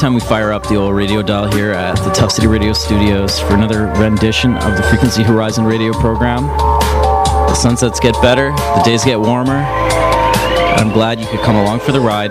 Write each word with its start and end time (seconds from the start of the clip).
time 0.00 0.14
we 0.14 0.20
fire 0.20 0.50
up 0.50 0.66
the 0.66 0.76
old 0.76 0.94
radio 0.94 1.20
dial 1.20 1.52
here 1.52 1.72
at 1.72 1.94
the 1.96 2.10
Tuff 2.12 2.32
City 2.32 2.46
Radio 2.46 2.72
Studios 2.72 3.38
for 3.38 3.52
another 3.52 3.88
rendition 3.98 4.56
of 4.56 4.74
the 4.74 4.82
Frequency 4.84 5.22
Horizon 5.22 5.66
radio 5.66 5.92
program. 5.92 6.46
The 6.46 7.54
sunsets 7.54 8.00
get 8.00 8.14
better, 8.22 8.50
the 8.50 8.82
days 8.82 9.04
get 9.04 9.20
warmer. 9.20 9.58
I'm 9.58 10.90
glad 10.90 11.20
you 11.20 11.26
could 11.26 11.40
come 11.40 11.54
along 11.54 11.80
for 11.80 11.92
the 11.92 12.00
ride 12.00 12.30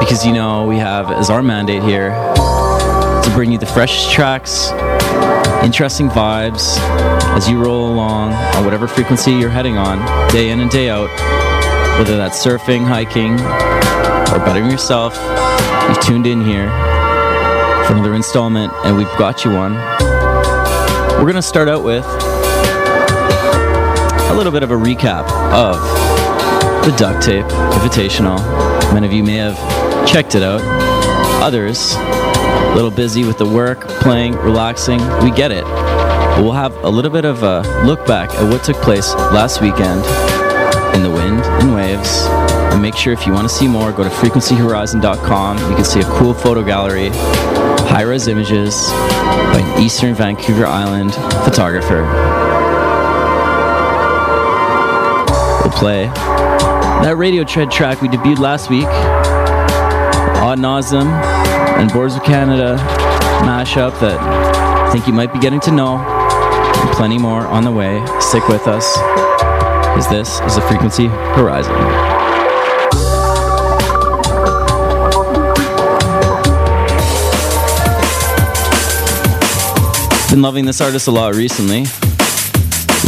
because 0.00 0.24
you 0.24 0.32
know 0.32 0.64
we 0.64 0.78
have 0.78 1.10
as 1.10 1.28
our 1.28 1.42
mandate 1.42 1.82
here 1.82 2.12
to 2.12 3.30
bring 3.34 3.52
you 3.52 3.58
the 3.58 3.66
freshest 3.66 4.10
tracks, 4.10 4.70
interesting 5.62 6.08
vibes 6.08 6.78
as 7.36 7.46
you 7.46 7.62
roll 7.62 7.92
along 7.92 8.32
on 8.32 8.64
whatever 8.64 8.88
frequency 8.88 9.32
you're 9.32 9.50
heading 9.50 9.76
on, 9.76 9.98
day 10.32 10.48
in 10.48 10.60
and 10.60 10.70
day 10.70 10.88
out, 10.88 11.10
whether 11.98 12.16
that's 12.16 12.42
surfing, 12.42 12.86
hiking, 12.86 13.34
or 14.32 14.38
bettering 14.46 14.70
yourself. 14.70 15.14
You've 15.94 16.02
tuned 16.02 16.26
in 16.26 16.44
here 16.44 16.68
for 17.86 17.92
another 17.92 18.16
installment, 18.16 18.72
and 18.84 18.96
we've 18.96 19.06
got 19.16 19.44
you 19.44 19.52
one. 19.52 19.74
We're 19.74 21.22
going 21.22 21.36
to 21.36 21.42
start 21.42 21.68
out 21.68 21.84
with 21.84 22.04
a 24.28 24.34
little 24.34 24.50
bit 24.50 24.64
of 24.64 24.72
a 24.72 24.74
recap 24.74 25.22
of 25.52 25.76
the 26.84 26.90
Duct 26.96 27.24
Tape 27.24 27.44
Invitational. 27.44 28.38
Many 28.92 29.06
of 29.06 29.12
you 29.12 29.22
may 29.22 29.36
have 29.36 29.56
checked 30.08 30.34
it 30.34 30.42
out. 30.42 30.60
Others, 31.44 31.94
a 31.94 32.72
little 32.74 32.90
busy 32.90 33.24
with 33.24 33.38
the 33.38 33.48
work, 33.48 33.82
playing, 34.00 34.34
relaxing. 34.34 34.98
We 35.22 35.30
get 35.30 35.52
it. 35.52 35.62
But 35.64 36.42
we'll 36.42 36.52
have 36.52 36.74
a 36.82 36.88
little 36.88 37.12
bit 37.12 37.24
of 37.24 37.44
a 37.44 37.60
look 37.84 38.04
back 38.04 38.30
at 38.30 38.50
what 38.50 38.64
took 38.64 38.78
place 38.78 39.14
last 39.14 39.60
weekend 39.60 40.04
in 40.96 41.04
the 41.04 41.10
wind 41.10 41.40
and 41.44 41.72
waves. 41.72 42.23
And 42.74 42.82
make 42.82 42.96
sure 42.96 43.12
if 43.12 43.24
you 43.24 43.32
want 43.32 43.48
to 43.48 43.54
see 43.54 43.68
more, 43.68 43.92
go 43.92 44.02
to 44.02 44.10
frequencyhorizon.com. 44.10 45.70
You 45.70 45.76
can 45.76 45.84
see 45.84 46.00
a 46.00 46.04
cool 46.06 46.34
photo 46.34 46.60
gallery, 46.60 47.10
high 47.88 48.02
res 48.02 48.26
images 48.26 48.88
by 48.90 49.60
an 49.64 49.80
Eastern 49.80 50.12
Vancouver 50.12 50.66
Island 50.66 51.14
photographer. 51.44 52.02
We'll 55.62 55.72
play 55.72 56.06
that 57.04 57.14
radio 57.16 57.44
tread 57.44 57.70
track 57.70 58.02
we 58.02 58.08
debuted 58.08 58.40
last 58.40 58.68
week, 58.70 58.88
Odd 60.42 60.58
Nauseum 60.58 61.06
and 61.78 61.92
Boards 61.92 62.16
of 62.16 62.24
Canada 62.24 62.76
mashup 63.44 63.98
that 64.00 64.18
I 64.18 64.90
think 64.90 65.06
you 65.06 65.12
might 65.12 65.32
be 65.32 65.38
getting 65.38 65.60
to 65.60 65.70
know. 65.70 65.98
And 65.98 66.90
plenty 66.90 67.18
more 67.18 67.46
on 67.46 67.62
the 67.62 67.72
way. 67.72 68.04
Stick 68.20 68.48
with 68.48 68.66
us, 68.66 68.96
because 69.88 70.08
this 70.08 70.40
is 70.40 70.56
the 70.56 70.60
Frequency 70.62 71.06
Horizon. 71.06 72.13
Been 80.34 80.42
loving 80.42 80.64
this 80.64 80.80
artist 80.80 81.06
a 81.06 81.12
lot 81.12 81.36
recently. 81.36 81.84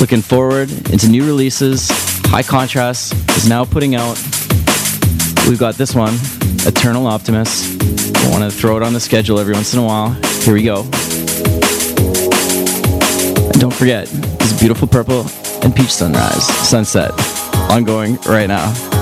Looking 0.00 0.22
forward 0.22 0.70
into 0.92 1.08
new 1.08 1.26
releases. 1.26 1.88
High 2.26 2.44
Contrast 2.44 3.14
is 3.36 3.48
now 3.48 3.64
putting 3.64 3.96
out. 3.96 4.16
We've 5.48 5.58
got 5.58 5.74
this 5.74 5.92
one, 5.92 6.14
Eternal 6.68 7.08
Optimist. 7.08 7.82
I 7.82 8.30
want 8.30 8.44
to 8.44 8.56
throw 8.56 8.76
it 8.76 8.84
on 8.84 8.92
the 8.92 9.00
schedule 9.00 9.40
every 9.40 9.54
once 9.54 9.74
in 9.74 9.80
a 9.80 9.84
while. 9.84 10.10
Here 10.44 10.54
we 10.54 10.62
go. 10.62 10.82
And 13.42 13.60
don't 13.60 13.74
forget, 13.74 14.06
this 14.06 14.56
beautiful 14.60 14.86
purple 14.86 15.26
and 15.64 15.74
peach 15.74 15.92
sunrise, 15.92 16.46
sunset, 16.68 17.10
ongoing 17.68 18.18
right 18.28 18.46
now. 18.46 18.95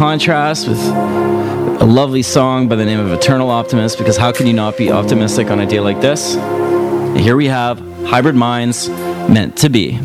Contrast 0.00 0.66
with 0.66 0.80
a 0.80 1.84
lovely 1.84 2.22
song 2.22 2.70
by 2.70 2.76
the 2.76 2.86
name 2.86 2.98
of 2.98 3.12
Eternal 3.12 3.50
Optimist 3.50 3.98
because 3.98 4.16
how 4.16 4.32
can 4.32 4.46
you 4.46 4.54
not 4.54 4.78
be 4.78 4.90
optimistic 4.90 5.50
on 5.50 5.60
a 5.60 5.66
day 5.66 5.78
like 5.78 6.00
this? 6.00 6.36
And 6.36 7.20
here 7.20 7.36
we 7.36 7.48
have 7.48 7.78
Hybrid 8.06 8.34
Minds 8.34 8.88
meant 8.88 9.58
to 9.58 9.68
be. 9.68 10.00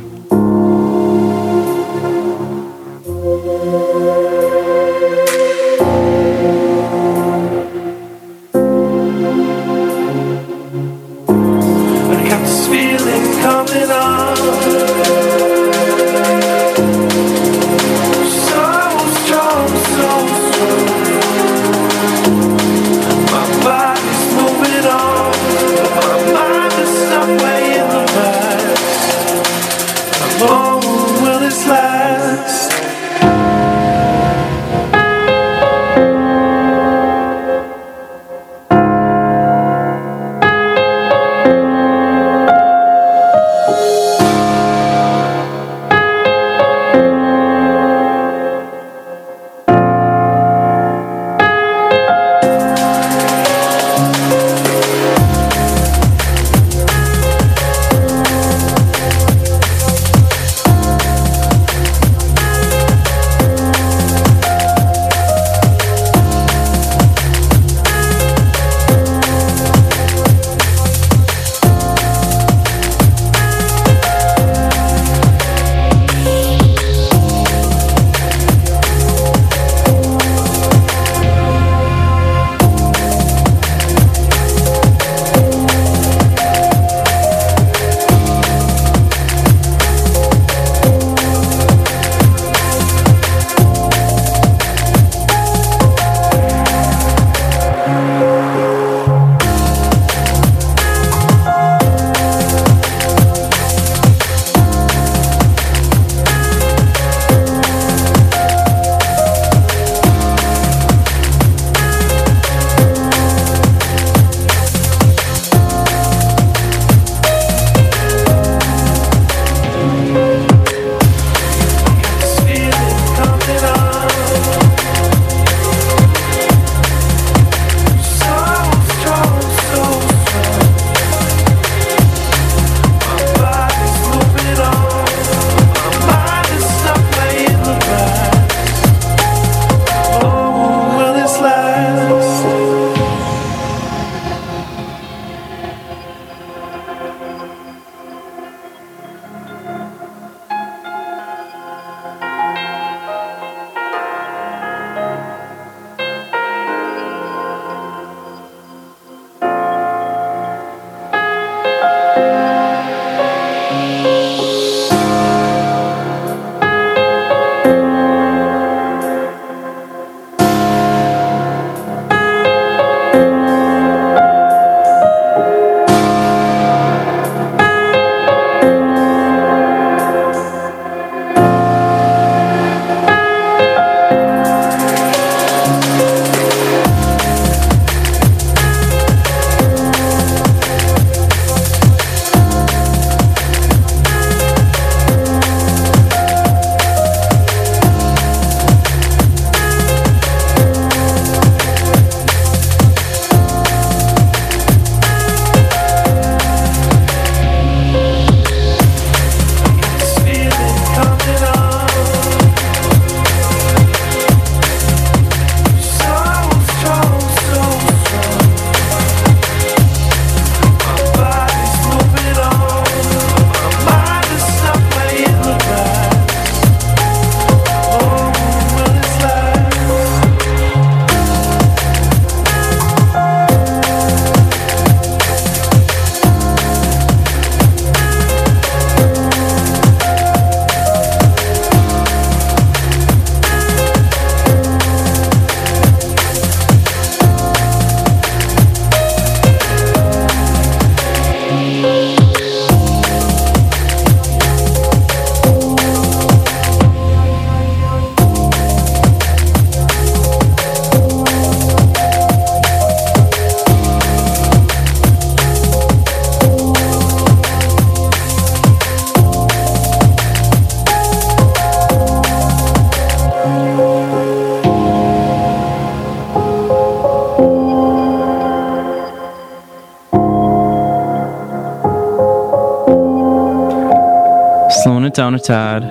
Tad. 285.45 285.83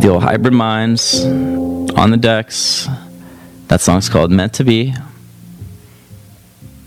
The 0.00 0.08
old 0.08 0.22
hybrid 0.22 0.54
minds 0.54 1.24
on 1.24 2.10
the 2.10 2.16
decks. 2.16 2.88
That 3.68 3.80
song's 3.80 4.08
called 4.08 4.30
Meant 4.30 4.54
to 4.54 4.64
Be. 4.64 4.94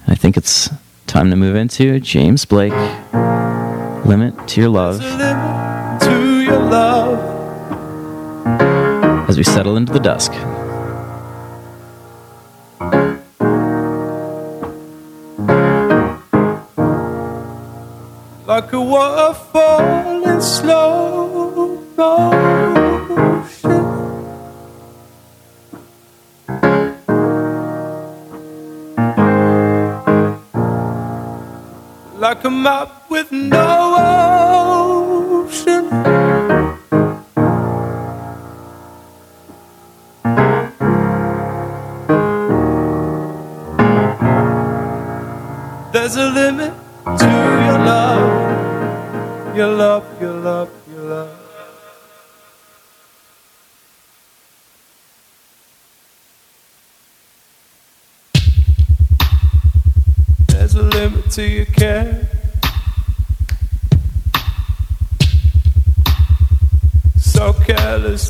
I 0.08 0.16
think 0.16 0.38
it's 0.38 0.70
time 1.08 1.30
to 1.32 1.36
move 1.36 1.56
into 1.56 2.00
James 2.00 2.46
Blake. 2.46 2.74
Limit 4.06 4.48
to 4.50 4.62
your 4.62 4.70
love 4.70 5.02
limit 5.02 6.02
to 6.02 6.42
your 6.42 6.60
love. 6.60 7.20
as 9.30 9.38
we 9.38 9.44
settle 9.44 9.76
into 9.76 9.92
the 9.92 10.00
dusk. 10.00 10.32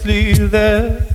Carelessly 0.05 0.47
there. 0.47 1.07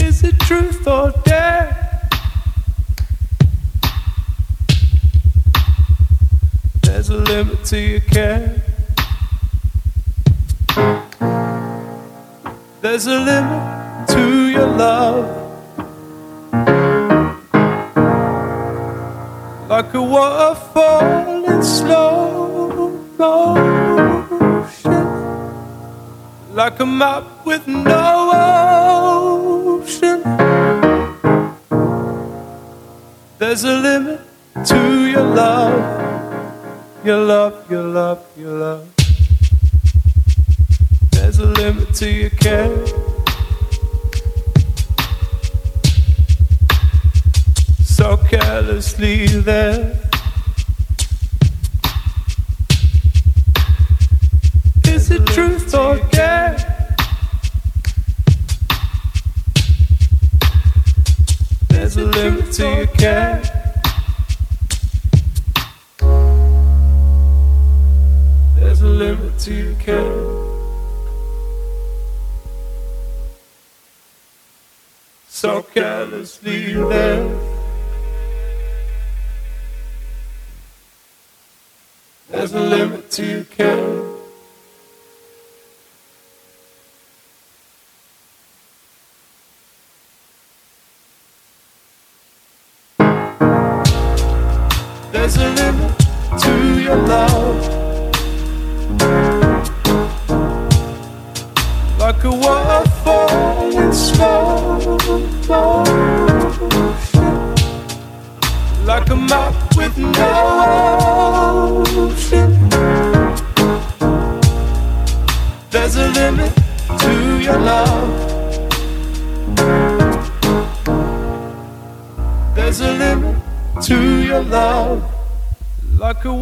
Is 0.00 0.22
it 0.22 0.38
truth 0.40 0.86
or 0.86 1.10
dare? 1.24 2.10
There's 6.82 7.10
a 7.10 7.16
limit 7.16 7.64
to 7.66 7.78
your 7.78 8.00
care. 8.00 8.62
There's 12.80 13.06
a 13.06 13.18
limit 13.18 14.08
to 14.08 14.48
your 14.48 14.66
love. 14.66 15.38
Like 19.68 19.94
a 19.94 20.02
waterfall 20.02 21.44
in 21.46 21.62
slow 21.62 22.11
a 26.82 26.86
map 26.86 27.46
with 27.46 27.68
no 27.68 28.32
ocean. 29.84 30.20
There's 33.38 33.62
a 33.62 33.74
limit 33.88 34.20
to 34.66 35.06
your 35.06 35.22
love. 35.22 35.78
Your 37.04 37.18
love, 37.18 37.70
your 37.70 37.84
love, 37.84 38.26
your 38.36 38.54
love. 38.58 38.88
There's 41.12 41.38
a 41.38 41.46
limit 41.46 41.94
to 42.00 42.10
your 42.10 42.30
care. 42.30 42.74
So 47.84 48.16
carelessly 48.16 49.26
there. 49.28 49.94
Is 54.88 55.12
it 55.12 55.24
truth 55.26 55.72
or 55.76 55.98
dare? 56.10 56.71
There's 61.94 62.06
a 62.06 62.20
limit 62.22 62.52
to 62.52 62.74
your 62.74 62.86
care. 62.86 63.42
There's 68.56 68.80
a 68.80 68.86
limit 68.86 69.38
to 69.40 69.52
your 69.52 69.74
care. 69.74 70.26
So 75.28 75.62
carelessly 75.74 76.72
there. 76.72 77.38
There's 82.30 82.54
a 82.54 82.60
limit 82.60 83.10
to 83.10 83.26
your 83.26 83.44
care. 83.44 84.11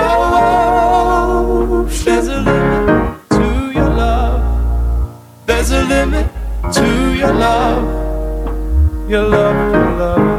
There's 2.03 2.27
a 2.27 2.41
limit 2.41 3.29
to 3.29 3.71
your 3.77 3.89
love. 3.89 4.41
There's 5.45 5.71
a 5.71 5.83
limit 5.83 6.27
to. 6.73 7.03
Your 7.23 7.33
love, 7.35 7.83
your 9.09 9.23
love, 9.23 9.73
your 9.73 9.91
love. 9.97 10.32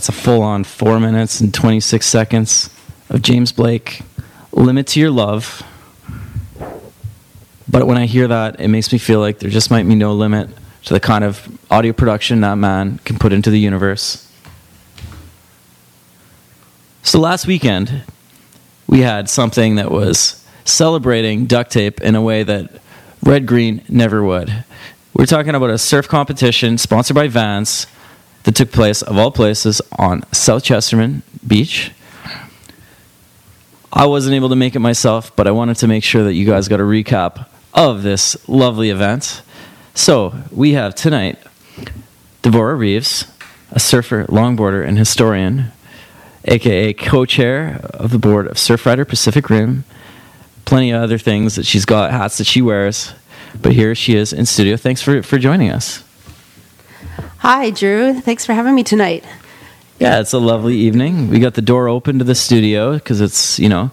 That's 0.00 0.08
a 0.08 0.12
full 0.12 0.40
on 0.40 0.64
four 0.64 0.98
minutes 0.98 1.42
and 1.42 1.52
26 1.52 2.06
seconds 2.06 2.70
of 3.10 3.20
James 3.20 3.52
Blake. 3.52 4.00
Limit 4.50 4.86
to 4.86 4.98
your 4.98 5.10
love. 5.10 5.62
But 7.68 7.86
when 7.86 7.98
I 7.98 8.06
hear 8.06 8.26
that, 8.26 8.58
it 8.60 8.68
makes 8.68 8.90
me 8.92 8.98
feel 8.98 9.20
like 9.20 9.40
there 9.40 9.50
just 9.50 9.70
might 9.70 9.86
be 9.86 9.94
no 9.94 10.14
limit 10.14 10.48
to 10.84 10.94
the 10.94 11.00
kind 11.00 11.22
of 11.22 11.46
audio 11.70 11.92
production 11.92 12.40
that 12.40 12.54
man 12.54 12.98
can 13.04 13.18
put 13.18 13.30
into 13.34 13.50
the 13.50 13.58
universe. 13.58 14.26
So 17.02 17.20
last 17.20 17.46
weekend, 17.46 18.04
we 18.86 19.00
had 19.00 19.28
something 19.28 19.74
that 19.74 19.90
was 19.90 20.42
celebrating 20.64 21.44
duct 21.44 21.72
tape 21.72 22.00
in 22.00 22.14
a 22.14 22.22
way 22.22 22.42
that 22.42 22.80
Red 23.22 23.44
Green 23.44 23.82
never 23.86 24.24
would. 24.24 24.64
We're 25.12 25.26
talking 25.26 25.54
about 25.54 25.68
a 25.68 25.76
surf 25.76 26.08
competition 26.08 26.78
sponsored 26.78 27.16
by 27.16 27.28
Vans 27.28 27.86
that 28.44 28.54
took 28.54 28.72
place, 28.72 29.02
of 29.02 29.16
all 29.18 29.30
places, 29.30 29.82
on 29.98 30.22
South 30.32 30.64
Chesterman 30.64 31.22
Beach. 31.46 31.92
I 33.92 34.06
wasn't 34.06 34.34
able 34.34 34.48
to 34.50 34.56
make 34.56 34.76
it 34.76 34.80
myself, 34.80 35.34
but 35.34 35.46
I 35.46 35.50
wanted 35.50 35.76
to 35.78 35.88
make 35.88 36.04
sure 36.04 36.22
that 36.24 36.34
you 36.34 36.46
guys 36.46 36.68
got 36.68 36.80
a 36.80 36.84
recap 36.84 37.46
of 37.74 38.02
this 38.02 38.48
lovely 38.48 38.90
event. 38.90 39.42
So 39.94 40.34
we 40.50 40.72
have 40.72 40.94
tonight 40.94 41.38
Devora 42.42 42.78
Reeves, 42.78 43.26
a 43.70 43.80
surfer, 43.80 44.24
longboarder, 44.26 44.86
and 44.86 44.96
historian, 44.96 45.72
aka 46.44 46.92
co-chair 46.92 47.80
of 47.94 48.10
the 48.10 48.18
board 48.18 48.46
of 48.46 48.56
Surfrider 48.56 49.06
Pacific 49.06 49.50
Rim. 49.50 49.84
Plenty 50.64 50.92
of 50.92 51.02
other 51.02 51.18
things 51.18 51.56
that 51.56 51.66
she's 51.66 51.84
got, 51.84 52.12
hats 52.12 52.38
that 52.38 52.46
she 52.46 52.62
wears. 52.62 53.12
But 53.60 53.72
here 53.72 53.94
she 53.94 54.14
is 54.14 54.32
in 54.32 54.46
studio. 54.46 54.76
Thanks 54.76 55.02
for, 55.02 55.22
for 55.22 55.38
joining 55.38 55.70
us. 55.70 56.04
Hi, 57.38 57.70
Drew. 57.70 58.20
Thanks 58.20 58.44
for 58.44 58.52
having 58.52 58.74
me 58.74 58.84
tonight. 58.84 59.24
Yeah, 59.98 60.20
it's 60.20 60.32
a 60.32 60.38
lovely 60.38 60.76
evening. 60.76 61.28
We 61.28 61.40
got 61.40 61.54
the 61.54 61.62
door 61.62 61.88
open 61.88 62.18
to 62.18 62.24
the 62.24 62.34
studio 62.34 62.94
because 62.94 63.20
it's 63.20 63.58
you 63.58 63.68
know 63.68 63.90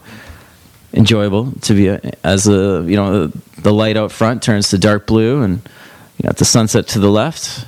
enjoyable 0.93 1.51
to 1.61 1.73
be 1.73 1.87
a, 1.87 1.99
as 2.23 2.47
a 2.47 2.83
you 2.87 2.95
know 2.95 3.27
the 3.57 3.73
light 3.73 3.97
out 3.97 4.11
front 4.11 4.41
turns 4.41 4.69
to 4.69 4.77
dark 4.77 5.05
blue 5.05 5.41
and 5.41 5.61
you 6.17 6.23
got 6.23 6.37
the 6.37 6.45
sunset 6.45 6.87
to 6.89 6.99
the 6.99 7.09
left. 7.09 7.65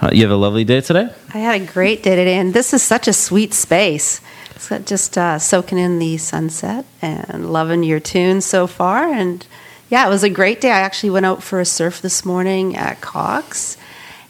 Uh, 0.00 0.10
you 0.12 0.22
have 0.22 0.30
a 0.30 0.36
lovely 0.36 0.64
day 0.64 0.80
today. 0.80 1.08
I 1.32 1.38
had 1.38 1.62
a 1.62 1.64
great 1.64 2.02
day 2.02 2.16
today, 2.16 2.36
and 2.36 2.52
this 2.52 2.74
is 2.74 2.82
such 2.82 3.08
a 3.08 3.12
sweet 3.12 3.54
space. 3.54 4.20
So 4.58 4.78
just 4.78 5.16
uh, 5.16 5.38
soaking 5.38 5.78
in 5.78 5.98
the 5.98 6.18
sunset 6.18 6.84
and 7.00 7.52
loving 7.52 7.82
your 7.82 8.00
tunes 8.00 8.44
so 8.44 8.66
far. 8.66 9.12
And 9.12 9.46
yeah, 9.90 10.06
it 10.06 10.10
was 10.10 10.22
a 10.22 10.30
great 10.30 10.60
day. 10.60 10.70
I 10.70 10.80
actually 10.80 11.10
went 11.10 11.26
out 11.26 11.42
for 11.42 11.60
a 11.60 11.64
surf 11.64 12.00
this 12.00 12.24
morning 12.24 12.76
at 12.76 13.00
Cox 13.00 13.76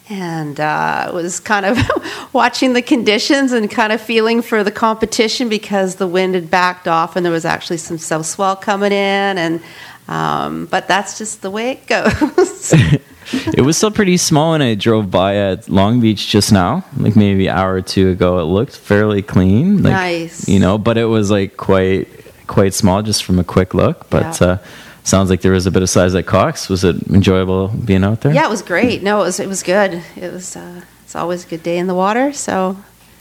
and 0.08 0.58
uh, 0.60 1.10
was 1.14 1.40
kind 1.40 1.64
of 1.64 1.78
watching 2.32 2.72
the 2.72 2.82
conditions 2.82 3.52
and 3.52 3.70
kind 3.70 3.92
of 3.92 4.00
feeling 4.00 4.42
for 4.42 4.62
the 4.64 4.70
competition 4.70 5.48
because 5.48 5.96
the 5.96 6.06
wind 6.06 6.34
had 6.34 6.50
backed 6.50 6.88
off 6.88 7.16
and 7.16 7.24
there 7.24 7.32
was 7.32 7.44
actually 7.44 7.76
some 7.78 7.98
south 7.98 8.26
swell 8.26 8.56
coming 8.56 8.92
in 8.92 9.38
and 9.38 9.60
um, 10.08 10.66
but 10.66 10.88
that's 10.88 11.16
just 11.18 11.42
the 11.42 11.50
way 11.50 11.72
it 11.72 11.86
goes 11.86 12.72
it 13.54 13.62
was 13.64 13.76
still 13.76 13.90
pretty 13.92 14.16
small 14.16 14.50
when 14.52 14.60
I 14.62 14.74
drove 14.74 15.10
by 15.10 15.36
at 15.36 15.68
Long 15.68 16.00
Beach 16.00 16.28
just 16.28 16.52
now, 16.52 16.84
like 16.98 17.14
maybe 17.14 17.46
an 17.46 17.56
hour 17.56 17.74
or 17.74 17.80
two 17.80 18.10
ago. 18.10 18.40
It 18.40 18.44
looked 18.44 18.76
fairly 18.76 19.22
clean, 19.22 19.82
like, 19.84 19.92
Nice. 19.92 20.48
you 20.48 20.58
know, 20.58 20.76
but 20.76 20.98
it 20.98 21.04
was 21.04 21.30
like 21.30 21.56
quite 21.56 22.08
quite 22.48 22.74
small 22.74 23.00
just 23.00 23.22
from 23.24 23.38
a 23.38 23.44
quick 23.44 23.74
look. 23.74 24.10
But 24.10 24.40
Yeah. 24.40 24.46
uh, 24.48 24.58
sounds 25.04 25.30
like 25.30 25.40
there 25.40 25.52
was 25.52 25.66
a 25.66 25.70
bit 25.70 25.82
of 25.82 25.90
size 25.90 26.14
at 26.14 26.26
Cox. 26.26 26.68
Was 26.68 26.84
it 26.84 26.96
enjoyable 27.08 27.68
being 27.68 28.04
out 28.04 28.20
there? 28.20 28.32
yeah 28.32 28.46
it 28.46 28.50
was 28.50 28.62
great 28.62 29.02
no 29.02 29.20
it 29.20 29.24
was 29.24 29.40
it 29.40 29.48
was 29.48 29.62
good 29.62 30.02
it 30.16 30.32
was 30.32 30.56
uh, 30.56 30.80
it's 31.04 31.16
always 31.16 31.44
a 31.44 31.48
good 31.48 31.62
day 31.62 31.78
in 31.78 31.86
the 31.86 31.94
water 31.94 32.32
so 32.32 32.76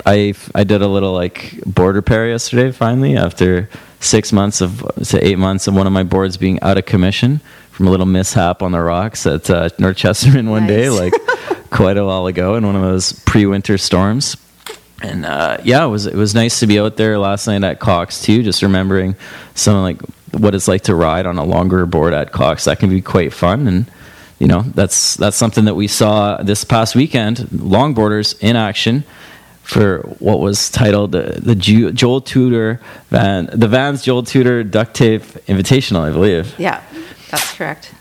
I 0.05 0.33
I 0.55 0.63
did 0.63 0.81
a 0.81 0.87
little 0.87 1.13
like 1.13 1.59
board 1.65 1.95
repair 1.95 2.27
yesterday. 2.27 2.71
Finally, 2.71 3.15
after 3.17 3.69
six 3.99 4.31
months 4.33 4.61
of 4.61 4.83
to 5.09 5.23
eight 5.25 5.37
months 5.37 5.67
of 5.67 5.75
one 5.75 5.85
of 5.85 5.93
my 5.93 6.03
boards 6.03 6.37
being 6.37 6.59
out 6.61 6.77
of 6.77 6.85
commission 6.85 7.39
from 7.71 7.87
a 7.87 7.91
little 7.91 8.05
mishap 8.05 8.63
on 8.63 8.71
the 8.71 8.79
rocks 8.81 9.27
at 9.27 9.49
uh, 9.49 9.69
North 9.77 9.97
Chesterman 9.97 10.49
one 10.49 10.65
day, 10.67 10.89
like 10.89 11.13
quite 11.69 11.97
a 11.97 12.05
while 12.05 12.25
ago, 12.27 12.55
in 12.55 12.65
one 12.65 12.75
of 12.75 12.81
those 12.81 13.13
pre-winter 13.13 13.77
storms. 13.77 14.37
And 15.03 15.25
uh, 15.25 15.57
yeah, 15.63 15.85
it 15.85 15.89
was 15.89 16.05
it 16.05 16.15
was 16.15 16.33
nice 16.35 16.59
to 16.59 16.67
be 16.67 16.79
out 16.79 16.97
there 16.97 17.17
last 17.19 17.47
night 17.47 17.63
at 17.63 17.79
Cox 17.79 18.21
too. 18.21 18.43
Just 18.43 18.61
remembering 18.63 19.15
some 19.55 19.81
like 19.83 20.01
what 20.33 20.55
it's 20.55 20.67
like 20.67 20.83
to 20.83 20.95
ride 20.95 21.25
on 21.25 21.37
a 21.37 21.43
longer 21.43 21.85
board 21.85 22.13
at 22.13 22.31
Cox. 22.31 22.65
That 22.65 22.79
can 22.79 22.89
be 22.89 23.01
quite 23.01 23.33
fun 23.33 23.67
and 23.67 23.85
you 24.39 24.47
know 24.47 24.61
that's 24.63 25.15
that's 25.15 25.37
something 25.37 25.65
that 25.65 25.75
we 25.75 25.87
saw 25.87 26.37
this 26.41 26.63
past 26.63 26.95
weekend 26.95 27.37
longboarders 27.51 28.35
in 28.41 28.55
action 28.55 29.03
for 29.61 29.99
what 30.19 30.39
was 30.39 30.69
titled 30.71 31.11
the, 31.11 31.39
the 31.41 31.53
Ju- 31.55 31.91
Joel 31.91 32.21
Tudor 32.21 32.79
Van 33.09 33.47
the 33.53 33.67
Vans 33.67 34.01
Joel 34.01 34.23
Tudor 34.23 34.63
Duct 34.63 34.95
Tape 34.95 35.21
Invitational, 35.47 36.01
I 36.01 36.11
believe. 36.11 36.55
yeah 36.59 36.81
that's 37.29 37.53
correct 37.53 37.93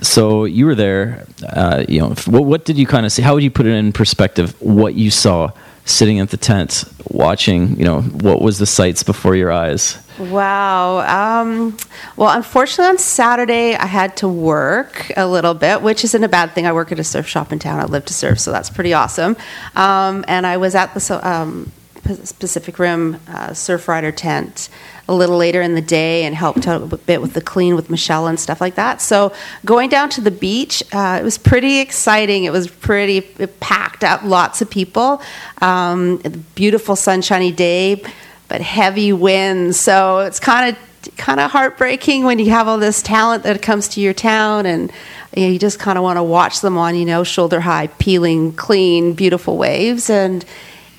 So 0.00 0.44
you 0.44 0.66
were 0.66 0.74
there. 0.74 1.26
Uh, 1.46 1.84
you 1.88 2.00
know, 2.00 2.08
what, 2.26 2.44
what 2.44 2.64
did 2.64 2.76
you 2.78 2.86
kind 2.86 3.06
of 3.06 3.12
see? 3.12 3.22
How 3.22 3.34
would 3.34 3.44
you 3.44 3.50
put 3.50 3.66
it 3.66 3.72
in 3.72 3.92
perspective? 3.92 4.60
What 4.60 4.94
you 4.94 5.10
saw 5.10 5.50
sitting 5.84 6.18
at 6.18 6.30
the 6.30 6.36
tent, 6.36 6.84
watching. 7.10 7.76
You 7.78 7.84
know, 7.84 8.00
what 8.02 8.40
was 8.42 8.58
the 8.58 8.66
sights 8.66 9.02
before 9.04 9.36
your 9.36 9.52
eyes? 9.52 9.98
Wow. 10.18 11.40
Um, 11.42 11.76
well, 12.16 12.36
unfortunately, 12.36 12.90
on 12.90 12.98
Saturday, 12.98 13.74
I 13.74 13.86
had 13.86 14.16
to 14.18 14.28
work 14.28 15.10
a 15.16 15.26
little 15.26 15.54
bit, 15.54 15.82
which 15.82 16.02
isn't 16.04 16.24
a 16.24 16.28
bad 16.28 16.52
thing. 16.52 16.66
I 16.66 16.72
work 16.72 16.90
at 16.90 16.98
a 16.98 17.04
surf 17.04 17.26
shop 17.28 17.52
in 17.52 17.58
town. 17.58 17.78
I 17.78 17.84
live 17.84 18.04
to 18.06 18.14
surf, 18.14 18.40
so 18.40 18.50
that's 18.50 18.68
pretty 18.68 18.92
awesome. 18.92 19.36
Um, 19.76 20.24
and 20.26 20.46
I 20.46 20.56
was 20.56 20.74
at 20.74 20.92
the 20.94 21.28
um, 21.28 21.70
Pacific 22.02 22.78
Rim 22.78 23.20
uh, 23.28 23.52
Surf 23.52 23.86
Rider 23.86 24.10
tent 24.10 24.68
a 25.08 25.14
little 25.14 25.36
later 25.36 25.62
in 25.62 25.74
the 25.74 25.80
day 25.82 26.24
and 26.24 26.34
helped 26.34 26.66
out 26.66 26.92
a 26.92 26.96
bit 26.96 27.22
with 27.22 27.32
the 27.32 27.40
clean 27.40 27.74
with 27.74 27.88
Michelle 27.88 28.26
and 28.26 28.38
stuff 28.38 28.60
like 28.60 28.74
that. 28.74 29.00
So 29.00 29.32
going 29.64 29.88
down 29.88 30.10
to 30.10 30.20
the 30.20 30.30
beach, 30.30 30.82
uh, 30.92 31.18
it 31.20 31.24
was 31.24 31.38
pretty 31.38 31.80
exciting. 31.80 32.44
It 32.44 32.52
was 32.52 32.68
pretty 32.68 33.18
it 33.38 33.58
packed 33.60 34.04
up, 34.04 34.22
lots 34.22 34.60
of 34.60 34.68
people. 34.68 35.22
Um, 35.62 36.18
beautiful 36.54 36.94
sunshiny 36.94 37.52
day, 37.52 38.02
but 38.48 38.60
heavy 38.60 39.12
winds. 39.12 39.78
So 39.78 40.20
it's 40.20 40.40
kind 40.40 40.74
of 40.74 41.16
kind 41.16 41.38
of 41.40 41.50
heartbreaking 41.50 42.24
when 42.24 42.38
you 42.38 42.50
have 42.50 42.66
all 42.66 42.78
this 42.78 43.02
talent 43.02 43.44
that 43.44 43.62
comes 43.62 43.88
to 43.88 44.00
your 44.00 44.12
town 44.12 44.66
and 44.66 44.92
you, 45.34 45.44
know, 45.44 45.52
you 45.52 45.58
just 45.58 45.78
kind 45.78 45.96
of 45.96 46.02
want 46.02 46.16
to 46.16 46.22
watch 46.22 46.60
them 46.60 46.76
on 46.76 46.96
you 46.96 47.04
know 47.04 47.22
shoulder 47.24 47.60
high 47.60 47.86
peeling 47.86 48.52
clean 48.52 49.14
beautiful 49.14 49.56
waves. 49.56 50.10
And 50.10 50.44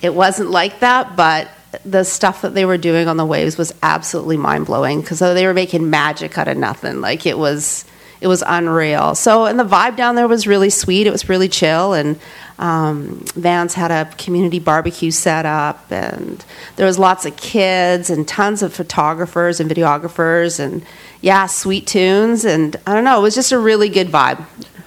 it 0.02 0.16
wasn't 0.16 0.50
like 0.52 0.80
that 0.80 1.16
but 1.16 1.50
the 1.86 2.04
stuff 2.04 2.42
that 2.42 2.54
they 2.56 2.66
were 2.66 2.78
doing 2.78 3.08
on 3.08 3.18
the 3.18 3.26
waves 3.26 3.58
was 3.58 3.74
absolutely 3.84 4.38
mind-blowing 4.38 5.02
because 5.02 5.20
they 5.20 5.46
were 5.46 5.54
making 5.54 5.90
magic 5.90 6.38
out 6.38 6.48
of 6.48 6.58
nothing. 6.58 7.02
Like 7.02 7.26
it 7.26 7.38
was 7.38 7.86
it 8.22 8.28
was 8.28 8.44
unreal. 8.46 9.16
So 9.16 9.46
and 9.46 9.60
the 9.60 9.66
vibe 9.66 9.96
down 9.96 10.16
there 10.16 10.28
was 10.28 10.48
really 10.48 10.70
sweet. 10.70 11.08
It 11.08 11.12
was 11.12 11.30
really 11.30 11.50
chill. 11.50 11.94
And 11.94 12.20
um, 12.60 13.24
Vans 13.36 13.74
had 13.74 13.90
a 13.90 14.06
community 14.18 14.60
barbecue 14.60 15.12
set 15.12 15.46
up, 15.46 15.90
and 15.90 16.44
there 16.76 16.86
was 16.86 17.00
lots 17.00 17.26
of 17.26 17.38
kids 17.38 18.10
and 18.10 18.28
tons 18.28 18.62
of 18.62 18.74
photographers 18.74 19.62
and 19.62 19.72
videographers, 19.72 20.60
and 20.60 20.86
yeah, 21.22 21.48
sweet 21.48 21.88
tunes, 21.88 22.44
and 22.44 22.76
I 22.86 22.94
don't 22.94 23.06
know, 23.06 23.18
it 23.18 23.24
was 23.24 23.36
just 23.36 23.54
a 23.54 23.58
really 23.58 23.88
good 23.88 24.10
vibe. 24.10 24.46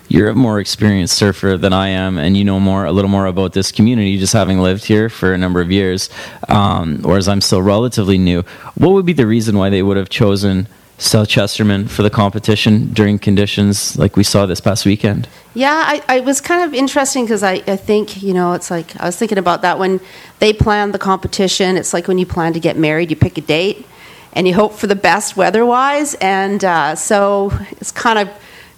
You're 0.08 0.28
a 0.28 0.34
more 0.34 0.60
experienced 0.60 1.16
surfer 1.16 1.56
than 1.56 1.72
I 1.72 1.88
am, 1.88 2.18
and 2.18 2.36
you 2.36 2.44
know 2.44 2.60
more 2.60 2.84
a 2.84 2.92
little 2.92 3.10
more 3.10 3.24
about 3.24 3.54
this 3.54 3.72
community, 3.72 4.18
just 4.18 4.34
having 4.34 4.58
lived 4.58 4.84
here 4.84 5.08
for 5.08 5.32
a 5.32 5.38
number 5.38 5.62
of 5.62 5.72
years. 5.72 6.10
Um, 6.48 6.98
whereas 7.00 7.26
I'm 7.26 7.40
still 7.40 7.62
relatively 7.62 8.18
new. 8.18 8.42
What 8.74 8.92
would 8.92 9.06
be 9.06 9.14
the 9.14 9.26
reason 9.26 9.56
why 9.56 9.70
they 9.70 9.82
would 9.82 9.96
have 9.96 10.10
chosen 10.10 10.68
South 10.98 11.30
Chesterman 11.30 11.88
for 11.88 12.02
the 12.02 12.10
competition 12.10 12.92
during 12.92 13.18
conditions 13.18 13.96
like 13.96 14.14
we 14.14 14.22
saw 14.22 14.44
this 14.44 14.60
past 14.60 14.84
weekend? 14.84 15.26
Yeah, 15.54 15.84
I, 15.86 16.02
I 16.08 16.20
was 16.20 16.40
kind 16.40 16.64
of 16.64 16.72
interesting 16.72 17.24
because 17.24 17.42
I, 17.42 17.62
I 17.66 17.76
think, 17.76 18.22
you 18.22 18.32
know, 18.32 18.54
it's 18.54 18.70
like, 18.70 18.98
I 18.98 19.04
was 19.04 19.16
thinking 19.16 19.36
about 19.36 19.62
that 19.62 19.78
when 19.78 20.00
they 20.38 20.54
planned 20.54 20.94
the 20.94 20.98
competition. 20.98 21.76
It's 21.76 21.92
like 21.92 22.08
when 22.08 22.16
you 22.16 22.24
plan 22.24 22.54
to 22.54 22.60
get 22.60 22.78
married, 22.78 23.10
you 23.10 23.16
pick 23.16 23.36
a 23.36 23.42
date 23.42 23.86
and 24.32 24.48
you 24.48 24.54
hope 24.54 24.72
for 24.72 24.86
the 24.86 24.94
best 24.94 25.36
weather 25.36 25.66
wise. 25.66 26.14
And 26.14 26.64
uh, 26.64 26.94
so 26.94 27.52
it's 27.72 27.92
kind 27.92 28.18
of 28.18 28.30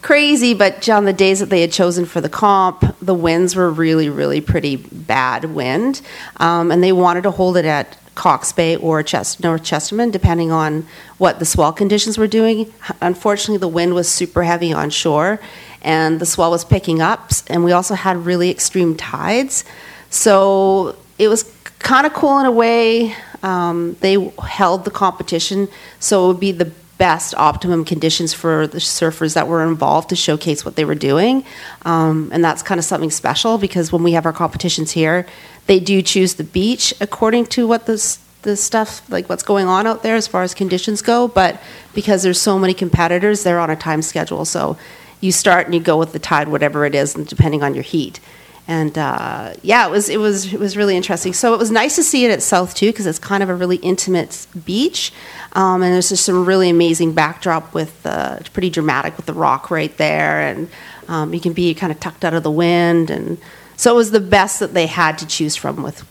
crazy, 0.02 0.52
but 0.52 0.88
on 0.88 1.04
the 1.04 1.12
days 1.12 1.38
that 1.38 1.48
they 1.48 1.60
had 1.60 1.70
chosen 1.70 2.06
for 2.06 2.20
the 2.20 2.28
comp, 2.28 2.96
the 3.00 3.14
winds 3.14 3.54
were 3.54 3.70
really, 3.70 4.08
really 4.08 4.40
pretty 4.40 4.74
bad 4.74 5.44
wind. 5.44 6.02
Um, 6.38 6.72
and 6.72 6.82
they 6.82 6.92
wanted 6.92 7.22
to 7.22 7.30
hold 7.30 7.56
it 7.56 7.64
at 7.64 7.96
Cox 8.16 8.52
Bay 8.52 8.76
or 8.76 9.02
Chest- 9.02 9.42
North 9.42 9.62
Chesterman, 9.62 10.10
depending 10.10 10.50
on 10.50 10.86
what 11.18 11.38
the 11.38 11.44
swell 11.44 11.72
conditions 11.72 12.18
were 12.18 12.26
doing. 12.26 12.72
Unfortunately, 13.00 13.58
the 13.58 13.68
wind 13.68 13.94
was 13.94 14.08
super 14.08 14.42
heavy 14.42 14.72
on 14.72 14.90
shore, 14.90 15.40
and 15.84 16.18
the 16.20 16.26
swell 16.26 16.50
was 16.50 16.64
picking 16.64 17.00
up, 17.00 17.30
and 17.48 17.62
we 17.62 17.72
also 17.72 17.94
had 17.94 18.24
really 18.24 18.50
extreme 18.50 18.96
tides. 18.96 19.64
So 20.10 20.96
it 21.18 21.28
was 21.28 21.44
kind 21.78 22.06
of 22.06 22.12
cool 22.14 22.38
in 22.40 22.46
a 22.46 22.50
way. 22.50 23.14
Um, 23.42 23.96
they 24.00 24.16
held 24.42 24.84
the 24.84 24.90
competition, 24.90 25.68
so 26.00 26.24
it 26.24 26.28
would 26.28 26.40
be 26.40 26.52
the 26.52 26.72
best 26.96 27.34
optimum 27.34 27.84
conditions 27.84 28.32
for 28.32 28.66
the 28.66 28.78
surfers 28.78 29.34
that 29.34 29.48
were 29.48 29.64
involved 29.64 30.08
to 30.08 30.16
showcase 30.16 30.64
what 30.64 30.76
they 30.76 30.84
were 30.84 30.94
doing. 30.94 31.44
Um, 31.82 32.30
and 32.32 32.42
that's 32.42 32.62
kind 32.62 32.78
of 32.78 32.84
something 32.84 33.10
special 33.10 33.58
because 33.58 33.92
when 33.92 34.02
we 34.02 34.12
have 34.12 34.26
our 34.26 34.32
competitions 34.32 34.92
here, 34.92 35.26
they 35.66 35.80
do 35.80 36.02
choose 36.02 36.34
the 36.34 36.44
beach 36.44 36.94
according 37.00 37.46
to 37.46 37.66
what 37.66 37.86
the, 37.86 38.18
the 38.42 38.56
stuff, 38.56 39.08
like 39.10 39.28
what's 39.28 39.42
going 39.42 39.66
on 39.66 39.86
out 39.86 40.02
there 40.02 40.14
as 40.14 40.28
far 40.28 40.44
as 40.44 40.54
conditions 40.54 41.02
go. 41.02 41.26
But 41.26 41.60
because 41.94 42.22
there's 42.22 42.40
so 42.40 42.58
many 42.58 42.74
competitors, 42.74 43.42
they're 43.42 43.60
on 43.60 43.70
a 43.70 43.76
time 43.76 44.00
schedule. 44.00 44.44
So 44.44 44.78
you 45.24 45.32
start 45.32 45.66
and 45.66 45.74
you 45.74 45.80
go 45.80 45.96
with 45.98 46.12
the 46.12 46.18
tide, 46.18 46.48
whatever 46.48 46.84
it 46.84 46.94
is, 46.94 47.14
and 47.16 47.26
depending 47.26 47.62
on 47.62 47.74
your 47.74 47.82
heat. 47.82 48.20
And 48.66 48.96
uh, 48.96 49.54
yeah, 49.62 49.86
it 49.86 49.90
was 49.90 50.08
it 50.08 50.18
was 50.18 50.52
it 50.54 50.60
was 50.60 50.76
really 50.76 50.96
interesting. 50.96 51.34
So 51.34 51.52
it 51.52 51.58
was 51.58 51.70
nice 51.70 51.96
to 51.96 52.02
see 52.02 52.24
it 52.24 52.30
at 52.30 52.42
South 52.42 52.74
too, 52.74 52.90
because 52.90 53.06
it's 53.06 53.18
kind 53.18 53.42
of 53.42 53.48
a 53.50 53.54
really 53.54 53.76
intimate 53.76 54.46
beach, 54.64 55.12
um, 55.52 55.82
and 55.82 55.92
there's 55.92 56.08
just 56.08 56.24
some 56.24 56.46
really 56.46 56.70
amazing 56.70 57.12
backdrop 57.12 57.74
with 57.74 58.06
uh, 58.06 58.38
it's 58.40 58.48
pretty 58.48 58.70
dramatic 58.70 59.16
with 59.16 59.26
the 59.26 59.34
rock 59.34 59.70
right 59.70 59.94
there, 59.98 60.40
and 60.40 60.68
um, 61.08 61.34
you 61.34 61.40
can 61.40 61.52
be 61.52 61.74
kind 61.74 61.92
of 61.92 62.00
tucked 62.00 62.24
out 62.24 62.32
of 62.32 62.42
the 62.42 62.50
wind, 62.50 63.10
and 63.10 63.36
so 63.76 63.92
it 63.92 63.96
was 63.96 64.10
the 64.12 64.20
best 64.20 64.60
that 64.60 64.72
they 64.72 64.86
had 64.86 65.18
to 65.18 65.26
choose 65.26 65.56
from 65.56 65.82
with 65.82 66.02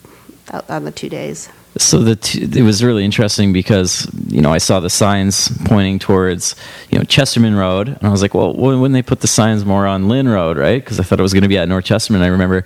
on 0.69 0.83
the 0.85 0.91
two 0.91 1.09
days. 1.09 1.49
So 1.77 1.99
the 1.99 2.15
t- 2.15 2.43
it 2.43 2.61
was 2.61 2.83
really 2.83 3.03
interesting 3.03 3.51
because 3.51 4.07
you 4.27 4.41
know 4.41 4.51
I 4.51 4.59
saw 4.59 4.79
the 4.79 4.91
signs 4.91 5.49
pointing 5.65 5.97
towards 5.97 6.55
you 6.91 6.99
know 6.99 7.03
Chesterman 7.03 7.55
Road, 7.55 7.87
and 7.87 8.03
I 8.03 8.09
was 8.09 8.21
like, 8.21 8.35
well, 8.35 8.53
when 8.53 8.91
they 8.91 9.01
put 9.01 9.21
the 9.21 9.27
signs 9.27 9.65
more 9.65 9.87
on 9.87 10.07
Lynn 10.07 10.27
Road, 10.27 10.57
right? 10.57 10.83
Because 10.83 10.99
I 10.99 11.03
thought 11.03 11.19
it 11.19 11.23
was 11.23 11.33
going 11.33 11.43
to 11.43 11.49
be 11.49 11.57
at 11.57 11.67
North 11.67 11.85
Chesterman. 11.85 12.21
I 12.21 12.27
remember 12.27 12.63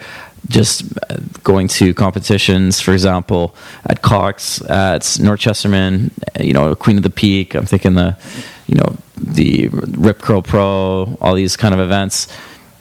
just 0.50 0.84
uh, 1.10 1.17
going 1.43 1.67
to 1.67 1.93
competitions, 1.93 2.82
for 2.82 2.91
example, 2.91 3.56
at 3.86 4.02
Cox, 4.02 4.62
at 4.70 5.17
North 5.22 5.39
Chesterman, 5.39 6.12
you 6.39 6.54
know, 6.54 6.76
Queen 6.76 6.98
of 6.98 7.04
the 7.04 7.10
Peak. 7.10 7.56
I'm 7.56 7.65
thinking 7.65 7.96
the, 7.96 8.17
you 8.67 8.76
know, 8.76 8.98
the 9.15 9.70
Rip 9.70 10.20
Curl 10.20 10.41
Pro, 10.41 11.17
all 11.22 11.34
these 11.34 11.56
kind 11.56 11.74
of 11.74 11.80
events. 11.80 12.28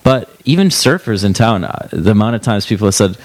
But 0.03 0.31
even 0.45 0.69
surfers 0.69 1.25
in 1.25 1.33
town, 1.33 1.65
uh, 1.65 1.89
the 1.93 2.13
amount 2.13 2.37
of 2.37 2.43
times 2.43 2.67
people 2.67 2.87
have 2.87 2.95
said, 2.95 3.17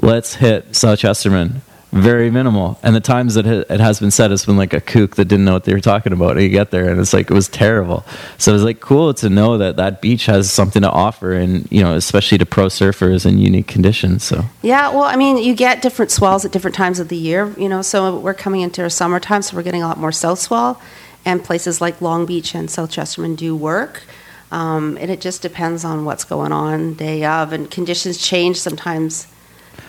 let's 0.00 0.34
hit 0.34 0.76
South 0.76 1.00
Chesterman 1.00 1.62
very 1.92 2.30
minimal. 2.30 2.78
And 2.82 2.94
the 2.94 3.00
times 3.00 3.34
that 3.34 3.46
it 3.46 3.80
has 3.80 3.98
been 3.98 4.10
said, 4.10 4.30
it's 4.30 4.44
been 4.44 4.56
like 4.56 4.74
a 4.74 4.80
kook 4.80 5.16
that 5.16 5.24
didn't 5.26 5.44
know 5.44 5.54
what 5.54 5.64
they 5.64 5.72
were 5.72 5.80
talking 5.80 6.12
about. 6.12 6.32
And 6.32 6.42
you 6.42 6.48
get 6.48 6.70
there, 6.70 6.90
and 6.90 7.00
it's 7.00 7.12
like 7.12 7.30
it 7.30 7.34
was 7.34 7.48
terrible. 7.48 8.04
So 8.36 8.52
it 8.52 8.54
was 8.54 8.64
like 8.64 8.80
cool 8.80 9.14
to 9.14 9.30
know 9.30 9.58
that 9.58 9.76
that 9.76 10.02
beach 10.02 10.26
has 10.26 10.50
something 10.50 10.82
to 10.82 10.90
offer, 10.90 11.32
and 11.32 11.70
you 11.70 11.82
know, 11.82 11.94
especially 11.94 12.38
to 12.38 12.46
pro 12.46 12.66
surfers 12.66 13.24
in 13.24 13.38
unique 13.38 13.66
conditions. 13.66 14.22
So 14.24 14.44
yeah, 14.62 14.90
well, 14.90 15.04
I 15.04 15.16
mean, 15.16 15.38
you 15.38 15.54
get 15.54 15.80
different 15.80 16.10
swells 16.10 16.44
at 16.44 16.52
different 16.52 16.76
times 16.76 17.00
of 17.00 17.08
the 17.08 17.16
year. 17.16 17.54
You 17.58 17.68
know, 17.68 17.82
so 17.82 18.18
we're 18.18 18.34
coming 18.34 18.60
into 18.60 18.82
our 18.82 18.90
summertime, 18.90 19.42
so 19.42 19.56
we're 19.56 19.62
getting 19.62 19.82
a 19.82 19.88
lot 19.88 19.98
more 19.98 20.12
south 20.12 20.40
swell, 20.40 20.80
and 21.24 21.42
places 21.42 21.80
like 21.80 22.00
Long 22.00 22.26
Beach 22.26 22.54
and 22.54 22.70
South 22.70 22.90
Chesterman 22.90 23.34
do 23.34 23.56
work. 23.56 24.02
Um, 24.50 24.96
and 24.98 25.10
it 25.10 25.20
just 25.20 25.42
depends 25.42 25.84
on 25.84 26.06
what's 26.06 26.24
going 26.24 26.52
on 26.52 26.94
day 26.94 27.24
of, 27.24 27.52
and 27.52 27.70
conditions 27.70 28.18
change 28.18 28.58
sometimes 28.58 29.26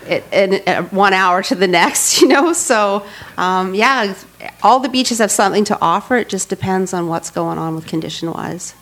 in, 0.08 0.62
uh, 0.67 0.84
one 0.84 1.13
hour 1.13 1.43
to 1.43 1.56
the 1.56 1.67
next, 1.67 2.21
you 2.21 2.28
know. 2.28 2.54
So, 2.54 3.06
um, 3.38 3.73
yeah, 3.75 4.15
all 4.63 4.80
the 4.80 4.89
beaches 4.89 5.19
have 5.19 5.32
something 5.32 5.63
to 5.65 5.78
offer. 5.82 6.17
It 6.17 6.30
just 6.30 6.49
depends 6.49 6.93
on 6.93 7.08
what's 7.08 7.30
going 7.30 7.58
on 7.58 7.75
with 7.75 7.88
condition 7.88 8.32
wise. 8.32 8.73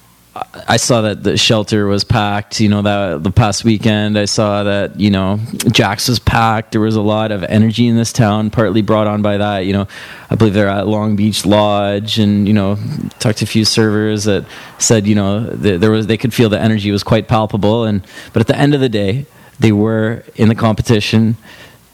I 0.67 0.77
saw 0.77 1.01
that 1.01 1.23
the 1.23 1.37
shelter 1.37 1.87
was 1.87 2.03
packed. 2.03 2.59
You 2.59 2.69
know 2.69 2.81
that 2.81 3.23
the 3.23 3.31
past 3.31 3.63
weekend, 3.63 4.17
I 4.17 4.25
saw 4.25 4.63
that 4.63 4.99
you 4.99 5.09
know 5.09 5.39
Jax 5.71 6.07
was 6.07 6.19
packed. 6.19 6.71
There 6.71 6.81
was 6.81 6.95
a 6.95 7.01
lot 7.01 7.31
of 7.31 7.43
energy 7.43 7.87
in 7.87 7.95
this 7.95 8.13
town, 8.13 8.49
partly 8.49 8.81
brought 8.81 9.07
on 9.07 9.21
by 9.21 9.37
that. 9.37 9.59
You 9.59 9.73
know, 9.73 9.87
I 10.29 10.35
believe 10.35 10.53
they're 10.53 10.67
at 10.67 10.87
Long 10.87 11.15
Beach 11.15 11.45
Lodge, 11.45 12.19
and 12.19 12.47
you 12.47 12.53
know, 12.53 12.77
talked 13.19 13.39
to 13.39 13.45
a 13.45 13.47
few 13.47 13.65
servers 13.65 14.25
that 14.25 14.45
said 14.77 15.07
you 15.07 15.15
know 15.15 15.43
there 15.49 15.91
was 15.91 16.07
they 16.07 16.17
could 16.17 16.33
feel 16.33 16.49
the 16.49 16.61
energy 16.61 16.91
was 16.91 17.03
quite 17.03 17.27
palpable. 17.27 17.85
And 17.85 18.05
but 18.33 18.41
at 18.41 18.47
the 18.47 18.57
end 18.57 18.73
of 18.73 18.81
the 18.81 18.89
day, 18.89 19.25
they 19.59 19.71
were 19.71 20.23
in 20.35 20.49
the 20.49 20.55
competition 20.55 21.37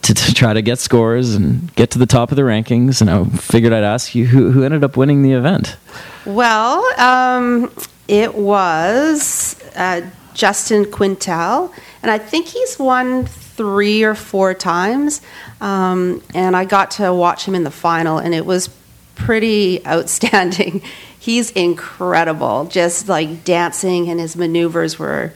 to, 0.04 0.14
to, 0.14 0.34
try 0.34 0.54
to 0.54 0.62
get 0.62 0.80
scores 0.80 1.34
and 1.34 1.74
get 1.76 1.92
to 1.92 2.00
the 2.00 2.06
top 2.06 2.32
of 2.32 2.36
the 2.36 2.42
rankings. 2.42 3.02
And 3.02 3.10
I 3.10 3.24
figured 3.38 3.72
I'd 3.72 3.84
ask 3.84 4.14
you 4.14 4.26
who, 4.26 4.52
who 4.52 4.64
ended 4.64 4.84
up 4.84 4.98
winning 4.98 5.24
the 5.24 5.32
event. 5.32 5.78
Well, 6.26 6.84
um, 7.00 7.72
it 8.08 8.36
was 8.36 9.62
uh, 9.76 10.02
Justin 10.34 10.92
Quintal, 10.92 11.74
and 12.02 12.12
I 12.12 12.18
think 12.18 12.48
he's 12.48 12.78
won 12.78 13.26
three 13.26 14.04
or 14.04 14.16
four 14.16 14.54
times. 14.54 15.22
Um, 15.62 16.22
and 16.34 16.56
I 16.56 16.66
got 16.66 16.92
to 16.92 17.14
watch 17.14 17.46
him 17.46 17.56
in 17.56 17.64
the 17.64 17.72
final, 17.72 18.18
and 18.18 18.34
it 18.34 18.46
was 18.46 18.70
pretty 19.16 19.86
outstanding. 19.88 20.82
he's 21.18 21.52
incredible, 21.52 22.66
just 22.66 23.08
like 23.08 23.46
dancing, 23.46 24.10
and 24.10 24.20
his 24.20 24.36
maneuvers 24.36 25.00
were 25.00 25.34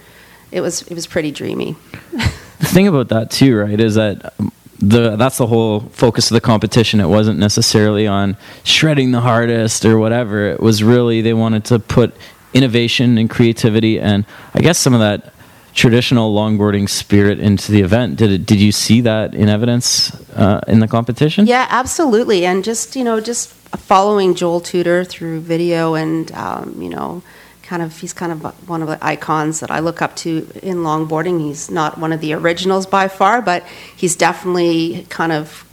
it 0.51 0.61
was 0.61 0.81
it 0.83 0.93
was 0.93 1.07
pretty 1.07 1.31
dreamy. 1.31 1.75
the 2.11 2.65
thing 2.65 2.87
about 2.87 3.09
that 3.09 3.31
too, 3.31 3.57
right, 3.57 3.79
is 3.79 3.95
that 3.95 4.33
the 4.79 5.15
that's 5.15 5.37
the 5.37 5.47
whole 5.47 5.81
focus 5.91 6.29
of 6.29 6.35
the 6.35 6.41
competition. 6.41 6.99
It 6.99 7.07
wasn't 7.07 7.39
necessarily 7.39 8.07
on 8.07 8.37
shredding 8.63 9.11
the 9.11 9.21
hardest 9.21 9.85
or 9.85 9.97
whatever. 9.97 10.49
It 10.49 10.59
was 10.59 10.83
really 10.83 11.21
they 11.21 11.33
wanted 11.33 11.65
to 11.65 11.79
put 11.79 12.15
innovation 12.53 13.17
and 13.17 13.29
creativity 13.29 13.99
and 13.99 14.25
I 14.53 14.61
guess 14.61 14.77
some 14.79 14.93
of 14.93 14.99
that 15.01 15.33
traditional 15.73 16.33
longboarding 16.33 16.89
spirit 16.89 17.39
into 17.39 17.71
the 17.71 17.81
event. 17.81 18.15
Did 18.15 18.31
it, 18.31 18.45
did 18.47 18.59
you 18.59 18.71
see 18.71 19.01
that 19.01 19.35
in 19.35 19.47
evidence 19.47 20.11
uh, 20.31 20.61
in 20.67 20.79
the 20.79 20.87
competition? 20.87 21.45
Yeah, 21.45 21.67
absolutely. 21.69 22.45
And 22.45 22.63
just 22.63 22.95
you 22.95 23.03
know, 23.03 23.19
just 23.19 23.49
following 23.77 24.35
Joel 24.35 24.61
Tudor 24.61 25.03
through 25.03 25.41
video 25.41 25.95
and 25.95 26.31
um, 26.33 26.81
you 26.81 26.89
know 26.89 27.21
kind 27.67 27.83
of 27.83 27.97
he's 27.99 28.13
kind 28.13 28.31
of 28.31 28.41
one 28.69 28.81
of 28.81 28.87
the 28.87 28.97
icons 29.05 29.59
that 29.59 29.69
I 29.69 29.79
look 29.79 30.01
up 30.01 30.15
to 30.17 30.49
in 30.63 30.77
longboarding. 30.77 31.41
He's 31.41 31.69
not 31.69 31.97
one 31.97 32.13
of 32.13 32.21
the 32.21 32.33
originals 32.33 32.85
by 32.85 33.09
far, 33.09 33.41
but 33.41 33.65
he's 33.95 34.15
definitely 34.15 35.05
kind 35.09 35.33
of 35.33 35.65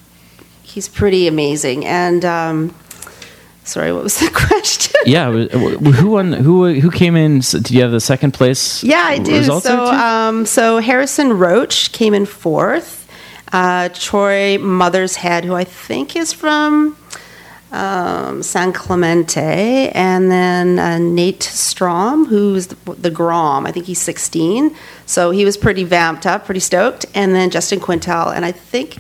he's 0.63 0.89
pretty 0.89 1.29
amazing. 1.29 1.87
And 1.87 2.25
um, 2.25 2.75
sorry, 3.63 3.93
what 3.93 4.03
was 4.03 4.19
the 4.19 4.29
question? 4.49 5.01
yeah, 5.07 5.31
who 5.31 6.11
won? 6.11 6.33
Who 6.33 6.75
who 6.81 6.91
came 6.91 7.15
in? 7.15 7.41
Did 7.41 7.71
you 7.71 7.83
have 7.83 7.93
the 7.93 8.01
second 8.01 8.35
place? 8.35 8.83
Yeah, 8.83 9.05
I 9.05 9.19
do. 9.19 9.45
So 9.61 9.87
um, 9.87 10.47
so 10.47 10.79
Harrison 10.79 11.33
Roach 11.33 11.93
came 11.93 12.13
in 12.13 12.27
fourth. 12.27 13.03
Uh, 13.53 13.89
Troy 13.91 14.59
Mothershead, 14.59 15.45
who 15.45 15.55
I 15.55 15.63
think 15.63 16.17
is 16.17 16.33
from 16.33 16.97
um, 17.75 18.41
San 18.43 18.73
Clemente, 18.73 19.91
and 19.91 20.31
then 20.31 20.79
uh, 20.79 20.99
Nate 20.99 21.43
Strom, 21.43 22.27
who's 22.27 22.69
the, 22.69 22.93
the, 22.95 23.11
Grom. 23.11 23.67
I 23.67 23.73
think 23.73 23.87
he's 23.87 24.01
16, 24.01 24.75
so 25.07 25.33
he 25.33 25.45
was 25.45 25.57
pretty 25.57 25.83
vamped 25.83 26.25
up, 26.25 26.45
pretty 26.45 26.61
stoked. 26.61 27.05
And 27.15 27.35
then 27.35 27.51
Justin 27.51 27.81
Quintal, 27.81 28.29
and 28.29 28.45
I 28.45 28.53
think 28.53 28.99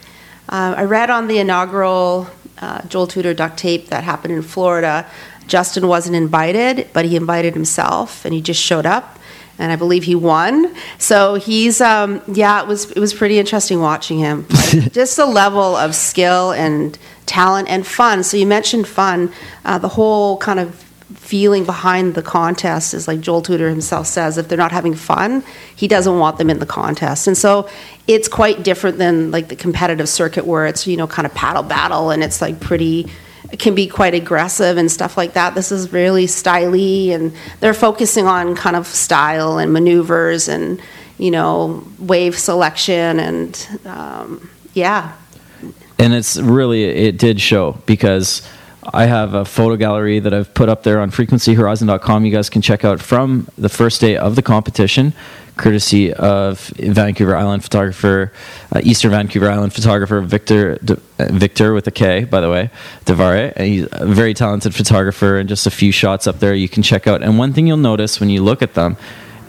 uh, 0.48 0.74
I 0.76 0.82
read 0.84 1.08
on 1.08 1.28
the 1.28 1.38
inaugural 1.38 2.26
uh, 2.58 2.82
Joel 2.88 3.06
Tudor 3.06 3.32
duct 3.32 3.56
tape 3.56 3.90
that 3.90 4.02
happened 4.02 4.34
in 4.34 4.42
Florida. 4.42 5.06
Justin 5.46 5.86
wasn't 5.86 6.16
invited, 6.16 6.88
but 6.92 7.04
he 7.04 7.14
invited 7.14 7.54
himself, 7.54 8.24
and 8.24 8.34
he 8.34 8.40
just 8.40 8.60
showed 8.60 8.86
up 8.86 9.20
and 9.58 9.70
I 9.70 9.76
believe 9.76 10.04
he 10.04 10.14
won. 10.14 10.74
So 10.98 11.34
he's 11.34 11.80
um, 11.80 12.22
yeah, 12.28 12.62
it 12.62 12.68
was 12.68 12.90
it 12.90 12.98
was 12.98 13.14
pretty 13.14 13.38
interesting 13.38 13.80
watching 13.80 14.18
him. 14.18 14.46
Just 14.92 15.16
the 15.16 15.26
level 15.26 15.76
of 15.76 15.94
skill 15.94 16.52
and 16.52 16.98
talent 17.26 17.68
and 17.68 17.86
fun. 17.86 18.22
So 18.22 18.36
you 18.36 18.46
mentioned 18.46 18.88
fun. 18.88 19.32
Uh, 19.64 19.78
the 19.78 19.88
whole 19.88 20.38
kind 20.38 20.60
of 20.60 20.74
feeling 21.14 21.64
behind 21.64 22.14
the 22.14 22.22
contest 22.22 22.92
is 22.92 23.06
like 23.06 23.20
Joel 23.20 23.42
Tudor 23.42 23.68
himself 23.68 24.06
says 24.06 24.36
if 24.36 24.48
they're 24.48 24.58
not 24.58 24.72
having 24.72 24.94
fun, 24.94 25.44
he 25.74 25.86
doesn't 25.86 26.18
want 26.18 26.38
them 26.38 26.50
in 26.50 26.58
the 26.58 26.66
contest. 26.66 27.26
And 27.26 27.36
so 27.36 27.68
it's 28.06 28.28
quite 28.28 28.62
different 28.62 28.98
than 28.98 29.30
like 29.30 29.48
the 29.48 29.56
competitive 29.56 30.08
circuit 30.08 30.46
where 30.46 30.66
it's 30.66 30.86
you 30.86 30.96
know 30.96 31.06
kind 31.06 31.26
of 31.26 31.34
paddle 31.34 31.62
battle 31.62 32.10
and 32.10 32.22
it's 32.22 32.40
like 32.40 32.60
pretty 32.60 33.06
can 33.58 33.74
be 33.74 33.86
quite 33.86 34.14
aggressive 34.14 34.76
and 34.76 34.90
stuff 34.90 35.16
like 35.16 35.34
that. 35.34 35.54
This 35.54 35.70
is 35.70 35.92
really 35.92 36.26
styly, 36.26 37.10
and 37.10 37.32
they're 37.60 37.74
focusing 37.74 38.26
on 38.26 38.54
kind 38.54 38.76
of 38.76 38.86
style 38.86 39.58
and 39.58 39.72
maneuvers 39.72 40.48
and 40.48 40.80
you 41.18 41.30
know 41.30 41.84
wave 41.98 42.38
selection 42.38 43.20
and 43.20 43.80
um, 43.84 44.50
yeah. 44.72 45.12
And 45.98 46.12
it's 46.12 46.36
really 46.36 46.84
it 46.84 47.18
did 47.18 47.40
show 47.40 47.78
because 47.86 48.46
I 48.92 49.06
have 49.06 49.34
a 49.34 49.44
photo 49.44 49.76
gallery 49.76 50.18
that 50.18 50.34
I've 50.34 50.52
put 50.52 50.68
up 50.68 50.82
there 50.82 51.00
on 51.00 51.10
frequencyhorizon.com. 51.10 52.24
You 52.24 52.32
guys 52.32 52.50
can 52.50 52.60
check 52.60 52.84
out 52.84 53.00
from 53.00 53.48
the 53.56 53.68
first 53.68 54.00
day 54.00 54.16
of 54.16 54.36
the 54.36 54.42
competition 54.42 55.14
courtesy 55.56 56.12
of 56.12 56.60
Vancouver 56.76 57.36
Island 57.36 57.62
photographer, 57.62 58.32
uh, 58.72 58.80
Eastern 58.82 59.12
Vancouver 59.12 59.50
Island 59.50 59.72
photographer 59.72 60.20
Victor 60.20 60.76
De, 60.76 60.94
uh, 61.18 61.28
Victor 61.30 61.72
with 61.74 61.86
a 61.86 61.90
K, 61.90 62.24
by 62.24 62.40
the 62.40 62.50
way, 62.50 62.70
Devare. 63.04 63.52
He's 63.56 63.86
a 63.92 64.06
very 64.06 64.34
talented 64.34 64.74
photographer, 64.74 65.38
and 65.38 65.48
just 65.48 65.66
a 65.66 65.70
few 65.70 65.92
shots 65.92 66.26
up 66.26 66.40
there 66.40 66.54
you 66.54 66.68
can 66.68 66.82
check 66.82 67.06
out. 67.06 67.22
And 67.22 67.38
one 67.38 67.52
thing 67.52 67.66
you'll 67.66 67.76
notice 67.76 68.20
when 68.20 68.30
you 68.30 68.42
look 68.42 68.62
at 68.62 68.74
them. 68.74 68.96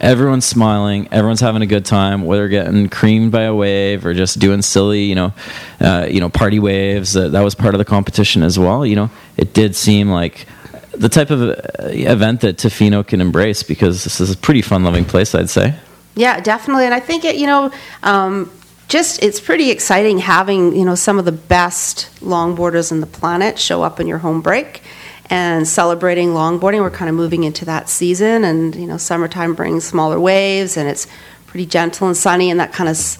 Everyone's 0.02 0.46
smiling. 0.46 1.08
Everyone's 1.10 1.39
having 1.39 1.62
a 1.62 1.65
good 1.65 1.86
time, 1.86 2.26
whether 2.26 2.50
getting 2.50 2.89
creamed 2.89 3.32
by 3.32 3.44
a 3.44 3.56
wave 3.56 4.06
or 4.06 4.13
just 4.13 4.39
doing 4.39 4.62
silly, 4.62 5.04
you 5.06 5.15
know, 5.15 5.34
uh, 5.80 6.06
you 6.12 6.20
know, 6.20 6.28
party 6.30 6.60
waves. 6.60 7.15
Uh, 7.15 7.30
that 7.30 7.41
was 7.41 7.56
part 7.56 7.74
of 7.74 7.78
the 7.78 7.86
competition 7.86 8.44
as 8.44 8.60
well. 8.60 8.86
You 8.86 8.98
know, 8.98 9.10
it 9.38 9.54
did 9.54 9.74
seem 9.74 10.10
like 10.10 10.48
the 10.91 11.08
type 11.08 11.30
of 11.30 11.41
uh, 11.41 11.56
event 11.80 12.41
that 12.41 12.58
Tofino 12.58 13.08
can 13.08 13.22
embrace 13.22 13.63
because 13.63 14.04
this 14.04 14.20
is 14.20 14.32
a 14.32 14.38
pretty 14.38 14.62
fun-loving 14.62 15.06
place, 15.06 15.34
I'd 15.34 15.50
say. 15.50 15.76
Yeah, 16.15 16.39
definitely. 16.39 16.86
And 16.86 16.93
I 16.93 16.99
think 16.99 17.25
it, 17.25 17.36
you 17.36 17.47
know, 17.47 17.71
um, 18.04 18.51
just 18.88 19.21
it's 19.23 19.39
pretty 19.39 19.71
exciting 19.71 20.19
having 20.19 20.75
you 20.75 20.86
know 20.86 20.95
some 20.95 21.17
of 21.17 21.25
the 21.25 21.32
best 21.32 22.10
longboarders 22.21 22.91
in 22.91 23.01
the 23.01 23.08
planet 23.08 23.58
show 23.58 23.82
up 23.82 23.99
in 23.99 24.08
your 24.08 24.19
home 24.19 24.41
break, 24.41 24.84
and 25.30 25.67
celebrating 25.67 26.30
longboarding. 26.30 26.82
We're 26.82 26.91
kind 26.91 27.10
of 27.10 27.15
moving 27.15 27.43
into 27.43 27.65
that 27.65 27.89
season, 27.89 28.43
and 28.43 28.75
you 28.75 28.86
know, 28.86 28.97
summertime 28.97 29.56
brings 29.56 29.84
smaller 29.84 30.19
waves, 30.19 30.78
and 30.78 30.88
it's 30.88 31.08
pretty 31.47 31.65
gentle 31.65 32.08
and 32.08 32.15
sunny, 32.15 32.51
and 32.51 32.60
that 32.60 32.73
kind 32.73 32.89
of 32.89 33.17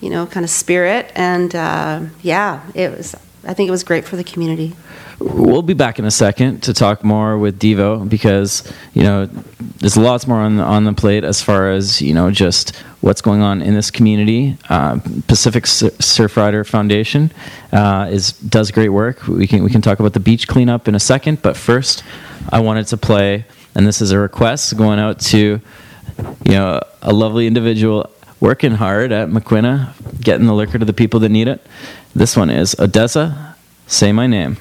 you 0.00 0.10
know, 0.10 0.26
kind 0.26 0.44
of 0.44 0.50
spirit. 0.50 1.10
And 1.14 1.54
uh, 1.54 2.02
yeah, 2.22 2.62
it 2.74 2.96
was. 2.96 3.16
I 3.46 3.54
think 3.54 3.68
it 3.68 3.70
was 3.70 3.84
great 3.84 4.04
for 4.04 4.16
the 4.16 4.24
community. 4.24 4.74
We'll 5.18 5.62
be 5.62 5.74
back 5.74 5.98
in 5.98 6.04
a 6.04 6.10
second 6.10 6.62
to 6.64 6.74
talk 6.74 7.04
more 7.04 7.38
with 7.38 7.58
Devo 7.58 8.06
because 8.08 8.70
you 8.92 9.02
know 9.02 9.26
there's 9.78 9.96
lots 9.96 10.26
more 10.26 10.40
on 10.40 10.56
the, 10.56 10.62
on 10.62 10.84
the 10.84 10.92
plate 10.92 11.24
as 11.24 11.42
far 11.42 11.70
as 11.70 12.02
you 12.02 12.12
know 12.12 12.30
just 12.30 12.76
what's 13.00 13.20
going 13.20 13.40
on 13.40 13.62
in 13.62 13.74
this 13.74 13.90
community. 13.90 14.58
Uh, 14.68 14.98
Pacific 15.28 15.66
Sur- 15.66 15.90
Surfrider 15.90 16.66
Foundation 16.66 17.30
uh, 17.72 18.08
is 18.10 18.32
does 18.32 18.70
great 18.70 18.90
work. 18.90 19.26
We 19.26 19.46
can 19.46 19.62
we 19.62 19.70
can 19.70 19.80
talk 19.80 20.00
about 20.00 20.12
the 20.12 20.20
beach 20.20 20.48
cleanup 20.48 20.88
in 20.88 20.94
a 20.94 21.00
second, 21.00 21.40
but 21.40 21.56
first 21.56 22.02
I 22.50 22.60
wanted 22.60 22.86
to 22.88 22.96
play, 22.96 23.44
and 23.74 23.86
this 23.86 24.02
is 24.02 24.10
a 24.10 24.18
request 24.18 24.76
going 24.76 24.98
out 24.98 25.20
to 25.20 25.60
you 26.44 26.52
know 26.52 26.80
a 27.00 27.12
lovely 27.12 27.46
individual 27.46 28.10
working 28.40 28.72
hard 28.72 29.12
at 29.12 29.28
Maquinna, 29.28 29.94
getting 30.20 30.46
the 30.46 30.52
liquor 30.52 30.78
to 30.78 30.84
the 30.84 30.92
people 30.92 31.20
that 31.20 31.30
need 31.30 31.48
it. 31.48 31.64
This 32.16 32.34
one 32.34 32.48
is 32.48 32.74
ODESZA. 32.76 33.54
Say 33.86 34.10
my 34.10 34.26
name. 34.26 34.56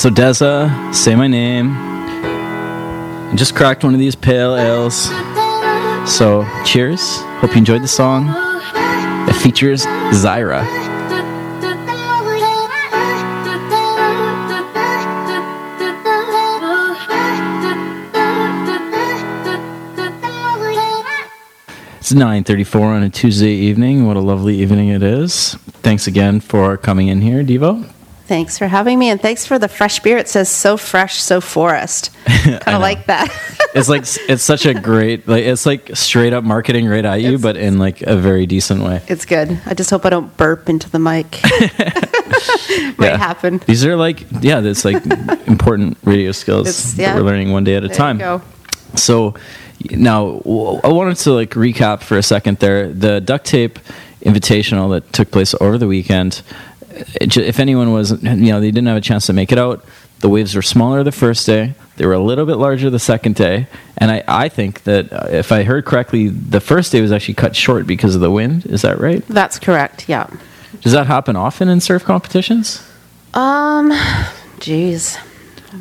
ODESZA, 0.00 0.94
say 0.94 1.14
my 1.14 1.26
name. 1.26 1.74
I 1.76 3.32
just 3.34 3.54
cracked 3.54 3.84
one 3.84 3.92
of 3.92 4.00
these 4.00 4.14
pale 4.14 4.56
ales. 4.56 5.10
So 6.10 6.46
cheers. 6.64 7.00
Hope 7.40 7.50
you 7.50 7.58
enjoyed 7.58 7.82
the 7.82 7.88
song. 7.88 8.26
It 9.28 9.34
features 9.34 9.84
Zyra. 9.84 10.64
It's 22.00 22.12
9:34 22.12 22.96
on 22.96 23.02
a 23.02 23.10
Tuesday 23.10 23.52
evening. 23.52 24.06
What 24.06 24.16
a 24.16 24.20
lovely 24.20 24.56
evening 24.56 24.88
it 24.88 25.02
is. 25.02 25.54
Thanks 25.82 26.06
again 26.06 26.40
for 26.40 26.76
coming 26.76 27.08
in 27.08 27.20
here, 27.20 27.44
Devo. 27.44 27.88
Thanks 28.26 28.56
for 28.58 28.66
having 28.68 28.98
me, 28.98 29.10
and 29.10 29.20
thanks 29.20 29.44
for 29.46 29.58
the 29.58 29.68
fresh 29.68 29.98
beer. 30.00 30.16
It 30.16 30.28
says 30.28 30.48
"so 30.48 30.76
fresh, 30.76 31.20
so 31.20 31.40
forest." 31.40 32.10
Kind 32.26 32.60
of 32.68 32.80
like 32.80 33.06
that. 33.06 33.28
It's 33.74 33.88
like 33.88 34.02
it's 34.28 34.42
such 34.42 34.66
a 34.66 34.74
great 34.74 35.26
like 35.26 35.44
it's 35.44 35.64
like 35.64 35.92
straight 35.96 36.34
up 36.34 36.44
marketing 36.44 36.86
right 36.86 37.04
at 37.06 37.22
you, 37.22 37.28
It's- 37.28 37.40
but 37.42 37.56
in 37.56 37.78
like 37.78 38.02
a 38.02 38.16
very 38.16 38.44
decent 38.44 38.82
way. 38.82 39.00
it's 39.08 39.24
good. 39.24 39.58
I 39.64 39.72
just 39.72 39.88
hope 39.88 40.04
I 40.04 40.10
don't 40.10 40.36
burp 40.36 40.68
into 40.68 40.90
the 40.90 40.98
mic. 40.98 41.40
Might 42.98 43.12
Yeah. 43.12 43.16
happen. 43.16 43.62
These 43.66 43.86
are 43.86 43.96
like 43.96 44.26
yeah, 44.42 44.60
that's 44.60 44.84
like 44.84 45.02
important 45.46 45.96
radio 46.04 46.32
skills 46.32 46.68
It's- 46.68 46.92
that 46.94 47.16
we're 47.16 47.22
learning 47.22 47.50
one 47.52 47.64
day 47.64 47.76
at 47.76 47.82
a 47.84 47.88
There 47.88 47.96
time. 47.96 48.42
So 48.94 49.34
now 49.90 50.42
I 50.84 50.88
wanted 50.88 51.16
to 51.24 51.32
like 51.32 51.50
recap 51.52 52.02
for 52.02 52.18
a 52.18 52.22
second 52.22 52.58
there 52.58 52.92
the 52.92 53.22
duct 53.22 53.46
tape 53.46 53.78
invitational 54.22 54.90
that 54.90 55.12
took 55.14 55.30
place 55.30 55.54
over 55.62 55.78
the 55.78 55.86
weekend. 55.86 56.42
It 57.20 57.36
If 57.36 57.58
anyone 57.60 57.92
was, 57.92 58.22
you 58.22 58.36
know, 58.52 58.60
they 58.60 58.70
didn't 58.70 58.86
have 58.86 58.96
a 58.96 59.02
chance 59.02 59.26
to 59.26 59.32
make 59.32 59.52
it 59.52 59.58
out. 59.58 59.84
The 60.20 60.28
waves 60.28 60.54
were 60.54 60.62
smaller 60.62 61.02
the 61.02 61.12
first 61.12 61.46
day. 61.46 61.74
They 61.96 62.06
were 62.06 62.12
a 62.12 62.18
little 62.22 62.46
bit 62.46 62.56
larger 62.56 62.90
the 62.90 62.98
second 62.98 63.34
day. 63.34 63.66
And 63.98 64.10
I, 64.10 64.22
I 64.26 64.48
think 64.48 64.84
that 64.84 65.12
uh, 65.12 65.26
if 65.30 65.52
I 65.52 65.62
heard 65.64 65.84
correctly, 65.84 66.28
the 66.28 66.60
first 66.60 66.92
day 66.92 67.00
was 67.00 67.12
actually 67.12 67.34
cut 67.34 67.56
short 67.56 67.86
because 67.86 68.14
of 68.14 68.20
the 68.20 68.30
wind. 68.30 68.66
Is 68.66 68.82
that 68.82 68.98
right? 68.98 69.26
That's 69.28 69.58
correct. 69.58 70.08
Yeah. 70.08 70.28
Does 70.80 70.92
that 70.92 71.06
happen 71.06 71.36
often 71.36 71.68
in 71.68 71.80
surf 71.80 72.04
competitions? 72.04 72.88
Um, 73.34 73.92
geez. 74.60 75.18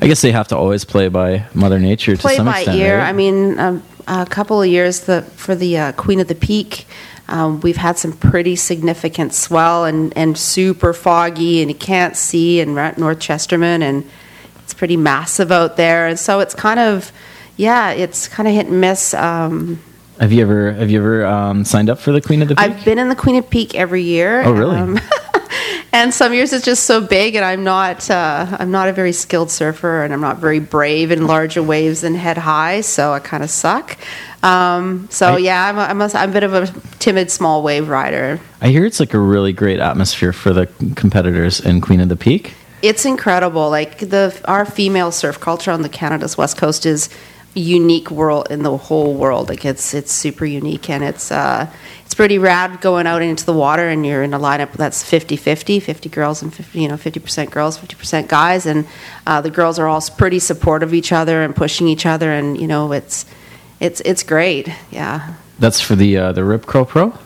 I 0.02 0.08
guess 0.08 0.22
they 0.22 0.32
have 0.32 0.48
to 0.50 0.58
always 0.58 0.86
play 0.86 1.10
by 1.10 1.46
Mother 1.54 1.80
Nature 1.80 2.16
to 2.16 2.22
play 2.22 2.38
by 2.38 2.64
ear. 2.74 2.98
right? 2.98 3.10
I 3.10 3.14
mean, 3.14 3.60
um, 3.60 3.84
a 4.08 4.26
couple 4.26 4.62
of 4.62 4.68
years 4.68 5.02
the 5.02 5.22
for 5.36 5.56
the 5.56 5.78
uh, 5.78 5.92
Queen 5.94 6.20
of 6.20 6.28
the 6.28 6.36
Peak, 6.36 6.86
um, 7.32 7.62
we've 7.62 7.78
had 7.78 7.98
some 7.98 8.12
pretty 8.12 8.56
significant 8.56 9.34
swell 9.34 9.86
and, 9.86 10.16
and 10.18 10.38
super 10.38 10.94
foggy, 10.94 11.62
and 11.62 11.72
you 11.72 11.78
can't 11.78 12.16
see. 12.18 12.60
And 12.60 12.76
we're 12.76 12.82
at 12.82 12.98
North 12.98 13.20
Chesterman, 13.20 13.82
and 13.82 14.10
it's 14.64 14.74
pretty 14.74 14.98
massive 14.98 15.52
out 15.52 15.78
there, 15.78 16.08
and 16.08 16.20
so 16.20 16.40
it's 16.42 16.54
kind 16.54 16.80
of, 16.80 17.12
yeah, 17.58 17.92
it's 17.92 18.28
kind 18.28 18.48
of 18.48 18.54
hit 18.54 18.68
and 18.68 18.82
miss. 18.82 19.14
Um, 19.14 19.82
Have 20.20 20.32
you 20.32 20.42
ever 20.42 20.74
have 20.74 20.92
you 20.92 21.00
ever 21.00 21.26
um, 21.26 21.66
signed 21.66 21.90
up 21.90 22.00
for 22.00 22.12
the 22.12 22.22
Queen 22.22 22.42
of 22.42 22.50
the 22.50 22.56
Peak? 22.56 22.64
I've 22.64 22.86
been 22.86 23.00
in 23.00 23.10
the 23.10 23.16
Queen 23.16 23.38
of 23.38 23.46
the 23.46 23.50
Peak 23.50 23.76
every 23.76 24.04
year. 24.04 24.44
Oh, 24.44 24.52
really? 24.52 25.00
And 25.94 26.14
some 26.14 26.34
years 26.34 26.54
it's 26.54 26.64
just 26.64 26.86
so 26.86 27.02
big, 27.02 27.36
and 27.36 27.44
I'm 27.44 27.66
not 27.66 28.10
uh, 28.10 28.48
I'm 28.60 28.72
not 28.72 28.88
a 28.88 28.94
very 28.94 29.12
skilled 29.12 29.52
surfer, 29.52 30.04
and 30.04 30.14
I'm 30.14 30.22
not 30.22 30.38
very 30.38 30.60
brave 30.60 31.12
in 31.12 31.28
larger 31.28 31.62
waves 31.62 32.04
and 32.06 32.16
head 32.16 32.38
high, 32.38 32.80
so 32.82 33.12
I 33.12 33.20
kind 33.20 33.44
of 33.44 33.50
suck. 33.50 33.98
Um, 34.42 35.08
so 35.12 35.34
I- 35.34 35.38
yeah, 35.40 35.68
I'm 35.68 35.78
a, 35.78 35.82
I'm, 35.82 36.02
a, 36.02 36.10
I'm 36.16 36.30
a 36.30 36.34
bit 36.34 36.44
of 36.44 36.54
a 36.54 36.68
timid 37.00 37.30
small 37.30 37.62
wave 37.62 37.90
rider. 37.90 38.40
I 38.62 38.70
hear 38.70 38.86
it's 38.86 39.02
like 39.02 39.14
a 39.14 39.20
really 39.20 39.52
great 39.52 39.80
atmosphere 39.82 40.32
for 40.32 40.54
the 40.54 40.68
competitors 40.96 41.60
in 41.60 41.82
Queen 41.82 42.00
of 42.00 42.08
the 42.08 42.16
Peak. 42.16 42.54
It's 42.82 43.04
incredible. 43.06 43.70
Like 43.70 43.98
the 44.00 44.34
our 44.46 44.66
female 44.66 45.12
surf 45.12 45.42
culture 45.42 45.72
on 45.72 45.82
the 45.82 45.90
Canada's 45.90 46.38
west 46.38 46.58
coast 46.58 46.86
is 46.86 47.10
unique 47.54 48.10
world 48.10 48.48
in 48.50 48.64
the 48.64 48.78
whole 48.78 49.14
world. 49.14 49.50
Like 49.50 49.66
it's 49.66 49.94
it's 49.94 50.12
super 50.12 50.46
unique 50.46 50.90
and 50.90 51.04
it's 51.04 51.32
uh 51.32 51.72
it's 52.06 52.14
pretty 52.14 52.38
rad 52.38 52.82
going 52.82 53.08
out 53.08 53.22
into 53.22 53.46
the 53.46 53.54
water 53.54 53.88
and 53.88 54.06
you're 54.06 54.24
in 54.24 54.34
a 54.34 54.40
lineup 54.40 54.74
that's 54.74 55.04
50-50, 55.04 55.82
50 55.82 56.10
girls 56.10 56.42
and 56.42 56.54
50 56.54 56.80
you 56.80 56.88
know 56.88 56.96
50% 56.96 57.50
girls, 57.52 57.78
50% 57.78 58.28
guys 58.28 58.66
and 58.66 58.88
uh, 59.28 59.42
the 59.42 59.50
girls 59.50 59.80
are 59.80 59.88
all 59.88 60.02
pretty 60.18 60.40
supportive 60.40 60.90
of 60.90 60.94
each 60.94 61.12
other 61.12 61.44
and 61.44 61.56
pushing 61.56 61.88
each 61.88 62.06
other 62.06 62.32
and 62.32 62.60
you 62.60 62.68
know 62.68 62.92
it's 62.92 63.26
it's 63.80 64.02
it's 64.02 64.24
great. 64.24 64.70
Yeah. 64.92 65.36
That's 65.60 65.82
for 65.82 65.96
the 65.96 66.18
uh, 66.18 66.32
the 66.32 66.44
Rip 66.44 66.66
Curl 66.66 66.86
Pro. 66.86 67.18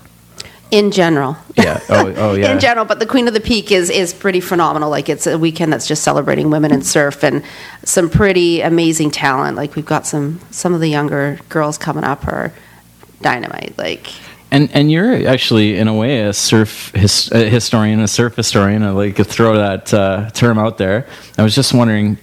In 0.72 0.92
general. 0.92 1.38
Yeah. 1.56 1.80
Oh, 1.90 2.14
oh 2.18 2.34
yeah. 2.36 2.52
in 2.52 2.60
general, 2.60 2.86
but 2.86 3.00
the 3.00 3.06
Queen 3.06 3.28
of 3.28 3.34
the 3.34 3.40
Peak 3.40 3.72
is 3.72 3.90
is 3.90 4.14
pretty 4.14 4.40
phenomenal. 4.42 4.90
Like 4.90 5.10
it's 5.10 5.28
a 5.28 5.38
weekend 5.38 5.72
that's 5.72 5.88
just 5.88 6.04
celebrating 6.04 6.50
women 6.50 6.74
in 6.74 6.82
surf 6.82 7.24
and 7.24 7.44
some 7.84 8.10
pretty 8.10 8.62
amazing 8.62 9.12
talent. 9.12 9.58
Like 9.58 9.76
we've 9.76 9.86
got 9.86 10.08
some 10.08 10.40
some 10.52 10.74
of 10.74 10.82
the 10.82 10.90
younger 10.90 11.40
girls 11.50 11.78
coming 11.78 12.04
up 12.04 12.28
are 12.28 12.52
dynamite. 13.22 13.78
Like 13.78 14.08
And 14.52 14.70
and 14.74 14.92
you're 14.92 15.28
actually 15.28 15.78
in 15.78 15.88
a 15.88 15.94
way 15.94 16.22
a 16.22 16.34
surf 16.34 16.92
his, 16.96 17.32
a 17.32 17.50
historian, 17.50 18.00
a 18.00 18.08
surf 18.08 18.36
historian. 18.36 18.84
I 18.84 18.92
like 18.92 19.16
to 19.18 19.24
throw 19.24 19.58
that 19.58 19.94
uh, 19.94 20.30
term 20.32 20.58
out 20.58 20.78
there. 20.78 21.08
I 21.38 21.44
was 21.44 21.56
just 21.56 21.74
wondering, 21.74 22.18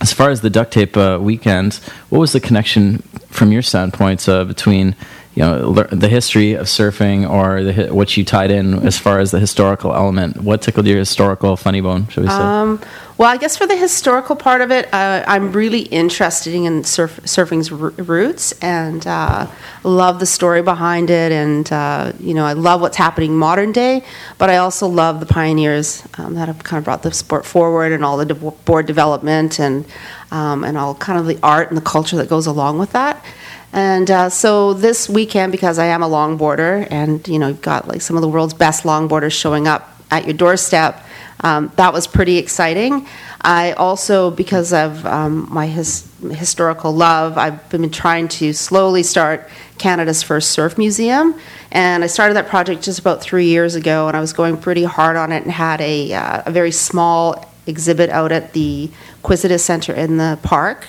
as 0.00 0.12
far 0.12 0.30
as 0.30 0.40
the 0.40 0.50
duct 0.50 0.72
tape 0.72 0.96
uh, 0.96 1.18
weekend, 1.20 1.74
what 2.10 2.20
was 2.20 2.32
the 2.32 2.40
connection 2.40 3.02
from 3.28 3.52
your 3.52 3.62
standpoint 3.62 4.28
uh, 4.28 4.44
between 4.44 4.96
you 5.38 5.44
know 5.44 5.72
the 5.72 6.08
history 6.08 6.54
of 6.54 6.66
surfing 6.66 7.18
or 7.30 7.62
the 7.62 7.94
what 7.94 8.16
you 8.16 8.24
tied 8.24 8.50
in 8.50 8.84
as 8.84 8.98
far 8.98 9.20
as 9.20 9.30
the 9.30 9.38
historical 9.38 9.94
element? 9.94 10.38
What 10.38 10.62
tickled 10.62 10.84
your 10.88 10.98
historical 10.98 11.56
funny 11.56 11.80
bone? 11.80 12.08
Shall 12.08 12.24
we 12.24 12.28
say? 12.28 12.34
Um, 12.34 12.80
well, 13.18 13.28
I 13.28 13.36
guess 13.36 13.56
for 13.56 13.64
the 13.64 13.76
historical 13.76 14.34
part 14.34 14.62
of 14.62 14.72
it, 14.72 14.92
uh, 14.92 15.24
I'm 15.28 15.52
really 15.52 15.82
interested 15.82 16.54
in 16.54 16.82
surf, 16.82 17.20
surfing's 17.22 17.70
roots 17.70 18.50
and 18.62 19.06
uh, 19.06 19.48
love 19.84 20.18
the 20.18 20.26
story 20.26 20.62
behind 20.62 21.08
it. 21.10 21.30
And, 21.30 21.72
uh, 21.72 22.12
you 22.18 22.34
know, 22.34 22.44
I 22.44 22.54
love 22.54 22.80
what's 22.80 22.96
happening 22.96 23.36
modern 23.36 23.70
day, 23.70 24.04
but 24.38 24.50
I 24.50 24.56
also 24.56 24.88
love 24.88 25.20
the 25.20 25.26
pioneers 25.26 26.04
um, 26.16 26.34
that 26.34 26.46
have 26.46 26.64
kind 26.64 26.78
of 26.78 26.84
brought 26.84 27.04
the 27.04 27.12
sport 27.12 27.44
forward 27.44 27.92
and 27.92 28.04
all 28.04 28.16
the 28.16 28.26
de- 28.26 28.34
board 28.34 28.86
development 28.86 29.60
and, 29.60 29.84
um, 30.32 30.62
and 30.64 30.76
all 30.76 30.94
kind 30.96 31.18
of 31.18 31.26
the 31.26 31.38
art 31.44 31.68
and 31.68 31.76
the 31.76 31.82
culture 31.82 32.16
that 32.16 32.28
goes 32.28 32.46
along 32.46 32.78
with 32.78 32.92
that. 32.92 33.24
And 33.72 34.10
uh, 34.10 34.30
so 34.30 34.72
this 34.72 35.08
weekend, 35.08 35.52
because 35.52 35.78
I 35.78 35.86
am 35.86 36.02
a 36.02 36.08
longboarder, 36.08 36.88
and 36.90 37.26
you 37.28 37.38
know, 37.38 37.48
you've 37.48 37.62
got 37.62 37.86
like 37.86 38.00
some 38.00 38.16
of 38.16 38.22
the 38.22 38.28
world's 38.28 38.54
best 38.54 38.84
longboarders 38.84 39.32
showing 39.32 39.68
up 39.68 39.94
at 40.10 40.24
your 40.24 40.34
doorstep, 40.34 41.04
um, 41.40 41.70
that 41.76 41.92
was 41.92 42.06
pretty 42.06 42.38
exciting. 42.38 43.06
I 43.40 43.72
also, 43.72 44.30
because 44.30 44.72
of 44.72 45.04
um, 45.06 45.46
my 45.52 45.66
his, 45.66 46.10
historical 46.30 46.92
love, 46.92 47.38
I've 47.38 47.68
been 47.68 47.88
trying 47.90 48.26
to 48.28 48.52
slowly 48.52 49.02
start 49.02 49.48
Canada's 49.76 50.22
first 50.22 50.50
surf 50.50 50.76
museum, 50.76 51.38
and 51.70 52.02
I 52.02 52.08
started 52.08 52.34
that 52.34 52.48
project 52.48 52.82
just 52.82 52.98
about 52.98 53.20
three 53.20 53.46
years 53.46 53.74
ago, 53.74 54.08
and 54.08 54.16
I 54.16 54.20
was 54.20 54.32
going 54.32 54.56
pretty 54.56 54.84
hard 54.84 55.16
on 55.16 55.30
it, 55.30 55.44
and 55.44 55.52
had 55.52 55.80
a, 55.80 56.12
uh, 56.12 56.42
a 56.46 56.50
very 56.50 56.72
small 56.72 57.44
exhibit 57.66 58.10
out 58.10 58.32
at 58.32 58.54
the 58.54 58.90
Kwisitis 59.22 59.60
Center 59.60 59.92
in 59.92 60.16
the 60.16 60.38
park 60.42 60.86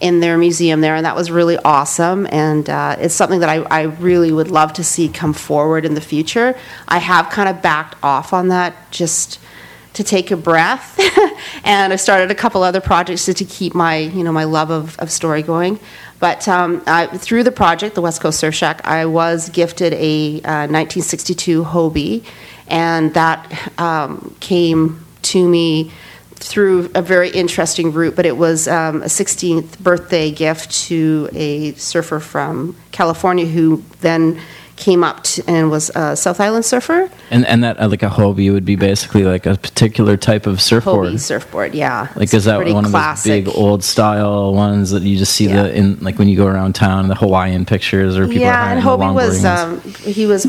in 0.00 0.20
their 0.20 0.36
museum 0.36 0.80
there, 0.80 0.94
and 0.94 1.06
that 1.06 1.16
was 1.16 1.30
really 1.30 1.56
awesome. 1.58 2.26
And 2.30 2.68
uh, 2.68 2.96
it's 2.98 3.14
something 3.14 3.40
that 3.40 3.48
I, 3.48 3.62
I 3.62 3.82
really 3.82 4.32
would 4.32 4.50
love 4.50 4.72
to 4.74 4.84
see 4.84 5.08
come 5.08 5.32
forward 5.32 5.84
in 5.84 5.94
the 5.94 6.00
future. 6.00 6.56
I 6.88 6.98
have 6.98 7.30
kind 7.30 7.48
of 7.48 7.62
backed 7.62 7.96
off 8.02 8.32
on 8.32 8.48
that 8.48 8.90
just 8.90 9.38
to 9.94 10.02
take 10.02 10.32
a 10.32 10.36
breath, 10.36 10.98
and 11.64 11.92
I 11.92 11.96
started 11.96 12.30
a 12.30 12.34
couple 12.34 12.64
other 12.64 12.80
projects 12.80 13.26
to, 13.26 13.34
to 13.34 13.44
keep 13.44 13.74
my 13.74 13.98
you 13.98 14.24
know 14.24 14.32
my 14.32 14.44
love 14.44 14.70
of, 14.70 14.98
of 14.98 15.10
story 15.10 15.42
going. 15.42 15.78
But 16.18 16.48
um, 16.48 16.82
I, 16.86 17.06
through 17.06 17.44
the 17.44 17.52
project, 17.52 17.94
the 17.94 18.00
West 18.00 18.20
Coast 18.20 18.40
Surf 18.40 18.54
Shack, 18.54 18.86
I 18.86 19.06
was 19.06 19.50
gifted 19.50 19.92
a 19.92 20.36
uh, 20.36 20.66
1962 20.66 21.64
Hobie, 21.64 22.24
and 22.66 23.12
that 23.14 23.70
um, 23.78 24.34
came 24.40 25.04
to 25.22 25.48
me 25.48 25.92
through 26.44 26.90
a 26.94 27.00
very 27.00 27.30
interesting 27.30 27.90
route, 27.92 28.14
but 28.14 28.26
it 28.26 28.36
was 28.36 28.68
um, 28.68 29.02
a 29.02 29.06
16th 29.06 29.78
birthday 29.78 30.30
gift 30.30 30.70
to 30.88 31.28
a 31.32 31.72
surfer 31.74 32.20
from 32.20 32.76
California 32.92 33.46
who 33.46 33.82
then 34.00 34.38
came 34.76 35.04
up 35.04 35.22
to, 35.22 35.42
and 35.48 35.70
was 35.70 35.90
a 35.94 36.16
South 36.16 36.40
Island 36.40 36.64
surfer. 36.64 37.08
and 37.30 37.46
and 37.46 37.62
that 37.62 37.80
uh, 37.80 37.88
like 37.88 38.02
a 38.02 38.08
Hobie 38.08 38.52
would 38.52 38.64
be 38.64 38.74
basically 38.76 39.22
like 39.22 39.46
a 39.46 39.56
particular 39.56 40.16
type 40.16 40.46
of 40.48 40.60
surfboard. 40.60 41.12
Hobie 41.12 41.20
surfboard, 41.20 41.74
yeah. 41.74 42.08
Like 42.16 42.24
It's 42.24 42.34
is 42.34 42.44
that 42.46 42.58
one 42.66 42.84
classic. 42.84 42.90
of 42.90 43.44
those 43.44 43.54
big 43.54 43.62
old 43.62 43.84
style 43.84 44.52
ones 44.52 44.90
that 44.90 45.02
you 45.04 45.16
just 45.16 45.32
see 45.32 45.46
Yeah. 45.46 45.62
the 45.62 45.74
in 45.76 45.98
like 46.00 46.18
when 46.18 46.28
you 46.28 46.36
go 46.36 46.46
around 46.46 46.74
town 46.74 47.06
the 47.08 47.14
Hawaiian 47.14 47.64
pictures 47.64 48.18
or 48.18 48.26
people 48.26 48.42
are 48.42 48.46
yeah, 48.50 48.72
and 48.72 48.82
Hobie 48.82 49.14
was 49.14 49.44
um, 49.44 49.80
he 49.80 50.26
was 50.26 50.44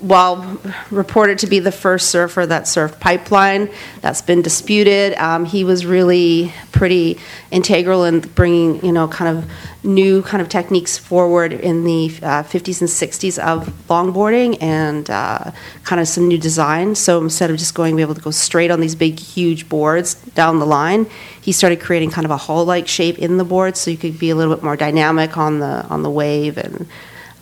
well 0.00 0.60
reported 0.90 1.38
to 1.40 1.46
be 1.46 1.58
the 1.58 1.72
first 1.72 2.10
surfer 2.10 2.46
that 2.46 2.64
surfed 2.64 3.00
pipeline. 3.00 3.70
That's 4.00 4.22
been 4.22 4.42
disputed. 4.42 5.14
Um, 5.14 5.44
he 5.44 5.64
was 5.64 5.86
really 5.86 6.52
pretty 6.72 7.18
integral 7.50 8.04
in 8.04 8.20
bringing 8.20 8.84
you 8.84 8.92
know 8.92 9.08
kind 9.08 9.36
of 9.36 9.50
new 9.82 10.22
kind 10.22 10.42
of 10.42 10.48
techniques 10.48 10.98
forward 10.98 11.52
in 11.52 11.84
the 11.84 12.06
uh, 12.22 12.42
50s 12.42 12.80
and 12.80 12.90
60s 12.90 13.38
of 13.38 13.68
longboarding 13.88 14.60
and 14.60 15.08
uh, 15.08 15.52
kind 15.84 16.00
of 16.00 16.08
some 16.08 16.26
new 16.28 16.38
design. 16.38 16.94
So 16.94 17.22
instead 17.22 17.50
of 17.50 17.56
just 17.56 17.74
going 17.74 17.96
be 17.96 18.02
able 18.02 18.16
to 18.16 18.20
go 18.20 18.32
straight 18.32 18.70
on 18.70 18.80
these 18.80 18.94
big 18.94 19.18
huge 19.18 19.68
boards 19.68 20.14
down 20.14 20.58
the 20.58 20.66
line, 20.66 21.06
he 21.40 21.52
started 21.52 21.80
creating 21.80 22.10
kind 22.10 22.24
of 22.24 22.30
a 22.30 22.36
hull-like 22.36 22.88
shape 22.88 23.18
in 23.18 23.36
the 23.36 23.44
board 23.44 23.76
so 23.76 23.90
you 23.90 23.96
could 23.96 24.18
be 24.18 24.30
a 24.30 24.34
little 24.34 24.54
bit 24.54 24.64
more 24.64 24.76
dynamic 24.76 25.38
on 25.38 25.60
the 25.60 25.86
on 25.88 26.02
the 26.02 26.10
wave 26.10 26.58
and 26.58 26.86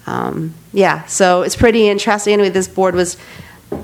um, 0.07 0.55
yeah, 0.73 1.05
so 1.07 1.43
it's 1.43 1.57
pretty 1.57 1.89
interesting. 1.89 2.35
Anyway, 2.35 2.51
this 2.51 2.69
board 2.69 2.95
was 2.95 3.17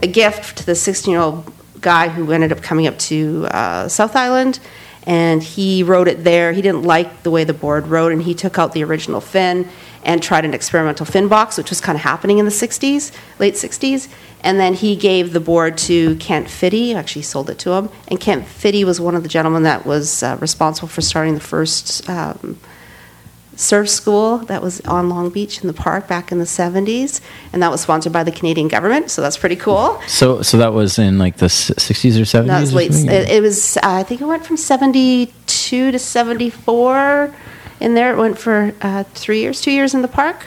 a 0.03 0.07
gift 0.07 0.59
to 0.59 0.67
the 0.67 0.75
16 0.75 1.11
year 1.11 1.21
old 1.21 1.53
guy 1.81 2.09
who 2.09 2.31
ended 2.33 2.53
up 2.53 2.63
coming 2.63 2.87
up 2.87 2.99
to 2.99 3.47
uh, 3.51 3.89
South 3.89 4.15
Island, 4.15 4.61
and 5.05 5.43
he 5.43 5.83
wrote 5.83 6.09
it 6.09 6.25
there. 6.25 6.53
He 6.53 6.63
didn't 6.63 6.83
like 6.83 7.23
the 7.23 7.31
way 7.31 7.45
the 7.45 7.55
board 7.55 7.87
wrote, 7.87 8.13
and 8.13 8.23
he 8.23 8.35
took 8.35 8.59
out 8.59 8.73
the 8.73 8.85
original 8.85 9.21
fin 9.21 9.69
and 10.03 10.23
tried 10.23 10.45
an 10.45 10.55
experimental 10.55 11.05
fin 11.05 11.29
box, 11.29 11.59
which 11.59 11.71
was 11.71 11.81
kind 11.81 11.97
of 11.97 12.03
happening 12.03 12.39
in 12.39 12.45
the 12.45 12.51
60s, 12.51 13.13
late 13.39 13.55
60s. 13.55 14.09
And 14.43 14.59
then 14.59 14.73
he 14.73 14.97
gave 14.97 15.33
the 15.33 15.41
board 15.41 15.77
to 15.79 16.17
Kent 16.17 16.49
Fitty, 16.49 16.95
actually 16.95 17.23
sold 17.23 17.51
it 17.51 17.59
to 17.61 17.73
him. 17.73 17.91
And 18.09 18.19
Kent 18.19 18.47
Fitty 18.47 18.85
was 18.85 19.01
one 19.01 19.15
of 19.15 19.23
the 19.23 19.29
gentlemen 19.29 19.65
that 19.65 19.85
was 19.85 20.23
uh, 20.23 20.39
responsible 20.41 20.89
for 20.89 21.03
starting 21.03 21.35
the 21.35 21.41
first 21.41 22.09
um, 22.09 22.59
surf 23.57 23.89
school 23.89 24.39
that 24.39 24.63
was 24.63 24.81
on 24.83 25.09
Long 25.09 25.31
Beach 25.31 25.61
in 25.61 25.67
the 25.67 25.73
park 25.73 26.09
back 26.09 26.33
in 26.33 26.39
the 26.39 26.45
70s. 26.45 27.21
And 27.53 27.63
that 27.63 27.71
was 27.71 27.81
sponsored 27.81 28.13
by 28.13 28.25
the 28.25 28.33
Canadian 28.33 28.69
government, 28.69 29.11
so 29.11 29.23
that's 29.23 29.37
pretty 29.37 29.57
cool. 29.57 30.01
So, 30.07 30.43
so 30.43 30.57
that 30.59 30.73
was 30.73 30.99
in 30.99 31.19
like 31.19 31.37
the 31.37 31.47
60s 31.47 32.17
or 32.17 32.23
70s? 32.23 32.47
That 32.47 32.61
was 32.61 32.75
late. 32.75 32.91
It, 32.93 33.29
it 33.29 33.43
was. 33.43 33.77
Uh, 33.77 33.81
I 33.85 34.03
think 34.03 34.21
it 34.21 34.27
went 34.27 34.45
from 34.45 34.57
seventy-two 34.57 35.93
to 35.93 35.99
seventy-four. 35.99 37.35
In 37.81 37.95
there, 37.95 38.13
it 38.13 38.19
went 38.19 38.39
for 38.39 38.75
uh, 38.83 39.05
three 39.15 39.41
years, 39.41 39.61
two 39.61 39.71
years 39.71 39.95
in 39.95 40.03
the 40.03 40.09
park. 40.09 40.45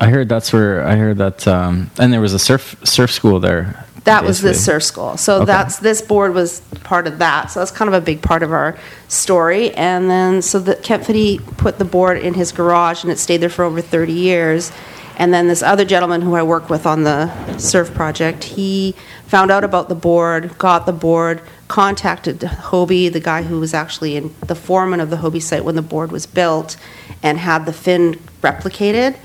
I 0.00 0.10
heard 0.10 0.28
that's 0.28 0.52
where 0.52 0.86
I 0.86 0.94
heard 0.96 1.18
that, 1.18 1.46
um, 1.48 1.90
and 1.98 2.12
there 2.12 2.20
was 2.20 2.32
a 2.32 2.38
surf 2.38 2.76
surf 2.84 3.10
school 3.10 3.40
there. 3.40 3.84
That 4.08 4.24
was 4.24 4.40
this 4.40 4.64
surf 4.64 4.82
school. 4.82 5.16
So 5.16 5.36
Okay. 5.36 5.44
that's 5.46 5.78
this 5.78 6.00
board 6.02 6.34
was 6.34 6.60
part 6.84 7.06
of 7.06 7.18
that. 7.18 7.50
So 7.50 7.60
that's 7.60 7.70
kind 7.70 7.88
of 7.88 7.94
a 7.94 8.00
big 8.00 8.22
part 8.22 8.42
of 8.42 8.52
our 8.52 8.76
story. 9.08 9.74
And 9.74 10.10
then 10.10 10.42
so 10.42 10.58
the 10.58 10.76
Kent 10.76 11.04
Fitty 11.06 11.38
put 11.58 11.78
the 11.78 11.84
board 11.84 12.18
in 12.18 12.34
his 12.34 12.50
garage, 12.52 13.02
and 13.02 13.12
it 13.12 13.18
stayed 13.18 13.38
there 13.38 13.48
for 13.50 13.64
over 13.64 13.80
thirty 13.80 14.12
years. 14.12 14.72
And 15.20 15.34
then 15.34 15.48
this 15.48 15.62
other 15.64 15.84
gentleman 15.84 16.22
who 16.22 16.34
I 16.36 16.44
work 16.44 16.70
with 16.70 16.86
on 16.86 17.02
the 17.02 17.28
surf 17.58 17.92
project, 17.92 18.44
he 18.44 18.94
found 19.26 19.50
out 19.50 19.64
about 19.64 19.88
the 19.88 19.96
board, 19.96 20.56
got 20.58 20.86
the 20.86 20.92
board, 20.92 21.42
contacted 21.66 22.38
Hobie, 22.38 23.12
the 23.12 23.18
guy 23.18 23.42
who 23.42 23.58
was 23.58 23.74
actually 23.74 24.14
in 24.16 24.32
the 24.46 24.54
foreman 24.54 25.00
of 25.00 25.10
the 25.10 25.16
Hobie 25.16 25.42
site 25.42 25.64
when 25.64 25.74
the 25.74 25.82
board 25.82 26.12
was 26.12 26.24
built, 26.24 26.76
and 27.20 27.36
had 27.38 27.66
the 27.66 27.72
fin 27.72 28.14
replicated. 28.42 29.16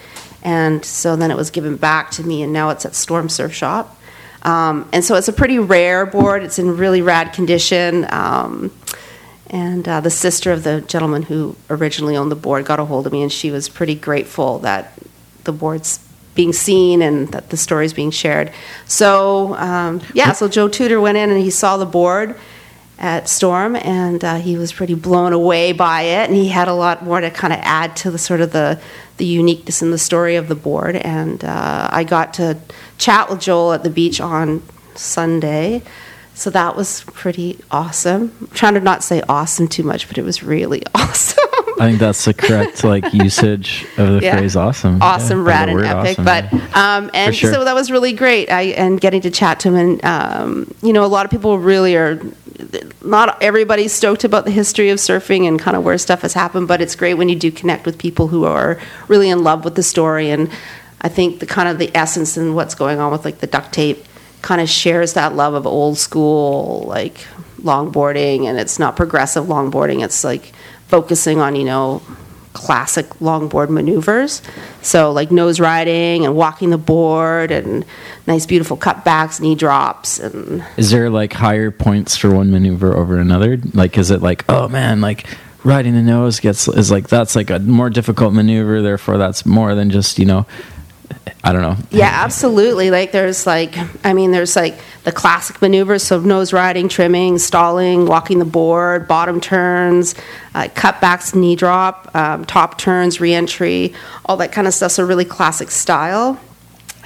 And 0.41 0.83
so 0.83 1.15
then 1.15 1.29
it 1.29 1.37
was 1.37 1.51
given 1.51 1.77
back 1.77 2.09
to 2.11 2.23
me, 2.23 2.41
and 2.41 2.51
now 2.51 2.69
it's 2.71 2.85
at 2.85 2.95
Storm 2.95 3.29
Surf 3.29 3.53
Shop. 3.53 3.95
Um, 4.43 4.87
and 4.93 5.03
so 5.03 5.15
it's 5.15 5.27
a 5.27 5.33
pretty 5.33 5.59
rare 5.59 6.05
board. 6.05 6.43
It's 6.43 6.59
in 6.59 6.77
really 6.77 7.01
rad 7.01 7.33
condition. 7.33 8.05
Um, 8.09 8.71
and 9.47 9.87
uh, 9.87 10.01
the 10.01 10.09
sister 10.09 10.51
of 10.51 10.63
the 10.63 10.81
gentleman 10.81 11.23
who 11.23 11.55
originally 11.69 12.17
owned 12.17 12.31
the 12.31 12.35
board 12.35 12.65
got 12.65 12.79
a 12.79 12.85
hold 12.85 13.05
of 13.07 13.13
me, 13.13 13.21
and 13.21 13.31
she 13.31 13.51
was 13.51 13.69
pretty 13.69 13.95
grateful 13.95 14.59
that 14.59 14.93
the 15.43 15.51
board's 15.51 15.99
being 16.35 16.53
seen 16.53 17.01
and 17.01 17.27
that 17.29 17.49
the 17.49 17.57
story's 17.57 17.93
being 17.93 18.11
shared. 18.11 18.51
So, 18.85 19.55
um, 19.55 20.01
yeah, 20.13 20.31
so 20.31 20.47
Joel 20.47 20.69
Tudor 20.69 20.99
went 20.99 21.17
in 21.17 21.29
and 21.29 21.39
he 21.39 21.51
saw 21.51 21.77
the 21.77 21.85
board 21.85 22.35
at 22.99 23.27
Storm, 23.27 23.75
and 23.75 24.23
uh, 24.23 24.35
he 24.35 24.57
was 24.57 24.71
pretty 24.71 24.95
blown 24.95 25.33
away 25.33 25.71
by 25.71 26.03
it, 26.03 26.29
and 26.29 26.35
he 26.35 26.49
had 26.49 26.67
a 26.67 26.73
lot 26.73 27.03
more 27.03 27.19
to 27.19 27.29
kind 27.29 27.53
of 27.53 27.59
add 27.61 27.95
to 27.97 28.11
the 28.11 28.17
sort 28.17 28.41
of 28.41 28.51
the 28.51 28.79
the 29.17 29.25
uniqueness 29.25 29.81
in 29.81 29.91
the 29.91 29.97
story 29.97 30.35
of 30.35 30.47
the 30.47 30.55
board. 30.55 30.95
And 30.95 31.43
uh, 31.43 31.89
I 31.91 32.03
got 32.03 32.33
to 32.35 32.57
chat 32.97 33.29
with 33.29 33.41
Joel 33.41 33.73
at 33.73 33.83
the 33.83 33.89
beach 33.89 34.19
on 34.19 34.63
Sunday. 34.95 35.83
So 36.33 36.49
that 36.49 36.75
was 36.75 37.03
pretty 37.13 37.59
awesome. 37.69 38.35
I'm 38.41 38.47
trying 38.47 38.73
to 38.73 38.79
not 38.79 39.03
say 39.03 39.21
awesome 39.29 39.67
too 39.67 39.83
much, 39.83 40.07
but 40.07 40.17
it 40.17 40.23
was 40.23 40.41
really 40.41 40.81
awesome. 40.95 41.52
I 41.79 41.87
think 41.87 41.99
that's 41.99 42.25
the 42.25 42.33
correct 42.33 42.83
like 42.83 43.13
usage 43.13 43.85
of 43.97 44.07
the 44.13 44.19
Yeah. 44.23 44.37
phrase 44.37 44.55
"awesome." 44.55 45.01
awesome, 45.01 45.39
Yeah, 45.45 45.49
rad, 45.51 45.69
and 45.69 45.79
epic. 45.83 46.19
awesome, 46.19 46.25
but 46.25 46.53
yeah. 46.53 46.97
um, 46.97 47.11
and 47.13 47.35
sure. 47.35 47.51
so 47.53 47.63
that 47.63 47.73
was 47.75 47.89
really 47.91 48.13
great. 48.13 48.51
I 48.51 48.61
and 48.77 48.99
getting 49.01 49.21
to 49.21 49.31
chat 49.31 49.59
to 49.61 49.69
him, 49.69 49.75
and 49.75 50.05
um, 50.05 50.73
you 50.81 50.93
know, 50.93 51.03
a 51.03 51.07
lot 51.07 51.25
of 51.25 51.31
people 51.31 51.57
really 51.59 51.95
are. 51.95 52.19
Not 53.03 53.41
everybody's 53.41 53.91
stoked 53.91 54.23
about 54.23 54.45
the 54.45 54.51
history 54.51 54.89
of 54.89 54.97
surfing 54.99 55.47
and 55.47 55.59
kind 55.59 55.75
of 55.75 55.83
where 55.83 55.97
stuff 55.97 56.21
has 56.21 56.33
happened, 56.33 56.67
but 56.67 56.81
it's 56.81 56.95
great 56.95 57.15
when 57.15 57.27
you 57.27 57.35
do 57.35 57.51
connect 57.51 57.85
with 57.85 57.97
people 57.97 58.27
who 58.27 58.45
are 58.45 58.79
really 59.09 59.29
in 59.29 59.43
love 59.43 59.65
with 59.65 59.75
the 59.75 59.83
story. 59.83 60.29
And 60.29 60.49
I 61.01 61.09
think 61.09 61.39
the 61.39 61.45
kind 61.45 61.67
of 61.67 61.77
the 61.79 61.91
essence 61.97 62.37
and 62.37 62.55
what's 62.55 62.75
going 62.75 62.99
on 62.99 63.11
with 63.11 63.25
like 63.25 63.39
the 63.39 63.47
duct 63.47 63.73
tape 63.73 64.05
kind 64.41 64.61
of 64.61 64.69
shares 64.69 65.13
that 65.13 65.35
love 65.35 65.53
of 65.55 65.65
old 65.67 65.97
school 65.97 66.83
like 66.87 67.25
longboarding, 67.61 68.45
and 68.45 68.57
it's 68.59 68.79
not 68.79 68.95
progressive 68.95 69.45
longboarding. 69.45 70.03
It's 70.03 70.23
like 70.23 70.53
focusing 70.87 71.39
on 71.39 71.55
you 71.55 71.65
know 71.65 72.01
classic 72.53 73.07
longboard 73.19 73.69
maneuvers. 73.69 74.41
So 74.81 75.11
like 75.11 75.31
nose 75.31 75.59
riding 75.59 76.25
and 76.25 76.35
walking 76.35 76.69
the 76.69 76.77
board 76.77 77.51
and 77.51 77.83
nice 78.27 78.45
beautiful 78.45 78.77
cutbacks, 78.77 79.41
knee 79.41 79.55
drops 79.55 80.19
and 80.19 80.63
Is 80.77 80.91
there 80.91 81.09
like 81.09 81.33
higher 81.33 81.71
points 81.71 82.15
for 82.15 82.33
one 82.33 82.51
maneuver 82.51 82.95
over 82.95 83.17
another? 83.17 83.57
Like, 83.73 83.97
is 83.97 84.11
it 84.11 84.21
like, 84.21 84.45
oh 84.49 84.67
man, 84.67 85.01
like 85.01 85.25
riding 85.63 85.93
the 85.93 86.01
nose 86.01 86.39
gets 86.39 86.67
is 86.67 86.91
like 86.91 87.07
that's 87.07 87.35
like 87.35 87.49
a 87.49 87.59
more 87.59 87.89
difficult 87.89 88.33
maneuver. 88.33 88.81
Therefore, 88.81 89.17
that's 89.17 89.45
more 89.45 89.75
than 89.75 89.89
just 89.89 90.19
you 90.19 90.25
know, 90.25 90.45
I 91.45 91.51
don't 91.51 91.61
know. 91.61 91.75
yeah, 91.91 92.09
absolutely. 92.23 92.89
Like 92.89 93.11
there's 93.11 93.45
like 93.45 93.75
I 94.05 94.13
mean 94.13 94.31
there's 94.31 94.55
like 94.55 94.79
the 95.03 95.11
classic 95.11 95.61
maneuvers, 95.61 96.01
so 96.03 96.19
nose 96.21 96.53
riding, 96.53 96.87
trimming, 96.87 97.37
stalling, 97.37 98.05
walking 98.05 98.39
the 98.39 98.45
board, 98.45 99.07
bottom 99.07 99.41
turns, 99.41 100.15
uh, 100.55 100.69
cutbacks, 100.73 101.35
knee 101.35 101.57
drop, 101.57 102.09
um, 102.15 102.45
top 102.45 102.77
turns, 102.77 103.19
reentry, 103.19 103.93
all 104.25 104.37
that 104.37 104.53
kind 104.53 104.67
of 104.67 104.73
stuff. 104.73 104.93
So 104.93 105.03
really 105.05 105.25
classic 105.25 105.69
style. 105.71 106.39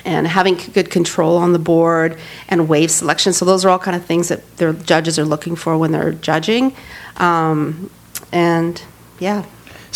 and 0.05 0.25
having 0.25 0.55
good 0.73 0.89
control 0.89 1.35
on 1.35 1.51
the 1.51 1.59
board 1.59 2.17
and 2.47 2.69
wave 2.69 2.89
selection. 2.89 3.33
So 3.33 3.43
those 3.43 3.65
are 3.65 3.69
all 3.69 3.79
kind 3.79 3.97
of 3.97 4.05
things 4.05 4.29
that 4.29 4.41
their 4.57 4.71
judges 4.71 5.19
are 5.19 5.25
looking 5.25 5.57
for 5.57 5.77
when 5.77 5.91
they're 5.91 6.13
judging. 6.13 6.73
Um, 7.17 7.89
and 8.31 8.81
yeah, 9.19 9.43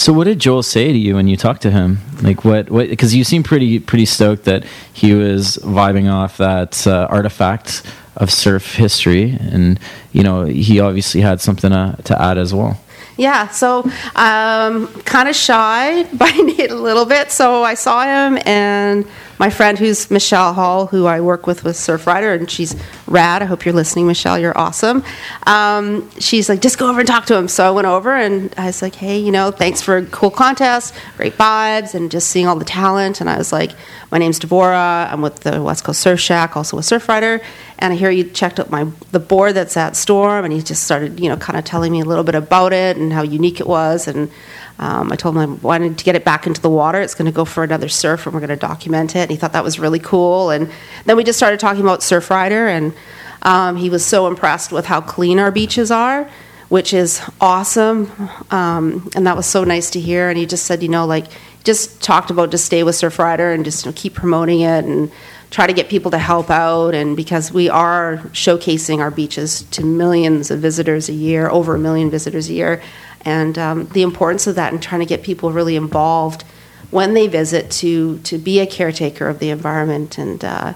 So 0.01 0.11
what 0.13 0.23
did 0.23 0.39
Joel 0.39 0.63
say 0.63 0.91
to 0.91 0.97
you 0.97 1.13
when 1.13 1.27
you 1.27 1.37
talked 1.37 1.61
to 1.61 1.69
him? 1.69 1.99
Like 2.23 2.43
what? 2.43 2.71
What? 2.71 2.89
Because 2.89 3.13
you 3.13 3.23
seem 3.23 3.43
pretty 3.43 3.77
pretty 3.77 4.07
stoked 4.07 4.45
that 4.45 4.65
he 4.91 5.13
was 5.13 5.57
vibing 5.57 6.11
off 6.11 6.37
that 6.37 6.87
uh, 6.87 7.05
artifact 7.07 7.83
of 8.15 8.31
surf 8.31 8.73
history, 8.73 9.37
and 9.39 9.79
you 10.11 10.23
know 10.23 10.45
he 10.45 10.79
obviously 10.79 11.21
had 11.21 11.39
something 11.39 11.69
to, 11.69 11.95
to 12.05 12.19
add 12.19 12.39
as 12.39 12.51
well. 12.51 12.81
Yeah, 13.17 13.49
so 13.49 13.83
um, 14.15 14.87
kind 15.03 15.29
of 15.29 15.35
shy 15.35 16.03
by 16.13 16.29
a 16.29 16.73
little 16.73 17.05
bit. 17.05 17.31
So 17.31 17.63
I 17.63 17.73
saw 17.73 18.03
him, 18.03 18.41
and 18.45 19.05
my 19.39 19.49
friend, 19.49 19.77
who's 19.77 20.11
Michelle 20.11 20.53
Hall, 20.53 20.85
who 20.87 21.05
I 21.07 21.19
work 21.21 21.47
with 21.47 21.63
with 21.63 21.75
Surfrider, 21.75 22.37
and 22.37 22.49
she's 22.49 22.75
rad. 23.07 23.41
I 23.41 23.45
hope 23.45 23.65
you're 23.65 23.73
listening, 23.73 24.07
Michelle. 24.07 24.37
You're 24.37 24.57
awesome. 24.57 25.03
Um, 25.47 26.09
she's 26.19 26.47
like, 26.47 26.61
just 26.61 26.77
go 26.77 26.89
over 26.89 26.99
and 26.99 27.07
talk 27.07 27.25
to 27.25 27.35
him. 27.35 27.47
So 27.47 27.67
I 27.67 27.71
went 27.71 27.87
over, 27.87 28.15
and 28.15 28.53
I 28.57 28.67
was 28.67 28.81
like, 28.81 28.95
hey, 28.95 29.17
you 29.17 29.31
know, 29.31 29.51
thanks 29.51 29.81
for 29.81 29.97
a 29.97 30.05
cool 30.05 30.31
contest, 30.31 30.93
great 31.17 31.37
vibes, 31.37 31.95
and 31.95 32.11
just 32.11 32.29
seeing 32.29 32.47
all 32.47 32.55
the 32.55 32.65
talent. 32.65 33.19
And 33.19 33.29
I 33.29 33.37
was 33.37 33.51
like, 33.51 33.71
my 34.11 34.17
name's 34.17 34.39
Deborah. 34.39 35.09
I'm 35.11 35.21
with 35.21 35.37
the 35.41 35.61
West 35.61 35.83
Coast 35.83 36.01
Surf 36.01 36.19
Shack, 36.19 36.55
also 36.55 36.77
a 36.77 36.81
Surfrider. 36.81 37.41
And 37.81 37.91
I 37.91 37.95
hear 37.95 38.11
you 38.11 38.23
checked 38.23 38.59
out 38.59 38.69
my 38.69 38.85
the 39.11 39.19
board 39.19 39.55
that's 39.55 39.75
at 39.75 39.95
Storm, 39.95 40.45
and 40.45 40.53
he 40.53 40.61
just 40.61 40.83
started, 40.83 41.19
you 41.19 41.27
know, 41.27 41.35
kind 41.35 41.57
of 41.57 41.65
telling 41.65 41.91
me 41.91 41.99
a 41.99 42.05
little 42.05 42.23
bit 42.23 42.35
about 42.35 42.73
it 42.73 42.95
and 42.95 43.11
how 43.11 43.23
unique 43.23 43.59
it 43.59 43.67
was. 43.67 44.07
And 44.07 44.31
um, 44.79 45.11
I 45.11 45.15
told 45.15 45.35
him 45.35 45.41
I 45.41 45.45
wanted 45.45 45.97
to 45.97 46.03
get 46.03 46.15
it 46.15 46.23
back 46.23 46.45
into 46.45 46.61
the 46.61 46.69
water. 46.69 47.01
It's 47.01 47.15
going 47.15 47.25
to 47.25 47.35
go 47.35 47.43
for 47.43 47.63
another 47.63 47.89
surf, 47.89 48.25
and 48.25 48.33
we're 48.33 48.39
going 48.39 48.51
to 48.51 48.55
document 48.55 49.15
it. 49.15 49.23
And 49.23 49.31
he 49.31 49.37
thought 49.37 49.53
that 49.53 49.63
was 49.63 49.79
really 49.79 49.99
cool. 49.99 50.51
And 50.51 50.71
then 51.05 51.17
we 51.17 51.23
just 51.23 51.39
started 51.39 51.59
talking 51.59 51.81
about 51.81 52.01
Surfrider, 52.01 52.69
and 52.69 52.93
um, 53.41 53.75
he 53.77 53.89
was 53.89 54.05
so 54.05 54.27
impressed 54.27 54.71
with 54.71 54.85
how 54.85 55.01
clean 55.01 55.39
our 55.39 55.51
beaches 55.51 55.91
are 55.91 56.29
which 56.69 56.93
is 56.93 57.21
awesome. 57.41 58.09
Um, 58.49 59.11
and 59.13 59.27
that 59.27 59.35
was 59.35 59.45
so 59.45 59.65
nice 59.65 59.89
to 59.89 59.99
hear. 59.99 60.29
And 60.29 60.37
he 60.37 60.45
just 60.45 60.65
said, 60.65 60.81
you 60.81 60.87
know, 60.87 61.05
like, 61.05 61.25
just 61.65 62.01
talked 62.01 62.31
about 62.31 62.49
just 62.49 62.63
stay 62.63 62.81
with 62.83 62.95
Surfrider 62.95 63.53
and 63.53 63.65
just 63.65 63.83
you 63.83 63.91
know, 63.91 63.93
keep 63.95 64.13
promoting 64.13 64.61
it 64.61 64.85
and 64.85 65.11
try 65.51 65.67
to 65.67 65.73
get 65.73 65.89
people 65.89 66.09
to 66.11 66.17
help 66.17 66.49
out. 66.49 66.95
And 66.95 67.15
because 67.15 67.51
we 67.51 67.69
are 67.69 68.17
showcasing 68.33 68.99
our 68.99 69.11
beaches 69.11 69.63
to 69.63 69.85
millions 69.85 70.49
of 70.49 70.59
visitors 70.59 71.09
a 71.09 71.13
year, 71.13 71.49
over 71.49 71.75
a 71.75 71.79
million 71.79 72.09
visitors 72.09 72.49
a 72.49 72.53
year, 72.53 72.81
and 73.21 73.57
um, 73.59 73.85
the 73.87 74.01
importance 74.01 74.47
of 74.47 74.55
that 74.55 74.73
and 74.73 74.81
trying 74.81 75.01
to 75.01 75.05
get 75.05 75.21
people 75.21 75.51
really 75.51 75.75
involved 75.75 76.43
when 76.89 77.13
they 77.13 77.27
visit 77.27 77.69
to 77.71 78.17
to 78.19 78.37
be 78.37 78.59
a 78.59 78.65
caretaker 78.65 79.27
of 79.27 79.37
the 79.39 79.49
environment 79.49 80.17
and. 80.17 80.43
Uh, 80.43 80.73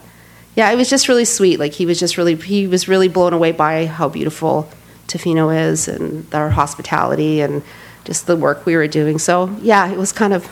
yeah, 0.55 0.71
it 0.71 0.78
was 0.78 0.89
just 0.89 1.09
really 1.09 1.26
sweet. 1.26 1.59
Like 1.59 1.73
he 1.73 1.86
was 1.86 1.99
just 1.99 2.17
really 2.17 2.36
he 2.36 2.65
was 2.65 2.88
really 2.88 3.09
blown 3.09 3.34
away 3.34 3.51
by 3.51 3.86
how 3.86 4.09
beautiful 4.09 4.69
Tofino 5.07 5.55
is 5.55 5.88
and 5.88 6.34
our 6.34 6.49
hospitality 6.49 7.41
and 7.41 7.61
just 8.05 8.26
the 8.26 8.36
work 8.36 8.65
we 8.65 8.76
were 8.76 8.88
doing. 8.88 9.19
So 9.19 9.55
yeah, 9.61 9.91
it 9.91 9.97
was 9.97 10.11
kind 10.11 10.34
of 10.34 10.49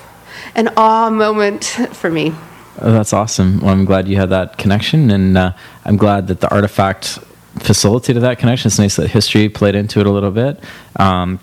an 0.56 0.70
awe 0.76 1.10
moment 1.10 1.64
for 1.94 2.10
me. 2.10 2.34
Oh, 2.82 2.92
that's 2.92 3.14
awesome. 3.14 3.60
Well, 3.60 3.70
I'm 3.70 3.86
glad 3.86 4.08
you 4.08 4.18
had 4.18 4.30
that 4.32 4.58
connection, 4.58 5.12
and 5.12 5.38
uh, 5.38 5.54
I'm 5.86 5.98
glad 5.98 6.28
that 6.28 6.42
the 6.42 6.52
artifact 6.54 7.20
facilitated 7.60 8.24
that 8.24 8.40
connection. 8.40 8.70
It's 8.70 8.80
nice 8.80 8.96
that 8.96 9.10
history 9.12 9.48
played 9.48 9.76
into 9.76 10.00
it 10.00 10.08
a 10.08 10.12
little 10.12 10.32
bit. 10.32 10.60
Um, 10.96 11.40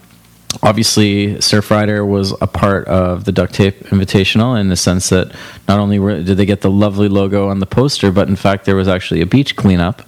obviously, 0.62 1.36
Surfrider 1.36 2.06
was 2.06 2.34
a 2.40 2.46
part 2.48 2.88
of 2.88 3.24
the 3.24 3.32
Duct 3.32 3.54
Tape 3.54 3.78
Invitational 3.84 4.60
in 4.60 4.68
the 4.68 4.76
sense 4.76 5.08
that 5.10 5.34
not 5.68 5.78
only 5.78 5.98
were, 6.00 6.20
did 6.22 6.36
they 6.36 6.46
get 6.46 6.62
the 6.62 6.70
lovely 6.70 7.08
logo 7.08 7.48
on 7.48 7.60
the 7.60 7.66
poster, 7.66 8.10
but 8.10 8.28
in 8.28 8.36
fact, 8.36 8.64
there 8.64 8.76
was 8.76 8.88
actually 8.88 9.20
a 9.20 9.26
beach 9.26 9.54
cleanup. 9.54 10.02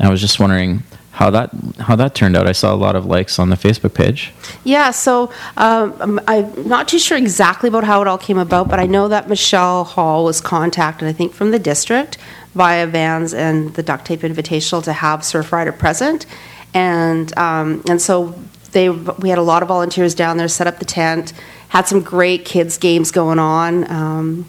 I 0.00 0.08
was 0.08 0.20
just 0.20 0.38
wondering 0.38 0.84
how 1.18 1.30
that 1.30 1.50
how 1.80 1.96
that 1.96 2.14
turned 2.14 2.36
out. 2.36 2.46
I 2.46 2.52
saw 2.52 2.72
a 2.72 2.76
lot 2.76 2.94
of 2.94 3.04
likes 3.04 3.40
on 3.40 3.50
the 3.50 3.56
Facebook 3.56 3.92
page. 3.92 4.32
Yeah, 4.62 4.92
so 4.92 5.32
um, 5.56 6.20
I'm 6.28 6.68
not 6.68 6.86
too 6.86 7.00
sure 7.00 7.18
exactly 7.18 7.68
about 7.68 7.82
how 7.82 8.00
it 8.02 8.06
all 8.06 8.18
came 8.18 8.38
about, 8.38 8.68
but 8.68 8.78
I 8.78 8.86
know 8.86 9.08
that 9.08 9.28
Michelle 9.28 9.82
Hall 9.82 10.24
was 10.24 10.40
contacted, 10.40 11.08
I 11.08 11.12
think, 11.12 11.32
from 11.32 11.50
the 11.50 11.58
district 11.58 12.18
via 12.54 12.86
Vans 12.86 13.34
and 13.34 13.74
the 13.74 13.82
Duct 13.82 14.04
Tape 14.04 14.20
Invitational 14.20 14.80
to 14.84 14.92
have 14.92 15.22
Surfrider 15.22 15.76
present, 15.76 16.24
and 16.72 17.36
um, 17.36 17.82
and 17.88 18.00
so 18.00 18.38
they 18.70 18.88
we 18.88 19.28
had 19.28 19.38
a 19.38 19.48
lot 19.52 19.62
of 19.62 19.68
volunteers 19.68 20.14
down 20.14 20.36
there, 20.36 20.46
set 20.46 20.68
up 20.68 20.78
the 20.78 20.84
tent, 20.84 21.32
had 21.70 21.88
some 21.88 22.00
great 22.00 22.44
kids 22.44 22.78
games 22.78 23.10
going 23.10 23.40
on, 23.40 23.90
um, 23.90 24.46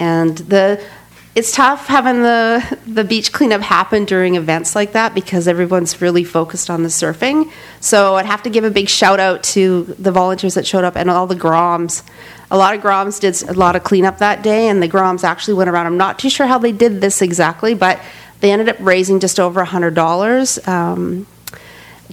and 0.00 0.38
the 0.38 0.82
it's 1.34 1.52
tough 1.52 1.86
having 1.86 2.22
the 2.22 2.78
the 2.86 3.04
beach 3.04 3.32
cleanup 3.32 3.60
happen 3.60 4.04
during 4.04 4.34
events 4.34 4.74
like 4.74 4.92
that 4.92 5.14
because 5.14 5.46
everyone's 5.46 6.00
really 6.00 6.24
focused 6.24 6.68
on 6.68 6.82
the 6.82 6.88
surfing. 6.88 7.50
So 7.80 8.16
I'd 8.16 8.26
have 8.26 8.42
to 8.42 8.50
give 8.50 8.64
a 8.64 8.70
big 8.70 8.88
shout 8.88 9.20
out 9.20 9.42
to 9.44 9.84
the 9.98 10.10
volunteers 10.10 10.54
that 10.54 10.66
showed 10.66 10.82
up 10.82 10.96
and 10.96 11.08
all 11.08 11.26
the 11.26 11.36
Groms. 11.36 12.02
A 12.50 12.56
lot 12.56 12.74
of 12.74 12.82
Groms 12.82 13.20
did 13.20 13.48
a 13.48 13.52
lot 13.52 13.76
of 13.76 13.84
cleanup 13.84 14.18
that 14.18 14.42
day, 14.42 14.68
and 14.68 14.82
the 14.82 14.88
Groms 14.88 15.22
actually 15.22 15.54
went 15.54 15.70
around. 15.70 15.86
I'm 15.86 15.96
not 15.96 16.18
too 16.18 16.30
sure 16.30 16.48
how 16.48 16.58
they 16.58 16.72
did 16.72 17.00
this 17.00 17.22
exactly, 17.22 17.74
but 17.74 18.00
they 18.40 18.50
ended 18.50 18.68
up 18.68 18.76
raising 18.80 19.20
just 19.20 19.38
over 19.38 19.62
hundred 19.64 19.94
dollars. 19.94 20.58
Um, 20.66 21.26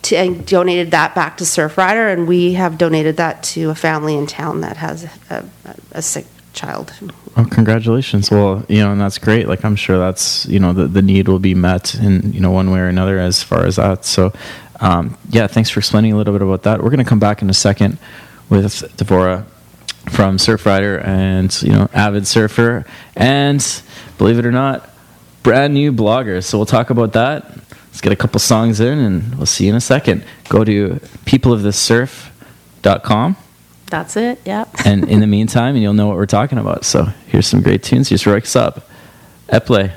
to, 0.03 0.15
and 0.15 0.45
donated 0.45 0.91
that 0.91 1.15
back 1.15 1.37
to 1.37 1.43
Surfrider, 1.43 2.13
and 2.13 2.27
we 2.27 2.53
have 2.53 2.77
donated 2.77 3.17
that 3.17 3.41
to 3.41 3.71
a 3.71 3.75
family 3.75 4.15
in 4.15 4.27
town 4.27 4.61
that 4.61 4.77
has 4.77 5.05
a, 5.31 5.43
a, 5.65 5.75
a 5.93 6.01
sick 6.03 6.27
child. 6.57 6.91
Oh, 7.37 7.45
congratulations! 7.45 8.31
Well, 8.31 8.65
you 8.67 8.79
know, 8.79 8.91
and 8.91 8.99
that's 8.99 9.19
great. 9.19 9.47
Like 9.47 9.63
I'm 9.63 9.75
sure 9.75 9.97
that's 9.97 10.45
you 10.47 10.59
know 10.59 10.73
the 10.73 10.87
the 10.87 11.01
need 11.01 11.27
will 11.27 11.39
be 11.39 11.53
met 11.53 11.95
in 11.95 12.33
you 12.33 12.41
know 12.41 12.51
one 12.51 12.71
way 12.71 12.79
or 12.79 12.87
another 12.87 13.19
as 13.19 13.43
far 13.43 13.65
as 13.65 13.77
that. 13.77 14.03
So, 14.03 14.33
um, 14.81 15.17
yeah, 15.29 15.47
thanks 15.47 15.69
for 15.69 15.79
explaining 15.79 16.13
a 16.13 16.17
little 16.17 16.33
bit 16.33 16.41
about 16.41 16.63
that. 16.63 16.81
We're 16.81 16.89
going 16.89 17.03
to 17.03 17.09
come 17.09 17.19
back 17.19 17.41
in 17.41 17.49
a 17.49 17.53
second 17.53 17.97
with 18.49 18.73
Devora 18.97 19.45
from 20.09 20.37
Surfrider 20.37 21.05
and 21.05 21.61
you 21.61 21.71
know 21.71 21.89
avid 21.93 22.27
surfer 22.27 22.85
and 23.15 23.81
believe 24.17 24.39
it 24.39 24.45
or 24.45 24.51
not, 24.51 24.89
brand 25.43 25.73
new 25.73 25.93
blogger. 25.93 26.43
So 26.43 26.57
we'll 26.57 26.65
talk 26.65 26.89
about 26.89 27.13
that. 27.13 27.45
Let's 27.87 28.01
get 28.01 28.13
a 28.13 28.17
couple 28.17 28.39
songs 28.39 28.79
in, 28.79 28.99
and 28.99 29.35
we'll 29.35 29.45
see 29.45 29.65
you 29.65 29.71
in 29.71 29.75
a 29.75 29.81
second. 29.81 30.23
Go 30.49 30.63
to 30.63 30.99
peopleofthesurf.com. 31.25 33.37
That's 33.87 34.17
it. 34.17 34.41
Yep. 34.45 34.69
and 34.85 35.09
in 35.09 35.19
the 35.21 35.27
meantime, 35.27 35.75
and 35.75 35.81
you'll 35.83 35.93
know 35.93 36.07
what 36.07 36.17
we're 36.17 36.25
talking 36.25 36.57
about. 36.57 36.83
So 36.85 37.05
here's 37.27 37.47
some 37.47 37.61
great 37.61 37.83
tunes. 37.83 38.09
Just 38.09 38.25
Roix 38.25 38.55
up. 38.55 38.89
Eple. 39.49 39.91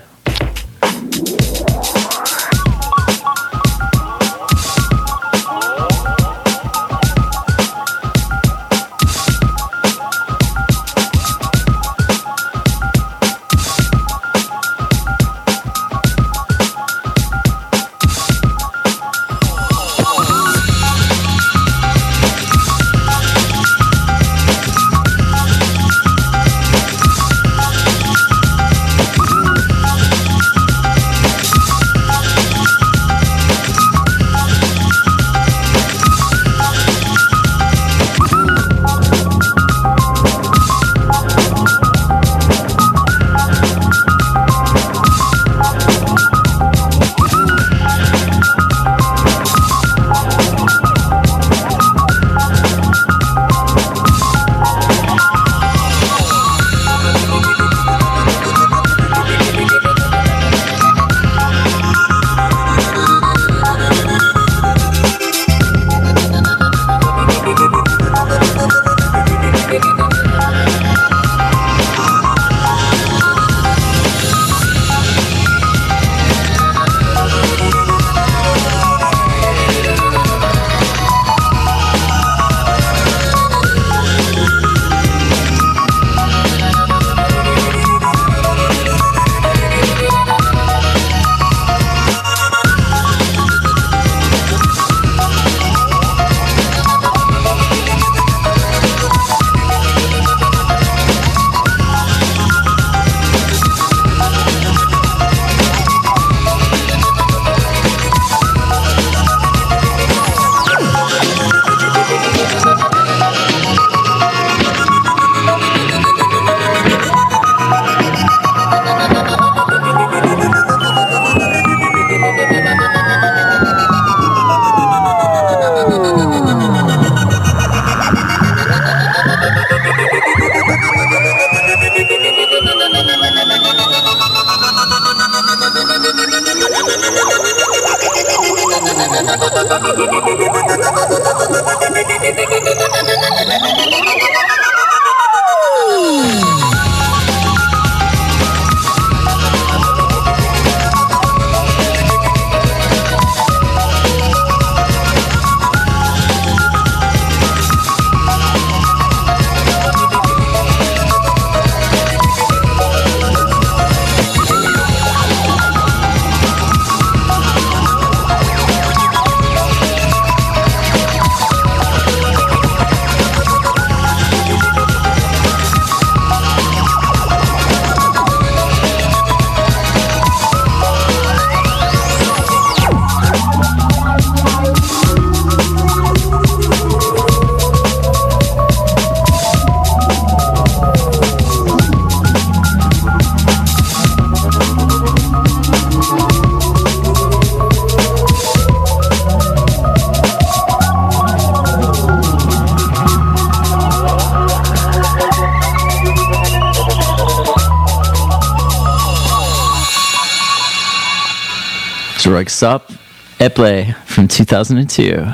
Up. 212.51 212.91
Eple 213.39 213.95
from 214.07 214.27
2002. 214.27 215.25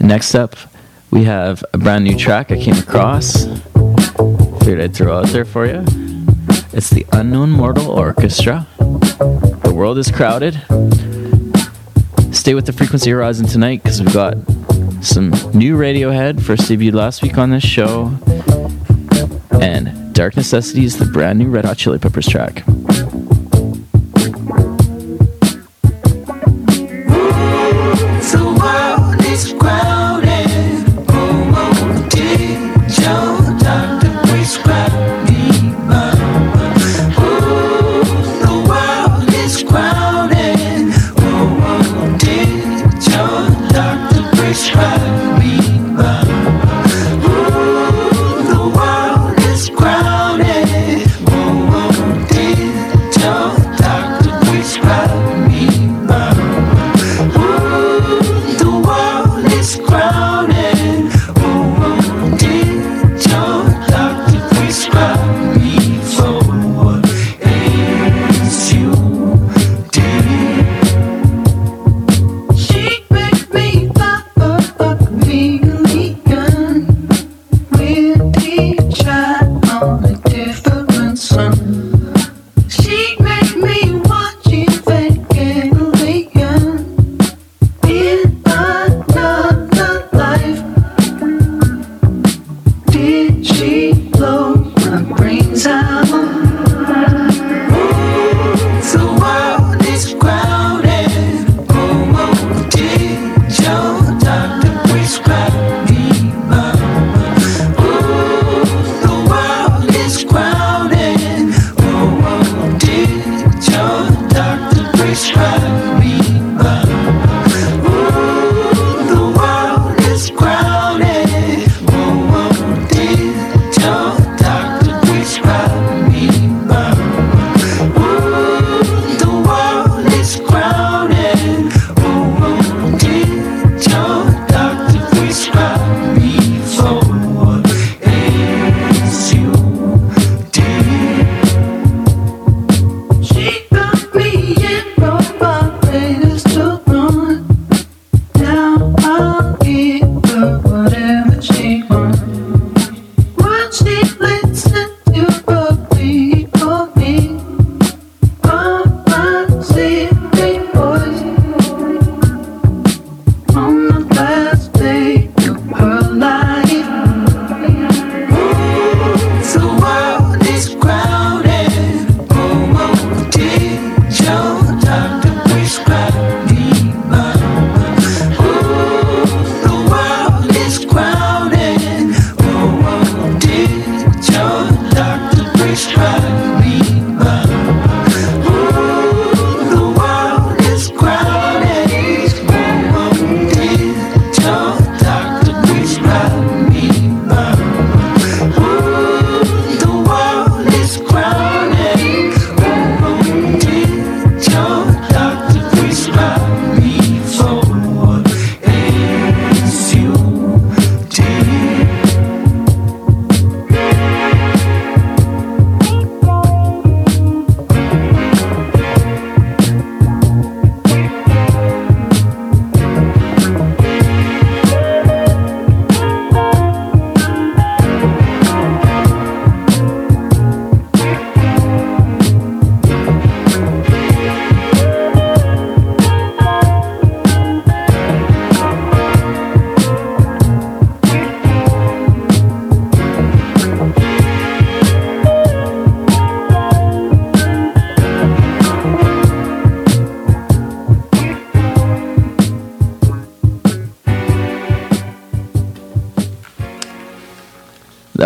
Next 0.00 0.34
up, 0.34 0.56
we 1.10 1.24
have 1.24 1.62
a 1.72 1.78
brand 1.78 2.04
new 2.04 2.16
track 2.16 2.50
I 2.52 2.56
came 2.56 2.76
across. 2.76 3.44
Figured 4.60 4.80
I'd 4.80 4.94
throw 4.94 5.18
out 5.18 5.26
there 5.26 5.44
for 5.44 5.66
you. 5.66 5.84
It's 6.72 6.88
the 6.88 7.04
Unknown 7.12 7.50
Mortal 7.50 7.90
Orchestra. 7.90 8.66
The 8.78 9.72
world 9.74 9.98
is 9.98 10.10
crowded. 10.10 10.54
Stay 12.32 12.54
with 12.54 12.66
the 12.66 12.72
Frequency 12.72 13.10
Horizon 13.10 13.46
tonight 13.46 13.82
because 13.82 14.00
we've 14.00 14.14
got 14.14 14.36
some 15.02 15.30
new 15.52 15.76
Radiohead, 15.76 16.40
first 16.40 16.62
debuted 16.70 16.94
last 16.94 17.22
week 17.22 17.36
on 17.36 17.50
this 17.50 17.64
show, 17.64 18.16
and 19.60 20.14
Dark 20.14 20.36
Necessity 20.36 20.84
is 20.84 20.96
the 20.96 21.06
brand 21.06 21.38
new 21.38 21.50
Red 21.50 21.66
Hot 21.66 21.76
Chili 21.76 21.98
Peppers 21.98 22.28
track. 22.28 22.63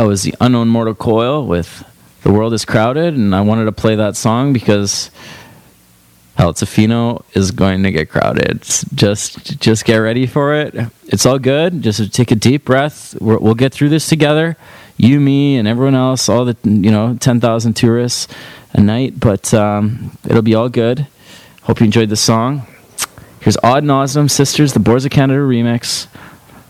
Was 0.08 0.22
the 0.22 0.34
Unknown 0.40 0.68
Mortal 0.68 0.94
Coil 0.94 1.44
with 1.44 1.84
The 2.22 2.32
World 2.32 2.54
is 2.54 2.64
Crowded, 2.64 3.12
and 3.12 3.34
I 3.34 3.42
wanted 3.42 3.66
to 3.66 3.72
play 3.72 3.94
that 3.94 4.16
song 4.16 4.54
because 4.54 5.10
hell, 6.34 6.54
Tofino 6.54 7.24
is 7.34 7.50
going 7.50 7.82
to 7.82 7.92
get 7.92 8.08
crowded. 8.08 8.62
Just 8.94 9.60
just 9.60 9.84
get 9.84 9.98
ready 9.98 10.26
for 10.26 10.54
it. 10.54 10.74
It's 11.08 11.26
all 11.26 11.38
good. 11.38 11.82
Just 11.82 12.14
take 12.14 12.30
a 12.30 12.34
deep 12.34 12.64
breath. 12.64 13.20
We're, 13.20 13.36
we'll 13.36 13.54
get 13.54 13.74
through 13.74 13.90
this 13.90 14.08
together. 14.08 14.56
You, 14.96 15.20
me, 15.20 15.58
and 15.58 15.68
everyone 15.68 15.94
else, 15.94 16.30
all 16.30 16.46
the 16.46 16.56
you 16.64 16.90
know, 16.90 17.18
ten 17.20 17.38
thousand 17.38 17.74
tourists 17.74 18.28
a 18.72 18.80
night, 18.80 19.20
but 19.20 19.52
um, 19.52 20.16
it'll 20.24 20.40
be 20.40 20.54
all 20.54 20.70
good. 20.70 21.06
Hope 21.64 21.80
you 21.80 21.84
enjoyed 21.84 22.08
the 22.08 22.16
song. 22.16 22.66
Here's 23.40 23.58
Odd 23.62 23.84
Nosdam 23.84 24.30
Sisters, 24.30 24.72
the 24.72 24.80
Boards 24.80 25.04
of 25.04 25.10
Canada 25.10 25.40
remix. 25.40 26.06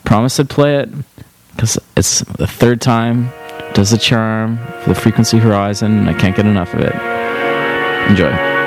Promise 0.05 0.41
I'd 0.41 0.51
play 0.51 0.79
it 0.79 0.98
it's 1.99 2.21
the 2.21 2.47
third 2.47 2.81
time. 2.81 3.29
Does 3.75 3.91
the 3.91 3.99
charm 3.99 4.59
for 4.83 4.91
the 4.91 4.95
frequency 4.95 5.39
horizon, 5.39 5.99
and 5.99 6.09
I 6.09 6.15
can't 6.15 6.35
get 6.35 6.47
enough 6.47 6.73
of 6.73 6.81
it. 6.81 6.95
Enjoy. 8.09 8.58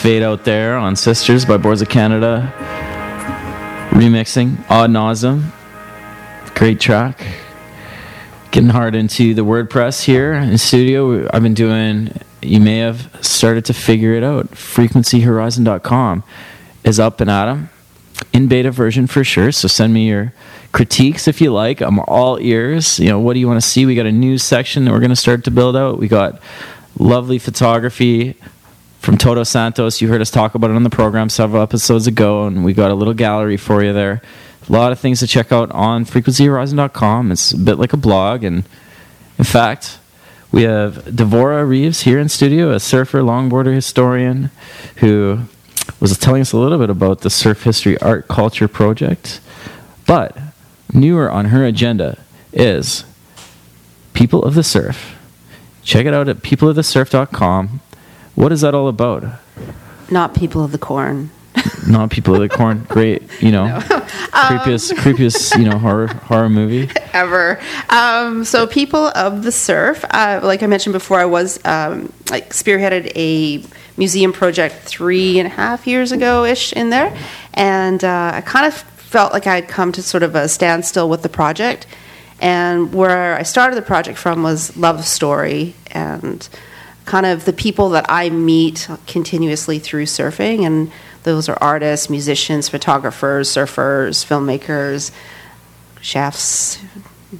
Fade 0.00 0.22
out 0.22 0.44
there 0.44 0.78
on 0.78 0.96
Sisters 0.96 1.44
by 1.44 1.58
Boards 1.58 1.82
of 1.82 1.90
Canada. 1.90 2.50
Remixing 3.90 4.56
Odd 4.70 4.88
Nosdam. 4.88 5.50
Great 6.54 6.80
track. 6.80 7.22
Getting 8.50 8.70
hard 8.70 8.94
into 8.94 9.34
the 9.34 9.42
WordPress 9.42 10.04
here 10.04 10.32
in 10.32 10.56
studio. 10.56 11.28
I've 11.34 11.42
been 11.42 11.52
doing, 11.52 12.18
you 12.40 12.60
may 12.60 12.78
have 12.78 13.14
started 13.20 13.66
to 13.66 13.74
figure 13.74 14.14
it 14.14 14.24
out. 14.24 14.52
FrequencyHorizon.com 14.52 16.24
is 16.82 16.98
up 16.98 17.20
and 17.20 17.30
at 17.30 17.48
'em 17.48 17.68
in 18.32 18.46
beta 18.46 18.70
version 18.70 19.06
for 19.06 19.22
sure. 19.22 19.52
So 19.52 19.68
send 19.68 19.92
me 19.92 20.08
your 20.08 20.32
critiques 20.72 21.28
if 21.28 21.42
you 21.42 21.52
like. 21.52 21.82
I'm 21.82 21.98
all 22.08 22.38
ears. 22.40 22.98
You 22.98 23.10
know, 23.10 23.20
what 23.20 23.34
do 23.34 23.40
you 23.40 23.46
want 23.46 23.60
to 23.60 23.68
see? 23.68 23.84
We 23.84 23.94
got 23.96 24.06
a 24.06 24.12
news 24.12 24.42
section 24.42 24.86
that 24.86 24.92
we're 24.92 25.00
going 25.00 25.10
to 25.10 25.14
start 25.14 25.44
to 25.44 25.50
build 25.50 25.76
out. 25.76 25.98
We 25.98 26.08
got 26.08 26.40
lovely 26.98 27.38
photography 27.38 28.36
Toto 29.20 29.44
Santos. 29.44 30.00
You 30.00 30.08
heard 30.08 30.22
us 30.22 30.30
talk 30.30 30.54
about 30.54 30.70
it 30.70 30.76
on 30.76 30.82
the 30.82 30.88
program 30.88 31.28
several 31.28 31.62
episodes 31.62 32.06
ago, 32.06 32.46
and 32.46 32.64
we 32.64 32.72
got 32.72 32.90
a 32.90 32.94
little 32.94 33.12
gallery 33.12 33.58
for 33.58 33.84
you 33.84 33.92
there. 33.92 34.22
A 34.66 34.72
lot 34.72 34.92
of 34.92 34.98
things 34.98 35.20
to 35.20 35.26
check 35.26 35.52
out 35.52 35.70
on 35.72 36.06
frequencyhorizon.com. 36.06 37.30
It's 37.30 37.52
a 37.52 37.58
bit 37.58 37.78
like 37.78 37.92
a 37.92 37.98
blog, 37.98 38.44
and 38.44 38.64
in 39.36 39.44
fact, 39.44 39.98
we 40.50 40.62
have 40.62 41.04
Devora 41.04 41.68
Reeves 41.68 42.00
here 42.00 42.18
in 42.18 42.30
studio, 42.30 42.70
a 42.70 42.80
surfer, 42.80 43.20
longboarder 43.20 43.74
historian, 43.74 44.50
who 44.96 45.40
was 46.00 46.16
telling 46.16 46.40
us 46.40 46.52
a 46.52 46.56
little 46.56 46.78
bit 46.78 46.88
about 46.88 47.20
the 47.20 47.28
Surf 47.28 47.64
History 47.64 47.98
Art 47.98 48.26
Culture 48.26 48.68
Project. 48.68 49.42
But 50.06 50.34
newer 50.94 51.30
on 51.30 51.46
her 51.46 51.66
agenda 51.66 52.18
is 52.54 53.04
People 54.14 54.44
of 54.44 54.54
the 54.54 54.64
Surf. 54.64 55.14
Check 55.82 56.06
it 56.06 56.14
out 56.14 56.30
at 56.30 56.38
peopleofthesurf.com. 56.38 57.80
What 58.40 58.52
is 58.52 58.62
that 58.62 58.74
all 58.74 58.88
about? 58.88 59.22
Not 60.10 60.34
people 60.34 60.64
of 60.64 60.72
the 60.72 60.78
corn. 60.78 61.28
Not 61.86 62.10
People 62.10 62.34
of 62.34 62.40
the 62.40 62.48
Corn. 62.48 62.86
Great, 62.88 63.22
you 63.42 63.50
know, 63.50 63.66
creepiest, 63.84 64.92
creepiest, 64.92 65.58
you 65.58 65.68
know, 65.68 65.76
horror 65.76 66.06
horror 66.06 66.48
movie. 66.48 66.88
ever. 67.12 67.60
Um, 67.90 68.44
so, 68.44 68.66
people 68.66 69.08
of 69.08 69.42
the 69.42 69.52
surf, 69.52 70.02
uh, 70.10 70.40
like 70.42 70.62
I 70.62 70.66
mentioned 70.68 70.94
before, 70.94 71.20
I 71.20 71.26
was 71.26 71.62
um, 71.66 72.10
like 72.30 72.50
spearheaded 72.54 73.12
a 73.14 73.62
museum 73.98 74.32
project 74.32 74.76
three 74.76 75.38
and 75.38 75.46
a 75.46 75.50
half 75.50 75.86
years 75.86 76.10
ago 76.10 76.46
ish 76.46 76.72
in 76.72 76.88
there, 76.88 77.14
and 77.52 78.02
uh, 78.02 78.32
I 78.36 78.40
kind 78.40 78.64
of 78.64 78.74
felt 78.74 79.34
like 79.34 79.46
I 79.46 79.56
had 79.56 79.68
come 79.68 79.92
to 79.92 80.02
sort 80.02 80.22
of 80.22 80.34
a 80.34 80.48
standstill 80.48 81.10
with 81.10 81.22
the 81.22 81.28
project. 81.28 81.86
And 82.40 82.94
where 82.94 83.36
I 83.36 83.42
started 83.42 83.76
the 83.76 83.82
project 83.82 84.16
from 84.16 84.42
was 84.42 84.74
Love 84.74 85.04
Story 85.04 85.74
and 85.90 86.48
kind 87.10 87.26
of 87.26 87.44
the 87.44 87.52
people 87.52 87.90
that 87.90 88.06
I 88.08 88.30
meet 88.30 88.88
continuously 89.08 89.80
through 89.80 90.04
surfing. 90.06 90.64
And 90.64 90.92
those 91.24 91.48
are 91.48 91.58
artists, 91.60 92.08
musicians, 92.08 92.68
photographers, 92.68 93.48
surfers, 93.48 94.24
filmmakers, 94.24 95.10
chefs, 96.00 96.78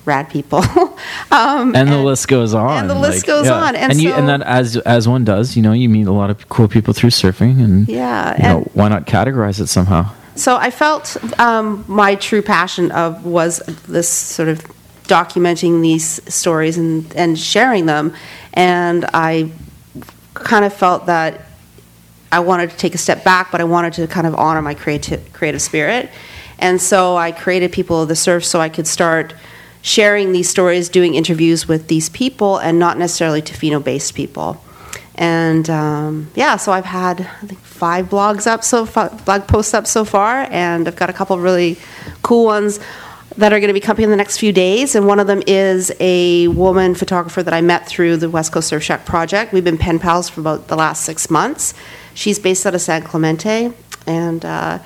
rad 0.04 0.28
people. 0.28 0.58
um, 1.30 1.76
And 1.76 1.88
the 1.88 2.02
list 2.02 2.26
goes 2.26 2.52
on. 2.52 2.80
And 2.80 2.90
the 2.90 2.96
list 2.96 3.26
goes 3.26 3.46
on, 3.48 3.76
and 3.76 4.00
you 4.00 4.10
so- 4.10 4.16
and 4.16 4.28
that 4.28 4.42
as 4.42 4.76
as 4.78 5.06
one 5.06 5.24
does, 5.24 5.54
you 5.56 5.62
know, 5.62 5.72
you 5.72 5.88
meet 5.88 6.08
a 6.08 6.12
lot 6.12 6.30
of 6.30 6.48
cool 6.48 6.66
people 6.66 6.92
through 6.92 7.10
surfing, 7.10 7.62
and 7.62 7.88
Yeah, 7.88 8.36
you 8.36 8.42
know, 8.42 8.70
why 8.74 8.88
not 8.88 9.06
categorize 9.06 9.60
it 9.60 9.68
somehow? 9.68 10.10
So 10.34 10.56
I 10.56 10.70
felt 10.70 11.16
um, 11.38 11.84
my 11.86 12.16
true 12.16 12.42
passion 12.42 12.90
of 12.90 13.24
was 13.24 13.58
this 13.86 14.08
sort 14.08 14.48
of 14.48 14.64
documenting 15.10 15.82
these 15.82 16.06
stories 16.32 16.78
and, 16.78 17.12
and 17.16 17.38
sharing 17.38 17.86
them, 17.86 18.14
and 18.54 19.04
I 19.12 19.50
kind 20.34 20.64
of 20.64 20.72
felt 20.72 21.06
that 21.06 21.32
I 22.32 22.40
wanted 22.40 22.70
to 22.70 22.76
take 22.76 22.94
a 22.94 22.98
step 22.98 23.24
back, 23.24 23.50
but 23.50 23.60
I 23.60 23.64
wanted 23.64 23.92
to 23.94 24.06
kind 24.06 24.26
of 24.26 24.34
honor 24.36 24.62
my 24.62 24.74
creative 24.74 25.20
creative 25.32 25.60
spirit, 25.60 26.08
and 26.58 26.80
so 26.80 27.16
I 27.16 27.32
created 27.32 27.72
People 27.72 28.02
of 28.02 28.08
the 28.08 28.16
Surf 28.16 28.44
so 28.44 28.60
I 28.60 28.68
could 28.68 28.86
start 28.86 29.34
sharing 29.82 30.32
these 30.32 30.48
stories, 30.48 30.88
doing 30.88 31.14
interviews 31.14 31.66
with 31.66 31.88
these 31.88 32.08
people, 32.08 32.58
and 32.58 32.78
not 32.78 32.98
necessarily 32.98 33.42
Tofino-based 33.42 34.14
people. 34.14 34.62
And 35.16 35.68
um, 35.68 36.30
yeah, 36.34 36.56
so 36.56 36.72
I've 36.72 36.84
had 36.86 37.20
I 37.20 37.46
think 37.46 37.60
five 37.60 38.06
blogs 38.08 38.46
up 38.46 38.62
so 38.62 38.86
far, 38.86 39.10
blog 39.26 39.46
posts 39.46 39.74
up 39.74 39.86
so 39.86 40.04
far, 40.04 40.46
and 40.50 40.86
I've 40.86 40.96
got 40.96 41.10
a 41.10 41.12
couple 41.12 41.38
really 41.38 41.76
cool 42.22 42.44
ones 42.44 42.78
that 43.40 43.54
are 43.54 43.58
going 43.58 43.68
to 43.68 43.74
be 43.74 43.80
coming 43.80 44.04
in 44.04 44.10
the 44.10 44.16
next 44.16 44.36
few 44.36 44.52
days. 44.52 44.94
And 44.94 45.06
one 45.06 45.18
of 45.18 45.26
them 45.26 45.42
is 45.46 45.90
a 45.98 46.48
woman 46.48 46.94
photographer 46.94 47.42
that 47.42 47.54
I 47.54 47.62
met 47.62 47.86
through 47.86 48.18
the 48.18 48.28
West 48.28 48.52
Coast 48.52 48.68
Surf 48.68 48.82
Shack 48.82 49.06
project. 49.06 49.52
We've 49.54 49.64
been 49.64 49.78
pen 49.78 49.98
pals 49.98 50.28
for 50.28 50.40
about 50.40 50.68
the 50.68 50.76
last 50.76 51.04
six 51.04 51.30
months. 51.30 51.72
She's 52.12 52.38
based 52.38 52.66
out 52.66 52.74
of 52.74 52.82
San 52.82 53.02
Clemente, 53.02 53.72
and 54.06 54.44
uh, 54.44 54.78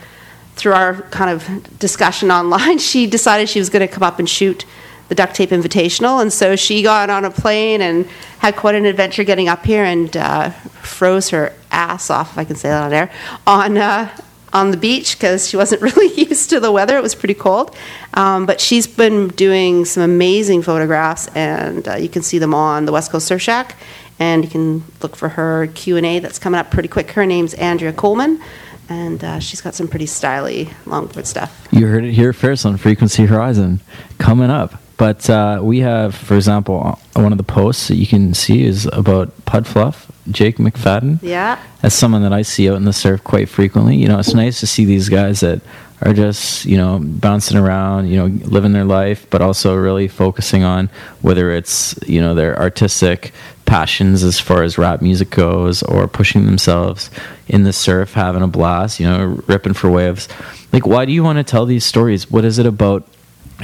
through 0.54 0.72
our 0.74 1.02
kind 1.02 1.30
of 1.30 1.78
discussion 1.80 2.30
online, 2.30 2.78
she 2.78 3.08
decided 3.08 3.48
she 3.48 3.58
was 3.58 3.70
going 3.70 3.86
to 3.86 3.92
come 3.92 4.04
up 4.04 4.20
and 4.20 4.28
shoot 4.28 4.64
the 5.08 5.16
Duct 5.16 5.34
Tape 5.34 5.50
Invitational, 5.50 6.22
and 6.22 6.32
so 6.32 6.56
she 6.56 6.82
got 6.82 7.10
on 7.10 7.24
a 7.24 7.30
plane 7.30 7.82
and 7.82 8.06
had 8.38 8.56
quite 8.56 8.74
an 8.74 8.86
adventure 8.86 9.24
getting 9.24 9.48
up 9.48 9.64
here 9.64 9.84
and 9.84 10.16
uh, 10.16 10.50
froze 10.50 11.28
her 11.30 11.52
ass 11.72 12.08
off, 12.08 12.32
if 12.32 12.38
I 12.38 12.44
can 12.44 12.56
say 12.56 12.68
that 12.68 12.84
on 12.84 12.92
air, 12.92 13.10
on 13.46 13.76
uh, 13.76 14.16
on 14.54 14.70
the 14.70 14.76
beach 14.76 15.18
because 15.18 15.48
she 15.48 15.56
wasn't 15.56 15.82
really 15.96 16.14
used 16.14 16.48
to 16.50 16.60
the 16.60 16.72
weather. 16.72 16.96
It 16.96 17.02
was 17.02 17.14
pretty 17.14 17.34
cold, 17.34 17.76
um, 18.14 18.46
but 18.46 18.60
she's 18.60 18.86
been 18.86 19.28
doing 19.28 19.84
some 19.84 20.02
amazing 20.02 20.62
photographs, 20.62 21.28
and 21.34 21.86
uh, 21.86 21.96
you 21.96 22.08
can 22.08 22.22
see 22.22 22.38
them 22.38 22.54
on 22.54 22.86
the 22.86 22.92
West 22.92 23.10
Coast 23.10 23.26
Surf 23.26 23.42
Shack. 23.42 23.76
And 24.20 24.44
you 24.44 24.50
can 24.50 24.84
look 25.02 25.16
for 25.16 25.30
her 25.30 25.66
Q 25.74 25.96
and 25.96 26.06
A 26.06 26.20
that's 26.20 26.38
coming 26.38 26.60
up 26.60 26.70
pretty 26.70 26.88
quick. 26.88 27.10
Her 27.10 27.26
name's 27.26 27.52
Andrea 27.54 27.92
Coleman, 27.92 28.40
and 28.88 29.22
uh, 29.24 29.40
she's 29.40 29.60
got 29.60 29.74
some 29.74 29.88
pretty 29.88 30.06
styly 30.06 30.66
longboard 30.84 31.26
stuff. 31.26 31.66
You 31.72 31.88
heard 31.88 32.04
it 32.04 32.12
here 32.12 32.32
first 32.32 32.64
on 32.64 32.76
Frequency 32.76 33.26
Horizon 33.26 33.80
coming 34.18 34.50
up. 34.50 34.80
But 35.04 35.28
uh, 35.28 35.60
we 35.62 35.80
have, 35.80 36.14
for 36.14 36.34
example, 36.34 36.98
uh, 37.14 37.20
one 37.20 37.30
of 37.30 37.36
the 37.36 37.44
posts 37.44 37.88
that 37.88 37.96
you 37.96 38.06
can 38.06 38.32
see 38.32 38.64
is 38.64 38.88
about 38.90 39.44
Pud 39.44 39.66
Fluff, 39.66 40.10
Jake 40.30 40.56
McFadden. 40.56 41.18
Yeah. 41.20 41.62
That's 41.82 41.94
someone 41.94 42.22
that 42.22 42.32
I 42.32 42.40
see 42.40 42.70
out 42.70 42.78
in 42.78 42.86
the 42.86 42.92
surf 42.94 43.22
quite 43.22 43.50
frequently. 43.50 43.96
You 43.96 44.08
know, 44.08 44.18
it's 44.18 44.32
nice 44.32 44.60
to 44.60 44.66
see 44.66 44.86
these 44.86 45.10
guys 45.10 45.40
that 45.40 45.60
are 46.00 46.14
just, 46.14 46.64
you 46.64 46.78
know, 46.78 47.00
bouncing 47.02 47.58
around, 47.58 48.08
you 48.08 48.16
know, 48.16 48.28
living 48.48 48.72
their 48.72 48.86
life, 48.86 49.28
but 49.28 49.42
also 49.42 49.76
really 49.76 50.08
focusing 50.08 50.64
on 50.64 50.88
whether 51.20 51.50
it's, 51.50 51.94
you 52.06 52.22
know, 52.22 52.34
their 52.34 52.58
artistic 52.58 53.34
passions 53.66 54.22
as 54.22 54.40
far 54.40 54.62
as 54.62 54.78
rap 54.78 55.02
music 55.02 55.28
goes 55.28 55.82
or 55.82 56.08
pushing 56.08 56.46
themselves 56.46 57.10
in 57.46 57.64
the 57.64 57.74
surf, 57.74 58.14
having 58.14 58.40
a 58.40 58.48
blast, 58.48 58.98
you 58.98 59.06
know, 59.06 59.38
ripping 59.48 59.74
for 59.74 59.90
waves. 59.90 60.30
Like, 60.72 60.86
why 60.86 61.04
do 61.04 61.12
you 61.12 61.22
want 61.22 61.36
to 61.36 61.44
tell 61.44 61.66
these 61.66 61.84
stories? 61.84 62.30
What 62.30 62.46
is 62.46 62.58
it 62.58 62.64
about 62.64 63.06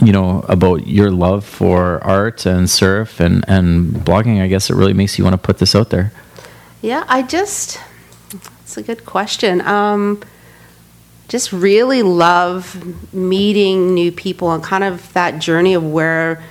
you 0.01 0.13
know 0.13 0.45
about 0.49 0.87
your 0.87 1.11
love 1.11 1.45
for 1.45 2.03
art 2.05 2.47
and 2.47 2.71
surf 2.71 3.21
and 3.21 3.45
and 3.49 3.93
blogging 3.93 4.41
i 4.41 4.47
guess 4.47 4.71
it 4.71 4.75
really 4.75 4.93
makes 4.93 5.19
you 5.19 5.25
want 5.25 5.35
to 5.35 5.39
put 5.39 5.59
this 5.59 5.75
out 5.75 5.91
there 5.91 6.13
Yeah, 6.83 7.05
I 7.09 7.23
just, 7.23 7.79
it's 8.63 8.77
a 8.79 8.83
good 8.83 9.05
question. 9.05 9.61
Um, 9.61 10.23
just 11.29 11.53
really 11.53 12.03
love 12.03 13.13
meeting 13.13 13.93
new 13.95 14.11
people 14.11 14.51
and 14.53 14.65
kind 14.65 14.83
of 14.83 15.13
that 15.13 15.41
journey 15.41 15.75
of 15.75 15.85
where 15.85 16.43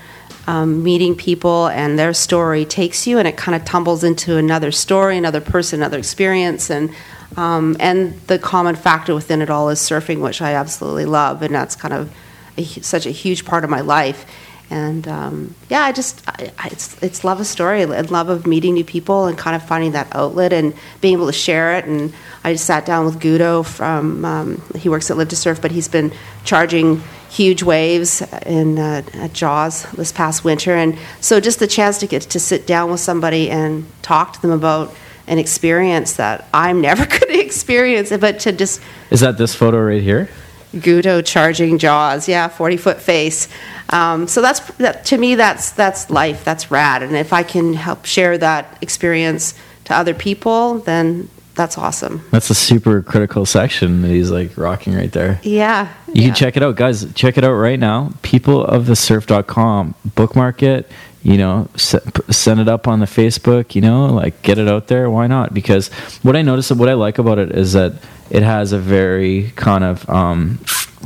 um, 0.47 0.83
meeting 0.83 1.15
people 1.15 1.67
and 1.67 1.97
their 1.97 2.13
story 2.13 2.63
takes 2.63 3.07
you, 3.07 3.17
and 3.17 3.27
it 3.27 3.37
kind 3.37 3.55
of 3.55 3.65
tumbles 3.65 4.03
into 4.03 4.37
another 4.37 4.71
story, 4.71 5.17
another 5.17 5.41
person, 5.41 5.79
another 5.79 5.97
experience, 5.97 6.69
and 6.69 6.93
um, 7.35 7.75
and 7.79 8.19
the 8.27 8.39
common 8.39 8.75
factor 8.75 9.13
within 9.13 9.41
it 9.41 9.49
all 9.49 9.69
is 9.69 9.79
surfing, 9.79 10.21
which 10.21 10.41
I 10.41 10.53
absolutely 10.53 11.05
love, 11.05 11.41
and 11.41 11.53
that's 11.53 11.75
kind 11.75 11.93
of 11.93 12.11
a, 12.59 12.83
such 12.83 13.05
a 13.05 13.11
huge 13.11 13.45
part 13.45 13.63
of 13.63 13.69
my 13.69 13.81
life. 13.81 14.25
And 14.71 15.07
um, 15.07 15.55
yeah, 15.67 15.81
I 15.81 15.91
just 15.91 16.21
I, 16.27 16.51
I, 16.59 16.67
it's 16.67 17.01
it's 17.01 17.23
love 17.23 17.39
of 17.39 17.47
story 17.47 17.81
and 17.81 18.11
love 18.11 18.29
of 18.29 18.45
meeting 18.45 18.75
new 18.75 18.83
people 18.83 19.25
and 19.25 19.35
kind 19.37 19.55
of 19.55 19.63
finding 19.67 19.93
that 19.93 20.07
outlet 20.15 20.53
and 20.53 20.75
being 21.01 21.13
able 21.13 21.25
to 21.25 21.33
share 21.33 21.75
it. 21.77 21.85
And 21.85 22.13
I 22.43 22.53
just 22.53 22.65
sat 22.65 22.85
down 22.85 23.05
with 23.05 23.19
Gudo 23.19 23.65
from 23.65 24.23
um, 24.25 24.61
he 24.75 24.87
works 24.87 25.09
at 25.09 25.17
Live 25.17 25.29
to 25.29 25.35
Surf, 25.35 25.59
but 25.61 25.71
he's 25.71 25.87
been 25.87 26.11
charging 26.43 27.01
huge 27.29 27.63
waves 27.63 28.21
in 28.45 28.77
uh, 28.77 29.01
at 29.13 29.33
Jaws 29.33 29.83
this 29.93 30.11
past 30.11 30.43
winter, 30.43 30.75
and 30.75 30.97
so 31.19 31.39
just 31.39 31.59
the 31.59 31.67
chance 31.67 31.97
to 31.99 32.07
get 32.07 32.23
to 32.23 32.39
sit 32.39 32.67
down 32.67 32.91
with 32.91 32.99
somebody 32.99 33.49
and 33.49 33.85
talk 34.03 34.33
to 34.33 34.41
them 34.41 34.51
about 34.51 34.93
an 35.25 35.39
experience 35.39 36.13
that 36.13 36.47
I'm 36.53 36.81
never 36.89 37.05
going 37.07 37.33
to 37.33 37.39
experience, 37.39 38.15
but 38.17 38.39
to 38.41 38.51
just 38.51 38.81
is 39.09 39.21
that 39.21 39.39
this 39.39 39.55
photo 39.55 39.79
right 39.81 40.01
here 40.01 40.29
Gudo 40.73 41.25
charging 41.25 41.77
jaws, 41.77 42.27
yeah, 42.27 42.47
forty 42.47 42.77
foot 42.77 43.01
face. 43.01 43.47
Um, 43.89 44.27
so 44.27 44.41
that's 44.41 44.59
that, 44.77 45.05
to 45.05 45.17
me, 45.17 45.35
that's 45.35 45.71
that's 45.71 46.09
life, 46.09 46.43
that's 46.45 46.69
rad. 46.69 47.01
And 47.01 47.15
if 47.15 47.33
I 47.33 47.43
can 47.43 47.73
help 47.73 48.05
share 48.05 48.37
that 48.37 48.77
experience 48.81 49.55
to 49.85 49.95
other 49.95 50.13
people, 50.13 50.79
then 50.79 51.29
that's 51.59 51.77
awesome. 51.77 52.25
That's 52.31 52.49
a 52.49 52.55
super 52.55 53.01
critical 53.01 53.45
section 53.45 54.01
that 54.03 54.07
he's 54.07 54.31
like 54.31 54.57
rocking 54.57 54.95
right 54.95 55.11
there. 55.11 55.41
Yeah. 55.43 55.93
You 56.07 56.13
yeah. 56.13 56.25
can 56.27 56.35
check 56.35 56.55
it 56.55 56.63
out, 56.63 56.77
guys. 56.77 57.11
Check 57.15 57.37
it 57.37 57.43
out 57.43 57.51
right 57.51 57.77
now. 57.77 58.13
Peopleofthesurf.com. 58.23 59.93
Bookmark 60.15 60.63
it. 60.63 60.89
You 61.21 61.37
know, 61.37 61.67
send 61.75 62.61
it 62.61 62.69
up 62.69 62.87
on 62.87 63.01
the 63.01 63.05
Facebook. 63.05 63.75
You 63.75 63.81
know, 63.81 64.05
like 64.05 64.41
get 64.41 64.57
it 64.57 64.69
out 64.69 64.87
there. 64.87 65.09
Why 65.09 65.27
not? 65.27 65.53
Because 65.53 65.89
what 66.23 66.37
I 66.37 66.43
notice, 66.43 66.71
what 66.71 66.87
I 66.87 66.93
like 66.93 67.17
about 67.17 67.39
it 67.39 67.51
is 67.51 67.73
that 67.73 67.91
it 68.29 68.41
has 68.41 68.71
a 68.71 68.79
very 68.79 69.51
kind 69.57 69.83
of 69.83 70.09
um, 70.09 70.59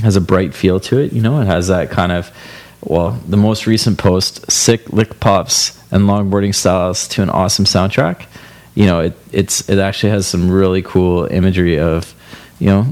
has 0.03 0.15
a 0.15 0.21
bright 0.21 0.53
feel 0.53 0.79
to 0.81 0.99
it. 0.99 1.13
You 1.13 1.23
know, 1.23 1.41
it 1.41 1.45
has 1.45 1.69
that 1.69 1.89
kind 1.89 2.11
of 2.11 2.31
well, 2.83 3.19
the 3.27 3.37
most 3.37 3.65
recent 3.65 3.97
post, 3.97 4.51
sick 4.51 4.93
lick 4.93 5.19
pops 5.19 5.81
and 5.91 6.03
longboarding 6.03 6.53
styles 6.53 7.07
to 7.07 7.23
an 7.23 7.31
awesome 7.31 7.65
soundtrack. 7.65 8.27
You 8.75 8.85
know, 8.85 8.99
it 9.01 9.17
it's 9.31 9.69
it 9.69 9.79
actually 9.79 10.11
has 10.11 10.27
some 10.27 10.49
really 10.49 10.81
cool 10.81 11.25
imagery 11.25 11.79
of, 11.79 12.13
you 12.59 12.67
know, 12.67 12.87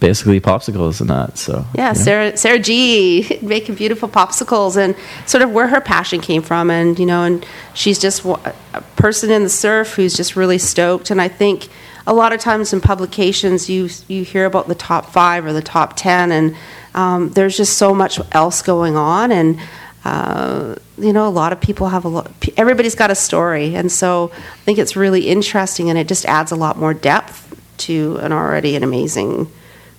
basically 0.00 0.40
popsicles 0.40 1.00
and 1.00 1.10
that. 1.10 1.38
So 1.38 1.64
Yeah, 1.74 1.92
you 1.92 1.98
know. 1.98 2.04
Sarah 2.04 2.36
Sarah 2.36 2.58
G 2.58 3.38
making 3.42 3.74
beautiful 3.74 4.08
popsicles 4.08 4.76
and 4.76 4.94
sort 5.26 5.42
of 5.42 5.50
where 5.50 5.68
her 5.68 5.80
passion 5.80 6.20
came 6.20 6.42
from, 6.42 6.70
and 6.70 6.98
you 6.98 7.06
know, 7.06 7.24
and 7.24 7.46
she's 7.74 7.98
just 7.98 8.24
a 8.24 8.54
person 8.96 9.30
in 9.30 9.42
the 9.42 9.48
surf 9.48 9.94
who's 9.94 10.16
just 10.16 10.36
really 10.36 10.58
stoked. 10.58 11.10
And 11.10 11.20
I 11.20 11.28
think 11.28 11.68
a 12.06 12.14
lot 12.14 12.32
of 12.32 12.40
times 12.40 12.72
in 12.72 12.80
publications, 12.80 13.68
you 13.68 13.88
you 14.08 14.24
hear 14.24 14.46
about 14.46 14.68
the 14.68 14.74
top 14.74 15.06
five 15.06 15.44
or 15.44 15.52
the 15.52 15.62
top 15.62 15.94
ten, 15.96 16.32
and 16.32 16.56
um, 16.94 17.30
there's 17.30 17.56
just 17.56 17.76
so 17.76 17.94
much 17.94 18.20
else 18.32 18.62
going 18.62 18.96
on, 18.96 19.32
and 19.32 19.60
uh, 20.08 20.76
you 20.96 21.12
know, 21.12 21.28
a 21.28 21.30
lot 21.30 21.52
of 21.52 21.60
people 21.60 21.88
have 21.88 22.04
a 22.04 22.08
lot. 22.08 22.30
Everybody's 22.56 22.94
got 22.94 23.10
a 23.10 23.14
story, 23.14 23.74
and 23.74 23.90
so 23.92 24.30
I 24.32 24.64
think 24.64 24.78
it's 24.78 24.96
really 24.96 25.28
interesting, 25.28 25.90
and 25.90 25.98
it 25.98 26.08
just 26.08 26.24
adds 26.24 26.50
a 26.50 26.56
lot 26.56 26.76
more 26.76 26.94
depth 26.94 27.44
to 27.78 28.16
an 28.22 28.32
already 28.32 28.74
an 28.74 28.82
amazing 28.82 29.50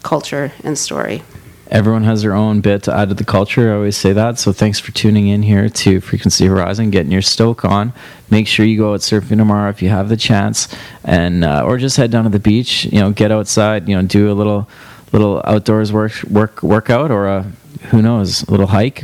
culture 0.03 0.51
and 0.63 0.77
story. 0.77 1.23
Everyone 1.69 2.03
has 2.03 2.23
their 2.23 2.33
own 2.33 2.61
bit 2.61 2.81
to 2.83 2.93
add 2.93 3.09
to 3.09 3.15
the 3.15 3.23
culture. 3.23 3.71
I 3.71 3.75
always 3.75 3.95
say 3.95 4.11
that. 4.13 4.39
So 4.39 4.51
thanks 4.51 4.79
for 4.79 4.91
tuning 4.91 5.27
in 5.27 5.43
here 5.43 5.69
to 5.69 6.01
Frequency 6.01 6.47
Horizon, 6.47 6.89
getting 6.89 7.11
your 7.11 7.21
stoke 7.21 7.63
on. 7.63 7.93
Make 8.31 8.47
sure 8.47 8.65
you 8.65 8.75
go 8.75 8.93
out 8.95 9.01
surfing 9.01 9.37
tomorrow 9.37 9.69
if 9.69 9.83
you 9.83 9.89
have 9.89 10.09
the 10.09 10.17
chance, 10.17 10.67
and 11.03 11.45
uh, 11.45 11.63
or 11.63 11.77
just 11.77 11.97
head 11.97 12.09
down 12.09 12.23
to 12.23 12.31
the 12.31 12.39
beach. 12.39 12.85
You 12.85 12.99
know, 13.01 13.11
get 13.11 13.31
outside. 13.31 13.87
You 13.87 13.95
know, 13.95 14.01
do 14.01 14.31
a 14.31 14.33
little 14.33 14.67
little 15.11 15.41
outdoors 15.45 15.93
work 15.93 16.23
work 16.23 16.63
workout 16.63 17.11
or 17.11 17.27
a 17.27 17.51
who 17.91 18.01
knows 18.01 18.43
a 18.43 18.51
little 18.51 18.67
hike. 18.67 19.03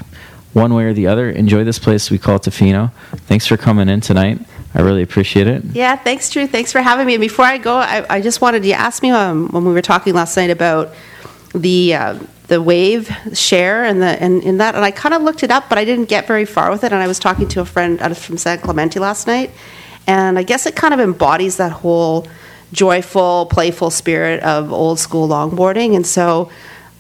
One 0.56 0.74
way 0.74 0.86
or 0.86 0.94
the 0.94 1.08
other. 1.08 1.30
Enjoy 1.30 1.66
this 1.66 1.80
place 1.80 2.10
we 2.10 2.18
call 2.18 2.40
Tofino. 2.40 2.94
Thanks 3.28 3.46
for 3.46 3.58
coming 3.58 3.90
in 3.90 4.00
tonight. 4.00 4.40
I 4.74 4.80
really 4.84 5.02
appreciate 5.02 5.48
it. 5.48 5.66
Yeah, 5.74 5.98
thanks, 5.98 6.30
Drew. 6.30 6.48
Thanks 6.48 6.72
for 6.72 6.80
having 6.80 7.06
me. 7.06 7.18
Before 7.18 7.44
I 7.44 7.58
go, 7.58 7.76
I, 7.76 8.06
I 8.10 8.22
just 8.22 8.40
wanted 8.40 8.64
to 8.64 8.72
ask 8.72 9.04
me 9.04 9.12
um, 9.12 9.50
when 9.50 9.66
we 9.66 9.74
were 9.74 9.82
talking 9.82 10.14
last 10.14 10.38
night 10.38 10.52
about 10.52 10.94
the 11.54 11.96
uh, 11.96 12.20
the 12.48 12.62
wave 12.62 13.14
share 13.34 13.84
and 13.84 14.02
the 14.02 14.22
and 14.24 14.44
in 14.44 14.60
that, 14.60 14.76
and 14.76 14.86
I 14.86 14.92
kind 14.92 15.14
of 15.14 15.24
looked 15.24 15.44
it 15.44 15.52
up, 15.52 15.68
but 15.68 15.78
I 15.78 15.84
didn't 15.84 16.06
get 16.06 16.26
very 16.26 16.46
far 16.46 16.72
with 16.72 16.86
it. 16.86 16.94
And 16.94 17.04
I 17.04 17.08
was 17.08 17.20
talking 17.20 17.50
to 17.50 17.60
a 17.60 17.66
friend 17.66 18.02
out 18.02 18.12
of, 18.12 18.18
from 18.18 18.38
San 18.38 18.60
Clemente 18.60 18.98
last 18.98 19.28
night, 19.28 19.52
and 20.08 20.40
I 20.40 20.44
guess 20.44 20.66
it 20.66 20.78
kind 20.78 20.94
of 20.94 21.02
embodies 21.02 21.58
that 21.58 21.74
whole 21.74 22.30
joyful, 22.72 23.48
playful 23.48 23.90
spirit 23.90 24.42
of 24.42 24.72
old 24.72 25.00
school 25.00 25.28
longboarding. 25.28 25.98
And 25.98 26.08
so, 26.08 26.50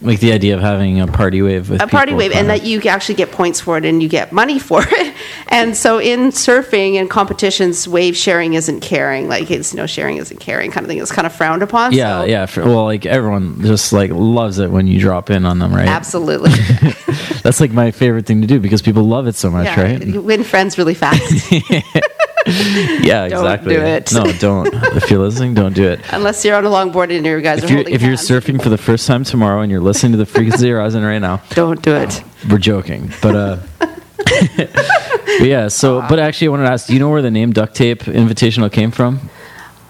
Like 0.01 0.19
the 0.19 0.33
idea 0.33 0.55
of 0.55 0.61
having 0.61 0.99
a 0.99 1.07
party 1.07 1.41
wave 1.41 1.69
with 1.69 1.81
a 1.81 1.87
party 1.87 2.13
wave 2.13 2.31
and 2.33 2.49
that 2.49 2.63
you 2.63 2.81
actually 2.81 3.15
get 3.15 3.31
points 3.31 3.61
for 3.61 3.77
it 3.77 3.85
and 3.85 4.03
you 4.03 4.09
get 4.09 4.31
money 4.31 4.59
for 4.69 4.83
it 4.85 5.15
and 5.47 5.75
so 5.75 5.99
in 5.99 6.29
surfing 6.29 6.95
and 6.95 7.09
competitions 7.09 7.87
wave 7.87 8.15
sharing 8.15 8.53
isn't 8.53 8.81
caring 8.81 9.29
like 9.29 9.49
it's 9.49 9.73
you 9.73 9.77
know 9.77 9.85
sharing 9.85 10.17
isn't 10.17 10.39
caring 10.39 10.69
kind 10.69 10.85
of 10.85 10.89
thing 10.89 10.97
it's 10.97 11.11
kind 11.11 11.25
of 11.25 11.33
frowned 11.33 11.63
upon 11.63 11.93
Yeah, 11.93 12.21
so 12.21 12.25
yeah. 12.25 12.45
For, 12.45 12.65
well, 12.65 12.83
like 12.83 13.05
everyone 13.05 13.61
just 13.61 13.93
like 13.93 14.11
loves 14.11 14.59
it 14.59 14.69
when 14.69 14.85
you 14.85 14.99
drop 14.99 15.29
in 15.29 15.45
on 15.45 15.59
them, 15.59 15.73
right? 15.73 15.87
absolutely 15.87 16.51
That's 17.41 17.61
like 17.61 17.71
my 17.71 17.91
favorite 17.91 18.25
thing 18.25 18.41
to 18.41 18.47
do 18.47 18.59
because 18.59 18.81
people 18.81 19.03
love 19.03 19.27
it 19.27 19.35
so 19.35 19.49
much, 19.51 19.65
yeah, 19.65 19.81
right? 19.81 20.05
you 20.05 20.21
win 20.21 20.43
friends 20.43 20.77
really 20.77 20.95
fast 20.95 21.53
Yeah, 23.05 23.27
Don't 23.27 23.43
exactly. 23.43 23.75
do 23.75 23.81
it. 23.81 24.13
No, 24.13 24.31
don't. 24.33 24.69
if 24.95 25.09
you're 25.09 25.19
listening, 25.19 25.53
don't 25.55 25.73
do 25.73 25.87
it. 25.87 25.99
unless 26.11 26.45
you're 26.45 26.55
on 26.55 26.65
a 26.65 26.69
longboard 26.69 27.15
and 27.15 27.25
you 27.25 27.41
guys 27.41 27.59
If 27.59 27.65
are 27.65 27.67
you're 27.67 27.77
holding 27.77 27.93
if 27.95 28.01
you're 28.01 28.09
hands. 28.11 28.27
surfing 28.29 28.61
for 28.61 28.69
the 28.69 28.77
first 28.77 29.07
time 29.07 29.23
tomorrow 29.23 29.61
and 29.61 29.71
you're 29.71 29.81
listening 29.81 30.11
to 30.13 30.17
the 30.17 30.25
Frequency 30.25 30.69
Horizon 30.69 31.03
right 31.03 31.19
now, 31.19 31.41
don't 31.51 31.81
do 31.81 31.95
it 31.95 32.23
we're 32.49 32.57
joking, 32.59 33.11
but 33.21 33.35
uh. 33.35 33.57
but 34.57 35.41
yeah, 35.41 35.67
so 35.67 36.01
but 36.07 36.19
actually, 36.19 36.47
I 36.47 36.51
wanted 36.51 36.63
to 36.65 36.71
ask: 36.71 36.87
Do 36.87 36.93
you 36.93 36.99
know 36.99 37.09
where 37.09 37.21
the 37.21 37.31
name 37.31 37.51
Duct 37.51 37.75
Tape 37.75 38.03
Invitational 38.03 38.71
came 38.71 38.91
from? 38.91 39.29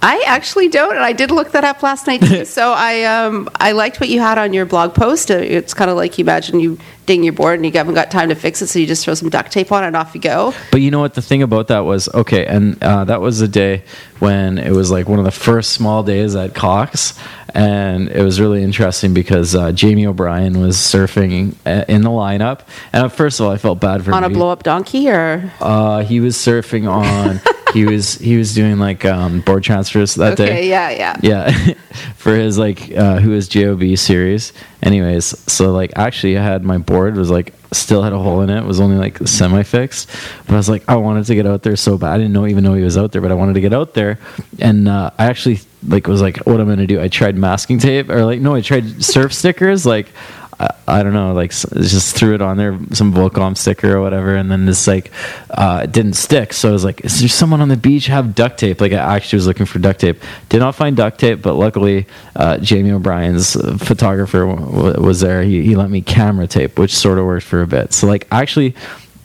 I 0.08 0.24
actually 0.28 0.68
don't, 0.68 0.96
and 0.96 1.04
I 1.04 1.14
did 1.14 1.32
look 1.32 1.52
that 1.54 1.64
up 1.64 1.82
last 1.82 2.06
night 2.06 2.22
too. 2.22 2.46
so 2.58 2.72
I 2.72 3.04
um 3.06 3.50
I 3.56 3.72
liked 3.72 4.00
what 4.00 4.08
you 4.10 4.20
had 4.20 4.38
on 4.38 4.54
your 4.54 4.66
blog 4.68 4.94
post. 4.94 5.32
Uh, 5.32 5.38
It's 5.38 5.74
kind 5.74 5.90
of 5.90 5.98
like 5.98 6.20
you 6.20 6.24
imagine 6.24 6.60
you 6.60 6.78
ding 7.08 7.24
your 7.24 7.34
board 7.34 7.56
and 7.60 7.66
you 7.66 7.72
haven't 7.72 7.96
got 7.96 8.12
time 8.12 8.30
to 8.30 8.36
fix 8.36 8.62
it, 8.62 8.68
so 8.68 8.78
you 8.78 8.86
just 8.86 9.04
throw 9.04 9.16
some 9.16 9.30
duct 9.30 9.52
tape 9.52 9.72
on 9.72 9.84
it 9.84 9.88
and 9.88 9.96
off 9.96 10.14
you 10.14 10.22
go. 10.22 10.54
But 10.72 10.82
you 10.82 10.92
know 10.92 11.00
what? 11.00 11.16
The 11.16 11.24
thing 11.24 11.42
about 11.42 11.70
that 11.70 11.86
was 11.86 12.08
okay, 12.14 12.46
and 12.46 12.82
uh, 12.84 13.06
that 13.06 13.20
was 13.20 13.40
the 13.40 13.48
day 13.48 13.84
when 14.20 14.60
it 14.60 14.72
was 14.72 14.92
like 14.92 15.10
one 15.10 15.18
of 15.18 15.26
the 15.26 15.32
first 15.32 15.72
small 15.72 16.04
days 16.04 16.36
at 16.36 16.54
Cox, 16.54 17.18
and 17.56 18.08
it 18.10 18.22
was 18.22 18.40
really 18.40 18.62
interesting 18.62 19.14
because 19.16 19.56
uh, 19.56 19.72
Jamie 19.72 20.06
O'Brien 20.06 20.60
was 20.60 20.78
surfing 20.78 21.56
uh, 21.66 21.84
in 21.88 22.04
the 22.04 22.10
lineup, 22.12 22.60
and 22.94 23.12
first 23.12 23.40
of 23.40 23.48
all, 23.48 23.52
I 23.52 23.58
felt 23.58 23.80
bad 23.80 24.04
for 24.04 24.12
him. 24.12 24.16
On 24.18 24.24
a 24.24 24.30
blow 24.30 24.50
up 24.52 24.62
donkey 24.62 25.10
or 25.10 25.52
Uh, 25.60 26.04
he 26.04 26.20
was 26.20 26.36
surfing 26.38 26.88
on. 26.88 27.42
he 27.76 27.86
was 27.86 28.16
he 28.16 28.38
was 28.38 28.56
doing 28.56 28.80
like 28.80 29.04
um, 29.04 29.42
board 29.42 29.64
transfers 29.64 30.16
that 30.16 30.38
day. 30.38 30.46
okay, 30.46 30.62
day. 30.62 30.70
yeah, 30.70 30.90
yeah. 30.90 31.20
Yeah, 31.22 31.74
for 32.16 32.34
his 32.34 32.58
like 32.58 32.90
uh, 32.96 33.20
who 33.20 33.34
is 33.34 33.50
Job 33.50 33.84
series. 33.98 34.54
Anyways, 34.82 35.26
so 35.52 35.72
like 35.72 35.92
actually 35.98 36.38
I 36.38 36.44
had 36.44 36.64
my 36.64 36.78
board 36.78 37.18
was 37.18 37.30
like 37.30 37.54
still 37.74 38.02
had 38.02 38.14
a 38.14 38.18
hole 38.18 38.42
in 38.42 38.50
it. 38.50 38.60
It 38.60 38.64
was 38.64 38.80
only 38.80 38.96
like 38.96 39.18
semi 39.28 39.64
fixed, 39.64 40.10
but 40.46 40.54
I 40.54 40.58
was 40.58 40.70
like 40.70 40.88
I 40.88 40.96
wanted 40.96 41.26
to 41.26 41.36
get 41.36 41.46
out 41.46 41.64
there 41.64 41.76
so 41.76 41.98
bad. 41.98 42.14
I 42.14 42.18
didn't 42.18 42.32
know 42.32 42.48
even 42.48 42.64
know 42.64 42.76
he 42.76 42.84
was 42.84 42.98
out 42.98 43.12
there, 43.12 43.22
but 43.22 43.32
I 43.32 43.36
wanted 43.36 43.54
to 43.56 43.62
get 43.62 43.74
out 43.74 43.94
there, 43.94 44.20
and 44.60 44.88
uh, 44.88 45.12
I 45.18 45.26
actually 45.26 45.60
like 45.86 46.08
was 46.08 46.22
like 46.22 46.38
what 46.46 46.62
I'm 46.62 46.70
gonna 46.70 46.88
do. 46.88 47.02
I 47.02 47.10
tried 47.10 47.36
masking 47.36 47.80
tape 47.80 48.10
or 48.10 48.24
like 48.24 48.40
no, 48.40 48.56
I 48.56 48.62
tried 48.62 49.04
surf 49.04 49.34
stickers 49.34 49.86
like. 49.86 50.08
I, 50.60 50.74
I 50.88 51.04
don't 51.04 51.14
know, 51.14 51.34
like 51.34 51.52
just 51.52 52.16
threw 52.16 52.36
it 52.36 52.42
on 52.42 52.58
there, 52.58 52.78
some 52.92 53.14
Volcom 53.14 53.58
sticker 53.58 53.98
or 53.98 54.02
whatever, 54.02 54.36
and 54.36 54.50
then 54.52 54.66
this 54.66 54.88
like 54.88 55.12
uh, 55.50 55.82
it 55.84 55.92
didn't 55.92 56.14
stick. 56.14 56.54
So 56.54 56.70
I 56.70 56.72
was 56.72 56.86
like, 56.86 57.04
"Is 57.04 57.20
there 57.20 57.30
someone 57.30 57.62
on 57.62 57.70
the 57.70 57.78
beach 57.78 58.08
have 58.08 58.36
duct 58.36 58.60
tape?" 58.60 58.80
Like 58.80 58.94
I 58.94 59.16
actually 59.16 59.38
was 59.38 59.48
looking 59.48 59.66
for 59.66 59.80
duct 59.80 60.00
tape. 60.00 60.22
Did 60.50 60.60
not 60.60 60.76
find 60.76 60.96
duct 60.96 61.20
tape, 61.20 61.42
but 61.42 61.56
luckily 61.56 62.06
uh, 62.36 62.58
Jamie 62.60 62.92
O'Brien's 62.92 63.56
uh, 63.56 63.78
photographer 63.78 64.46
w- 64.46 65.02
was 65.02 65.22
there. 65.22 65.44
He, 65.44 65.64
he 65.64 65.76
lent 65.76 65.92
me 65.92 66.02
camera 66.02 66.48
tape, 66.48 66.78
which 66.80 66.96
sort 66.96 67.18
of 67.18 67.26
worked 67.26 67.46
for 67.46 67.62
a 67.62 67.68
bit. 67.68 67.94
So 67.94 68.08
like 68.08 68.28
actually. 68.32 68.76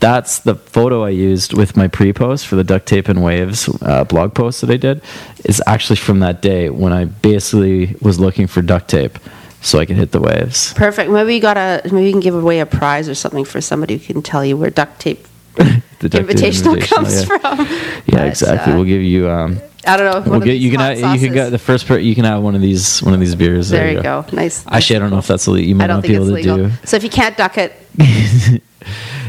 That's 0.01 0.39
the 0.39 0.55
photo 0.55 1.05
I 1.05 1.11
used 1.11 1.53
with 1.53 1.77
my 1.77 1.87
pre-post 1.87 2.47
for 2.47 2.57
the 2.57 2.65
duct 2.65 2.87
tape 2.87 3.07
and 3.11 3.23
waves 3.23 3.69
uh, 3.83 4.05
blog 4.05 4.33
post 4.33 4.63
that 4.63 4.71
I 4.71 4.79
did. 4.79 5.03
Is 5.45 5.63
actually 5.67 5.97
from 5.97 6.21
that 6.21 6.41
day 6.41 6.71
when 6.71 6.95
I 6.95 7.05
basically 7.05 7.97
was 8.01 8.19
looking 8.19 8.47
for 8.47 8.63
duct 8.63 8.89
tape 8.89 9.19
so 9.61 9.79
I 9.79 9.85
can 9.87 9.97
hit 9.97 10.13
the 10.13 10.21
waves. 10.21 10.73
Perfect. 10.75 11.11
Maybe 11.11 11.35
you 11.35 11.41
got 11.41 11.57
a 11.57 11.83
maybe 11.93 12.07
you 12.07 12.13
can 12.13 12.21
give 12.21 12.35
away 12.35 12.61
a 12.61 12.67
prize 12.67 13.09
or 13.09 13.15
something 13.15 13.45
for 13.45 13.61
somebody 13.61 13.99
who 13.99 14.13
can 14.15 14.23
tell 14.23 14.45
you 14.45 14.57
where 14.57 14.71
duct 14.71 15.01
tape 15.01 15.27
The 15.55 16.09
duct 16.09 16.13
tape 16.13 16.27
invitational 16.27 16.77
invitational, 16.77 16.89
comes 16.89 17.21
yeah. 17.21 17.39
from. 17.39 17.59
Yeah, 17.61 18.05
But, 18.07 18.27
exactly. 18.29 18.73
uh, 18.73 18.77
we'll 18.77 18.85
give 18.87 19.03
you. 19.03 19.29
Um, 19.29 19.61
I 19.87 19.97
don't 19.97 20.27
know. 20.27 20.31
we'll 20.31 20.41
get 20.41 20.59
you 20.59 20.71
can 20.71 20.81
have, 20.81 20.99
you 20.99 21.27
can 21.27 21.33
get 21.35 21.51
the 21.51 21.59
first 21.59 21.87
per, 21.87 21.99
you 21.99 22.15
can 22.15 22.25
have 22.25 22.43
one 22.43 22.55
of 22.55 22.61
these 22.61 23.03
one 23.03 23.15
of 23.15 23.21
these 23.21 23.35
beers. 23.35 23.71
There 23.71 23.91
you 23.91 24.03
go. 24.03 24.27
Nice. 24.33 24.65
Actually, 24.67 24.97
I 24.97 24.99
don't 25.01 25.11
know 25.11 25.19
if 25.19 25.27
that's 25.27 25.47
illegal. 25.47 25.69
You 25.69 25.75
might 25.75 25.87
not 25.87 26.03
be 26.03 26.15
able 26.15 26.35
to 26.35 26.43
do. 26.43 26.71
So 26.85 26.97
if 26.97 27.05
you 27.05 27.11
can't 27.11 27.37
duck 27.37 27.57
it, 27.57 27.73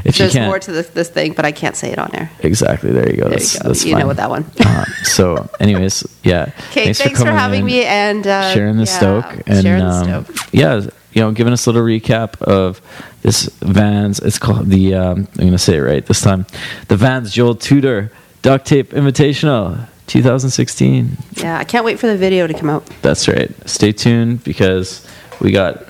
If 0.03 0.17
there's 0.17 0.35
more 0.35 0.59
to 0.59 0.71
this, 0.71 0.89
this 0.89 1.09
thing, 1.09 1.33
but 1.33 1.45
I 1.45 1.51
can't 1.51 1.75
say 1.75 1.91
it 1.91 1.99
on 1.99 2.13
air. 2.15 2.31
exactly. 2.39 2.91
There 2.91 3.09
you 3.09 3.17
go. 3.17 3.23
There 3.23 3.31
that's, 3.31 3.53
you 3.53 3.59
go. 3.59 3.67
That's 3.67 3.85
you 3.85 3.93
fine. 3.93 4.01
know 4.01 4.07
what 4.07 4.17
that 4.17 4.29
one. 4.29 4.45
uh, 4.59 4.85
so, 5.03 5.49
anyways, 5.59 6.07
yeah. 6.23 6.51
Okay, 6.69 6.93
thanks, 6.93 7.01
for, 7.01 7.09
coming 7.09 7.33
having 7.33 7.59
in, 7.61 7.65
me 7.65 7.83
and 7.83 8.25
uh, 8.25 8.53
sharing 8.53 8.77
the 8.77 8.85
yeah, 8.85 8.97
stoke 8.97 9.47
and 9.47 9.63
sharing 9.63 9.83
um, 9.83 10.07
the 10.07 10.23
stoke. 10.23 10.53
yeah, 10.53 10.81
you 11.13 11.21
know, 11.21 11.31
giving 11.31 11.53
us 11.53 11.65
a 11.65 11.71
little 11.71 11.85
recap 11.85 12.41
of 12.41 12.81
this 13.21 13.45
Vans. 13.61 14.19
It's 14.19 14.39
called 14.39 14.67
the. 14.67 14.95
Um, 14.95 15.27
I'm 15.33 15.37
going 15.37 15.51
to 15.51 15.57
say 15.57 15.77
it 15.77 15.81
right 15.81 16.05
this 16.05 16.21
time. 16.21 16.45
The 16.87 16.97
Vans 16.97 17.31
Joel 17.33 17.55
Tudor 17.55 18.11
Duct 18.41 18.65
Tape 18.65 18.91
Invitational 18.91 19.87
2016. 20.07 21.17
Yeah, 21.37 21.57
I 21.57 21.63
can't 21.63 21.85
wait 21.85 21.99
for 21.99 22.07
the 22.07 22.17
video 22.17 22.47
to 22.47 22.53
come 22.53 22.69
out. 22.69 22.85
That's 23.01 23.27
right. 23.27 23.51
Stay 23.67 23.91
tuned 23.91 24.43
because 24.43 25.07
we 25.39 25.51
got 25.51 25.85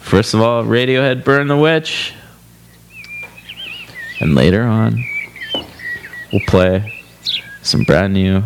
first 0.00 0.34
of 0.34 0.40
all 0.40 0.62
Radiohead 0.64 1.24
Burn 1.24 1.48
the 1.48 1.56
Witch. 1.56 2.14
And 4.20 4.34
later 4.34 4.62
on 4.62 5.04
we'll 6.32 6.42
play 6.48 7.02
some 7.62 7.82
brand 7.84 8.14
new 8.14 8.40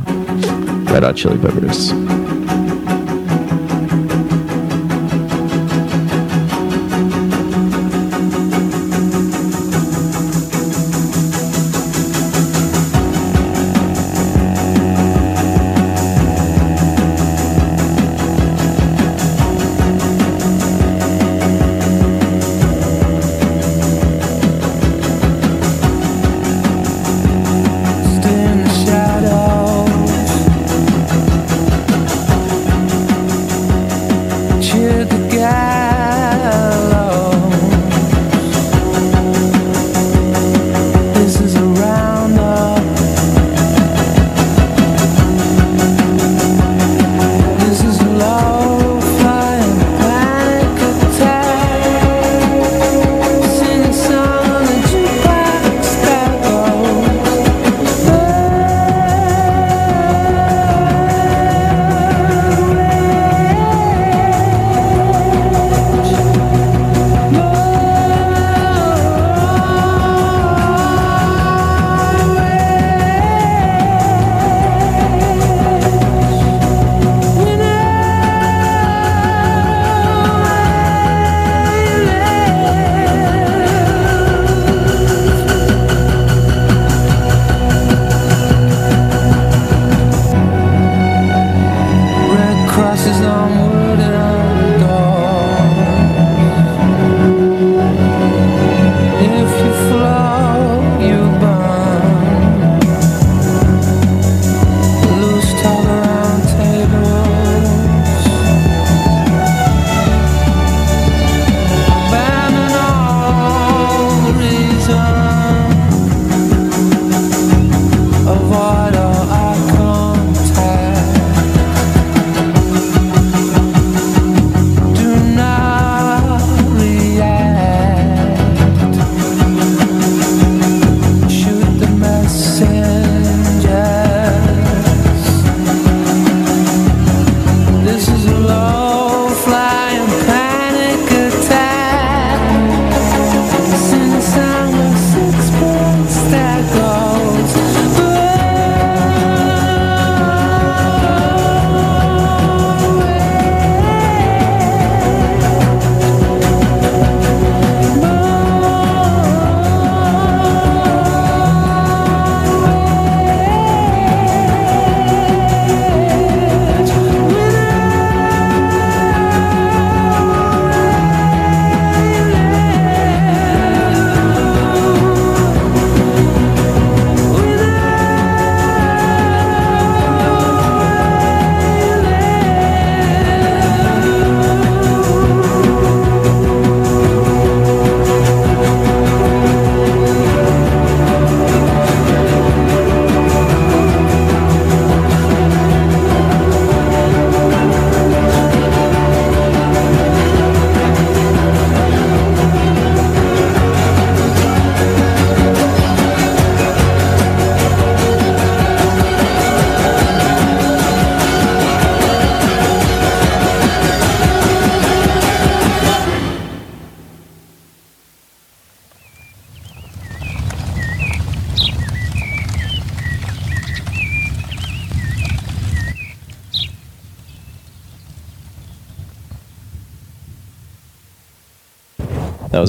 Red 0.93 1.03
Hot 1.03 1.17
Chili 1.17 1.39
Peppers. 1.39 1.93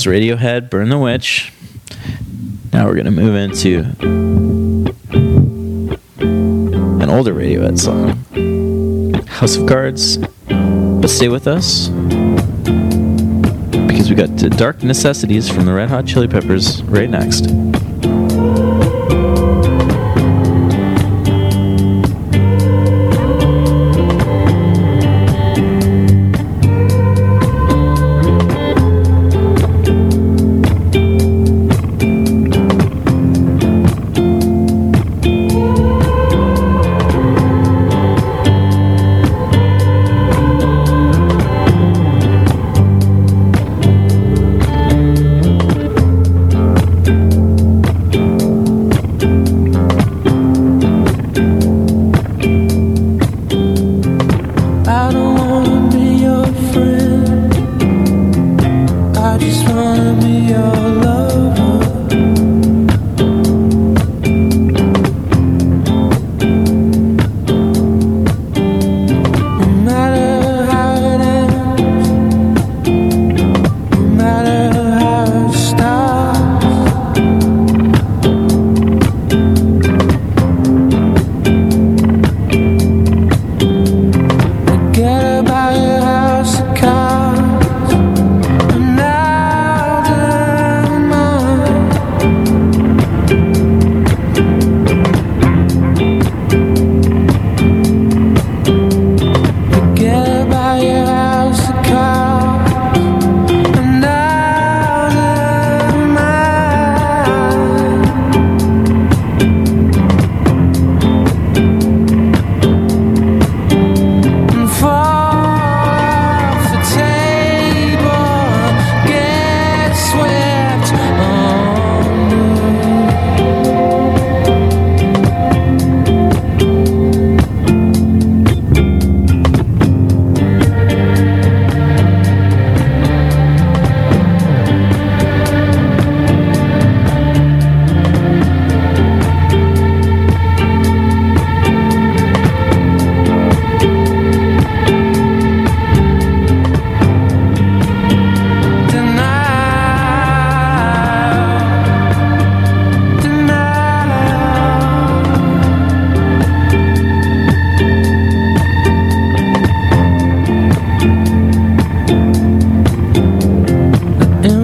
was 0.05 0.11
Radiohead, 0.11 0.69
Burn 0.69 0.89
the 0.89 0.97
Witch. 0.97 1.51
Now 2.73 2.85
we're 2.87 2.95
going 2.95 3.05
to 3.05 3.11
move 3.11 3.35
into 3.35 3.79
an 7.01 7.09
older 7.09 7.33
Radiohead 7.33 7.77
song, 7.77 8.23
House 9.25 9.57
of 9.57 9.67
Cards. 9.67 10.17
But 10.47 11.09
stay 11.09 11.27
with 11.27 11.47
us 11.47 11.89
because 13.87 14.09
we 14.09 14.15
got 14.15 14.35
Dark 14.57 14.81
Necessities 14.81 15.49
from 15.49 15.65
the 15.65 15.73
Red 15.73 15.89
Hot 15.89 16.07
Chili 16.07 16.27
Peppers 16.27 16.81
right 16.83 17.09
next. 17.09 17.47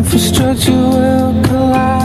infrastructure 0.07 0.71
will 0.71 1.43
collapse 1.43 1.96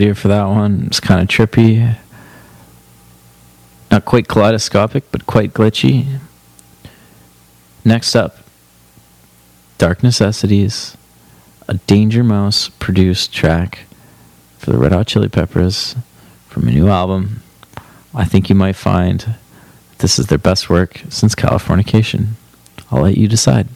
video 0.00 0.14
for 0.14 0.28
that 0.28 0.46
one. 0.46 0.84
It's 0.86 0.98
kind 0.98 1.20
of 1.20 1.28
trippy. 1.28 1.94
Not 3.90 4.06
quite 4.06 4.28
kaleidoscopic, 4.28 5.04
but 5.12 5.26
quite 5.26 5.52
glitchy. 5.52 6.20
Next 7.84 8.16
up, 8.16 8.38
Dark 9.76 10.02
Necessities, 10.02 10.96
a 11.68 11.74
Danger 11.74 12.24
Mouse 12.24 12.70
produced 12.70 13.34
track 13.34 13.80
for 14.56 14.70
the 14.70 14.78
Red 14.78 14.92
Hot 14.92 15.06
Chili 15.06 15.28
Peppers 15.28 15.96
from 16.48 16.66
a 16.66 16.70
new 16.70 16.88
album. 16.88 17.42
I 18.14 18.24
think 18.24 18.48
you 18.48 18.54
might 18.54 18.76
find 18.76 19.34
this 19.98 20.18
is 20.18 20.28
their 20.28 20.38
best 20.38 20.70
work 20.70 21.02
since 21.10 21.34
Californication. 21.34 22.36
I'll 22.90 23.02
let 23.02 23.18
you 23.18 23.28
decide. 23.28 23.68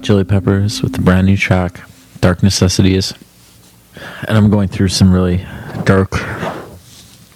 Hot 0.00 0.06
Chili 0.06 0.24
Peppers 0.24 0.80
with 0.80 0.94
the 0.94 1.02
brand 1.02 1.26
new 1.26 1.36
track, 1.36 1.82
Dark 2.22 2.42
Necessities. 2.42 3.12
And 4.26 4.38
I'm 4.38 4.48
going 4.48 4.68
through 4.68 4.88
some 4.88 5.12
really 5.12 5.44
dark 5.84 6.12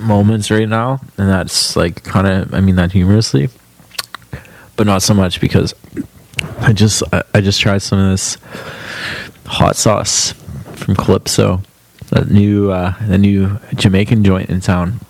moments 0.00 0.50
right 0.50 0.66
now, 0.66 1.02
and 1.18 1.28
that's 1.28 1.76
like 1.76 2.04
kind 2.04 2.26
of, 2.26 2.54
I 2.54 2.60
mean 2.60 2.76
that 2.76 2.92
humorously, 2.92 3.50
but 4.76 4.86
not 4.86 5.02
so 5.02 5.12
much 5.12 5.42
because 5.42 5.74
I 6.60 6.72
just, 6.72 7.02
I, 7.34 7.42
just 7.42 7.60
tried 7.60 7.82
some 7.82 7.98
of 7.98 8.10
this 8.12 8.38
hot 9.44 9.76
sauce 9.76 10.32
from 10.32 10.96
Calypso, 10.96 11.60
that 12.12 12.30
new, 12.30 12.70
uh, 12.70 12.94
the 13.06 13.18
new 13.18 13.58
Jamaican 13.74 14.24
joint 14.24 14.48
in 14.48 14.62
town. 14.62 15.00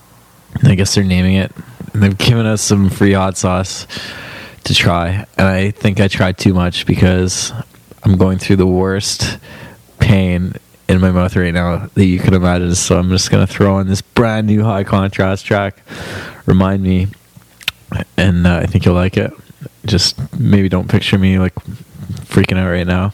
I 0.65 0.75
guess 0.75 0.97
they're 0.97 1.05
naming 1.05 1.37
it. 1.37 1.53
And 1.93 2.03
they've 2.03 2.19
given 2.19 2.47
us 2.47 2.63
some 2.63 2.91
free 2.91 3.13
hot 3.13 3.37
sauce 3.37 3.87
to 4.65 4.75
try. 4.75 5.27
And 5.39 5.47
I 5.47 5.71
think 5.71 6.01
I 6.01 6.09
tried 6.09 6.39
too 6.39 6.55
much 6.55 6.87
because 6.87 7.53
I'm 8.03 8.17
going 8.17 8.39
through 8.39 8.57
the 8.57 8.67
worst 8.67 9.39
pain 9.99 10.55
in 10.89 11.01
my 11.01 11.11
mouth 11.11 11.35
right 11.37 11.55
now 11.55 11.89
that 11.95 12.05
you 12.05 12.19
can 12.19 12.35
imagine. 12.35 12.75
So 12.75 12.99
I'm 12.99 13.11
just 13.11 13.31
to 13.47 13.53
throw 13.53 13.79
in 13.79 13.89
this 13.89 14.03
brand 14.03 14.47
new 14.47 14.63
high 14.63 14.85
contrast 14.85 15.47
track. 15.47 15.79
Remind 16.47 16.83
me. 16.83 17.09
And 18.17 18.47
uh, 18.47 18.57
I 18.57 18.67
think 18.67 18.85
you'll 18.85 18.95
like 18.95 19.17
it. 19.17 19.33
Just 19.87 20.19
maybe 20.39 20.69
don't 20.69 20.89
picture 20.89 21.19
me 21.19 21.39
like 21.39 21.55
freaking 22.25 22.59
out 22.59 22.71
right 22.71 22.87
now. 22.87 23.13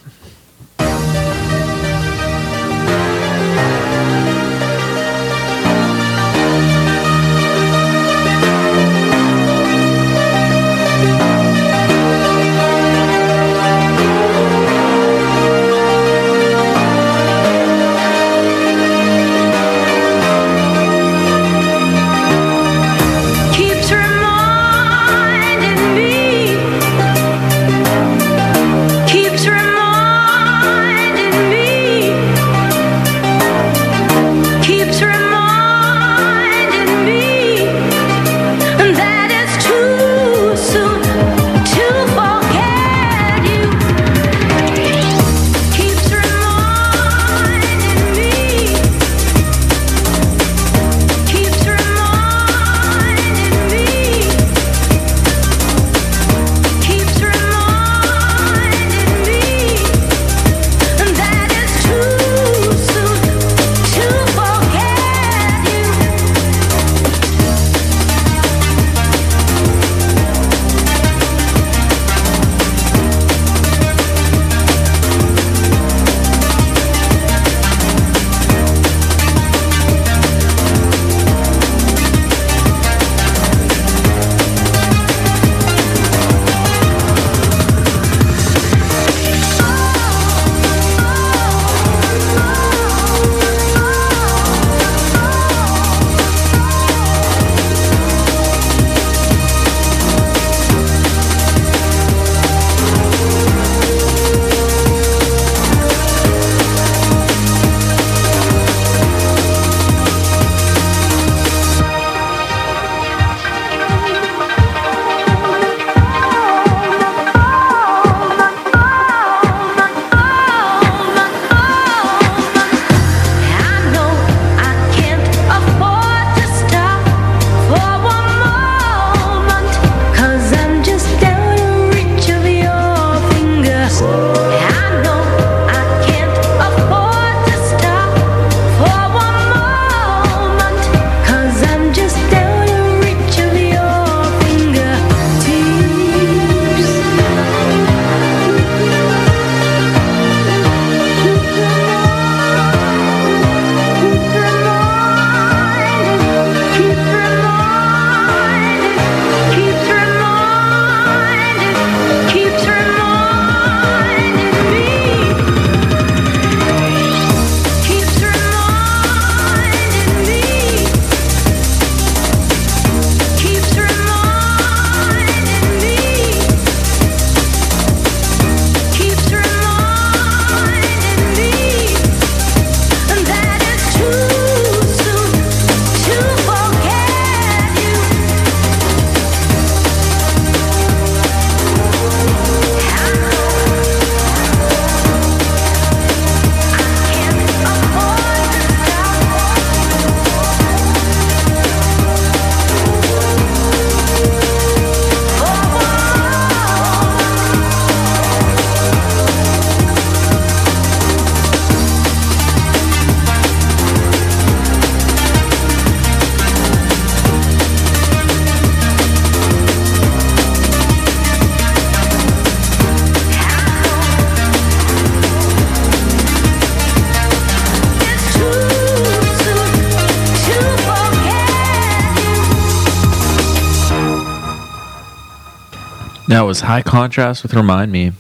Was 236.51 236.63
high 236.63 236.83
contrast 236.83 237.45
with 237.45 237.55
Remind 237.55 237.93
Me. 237.93 238.11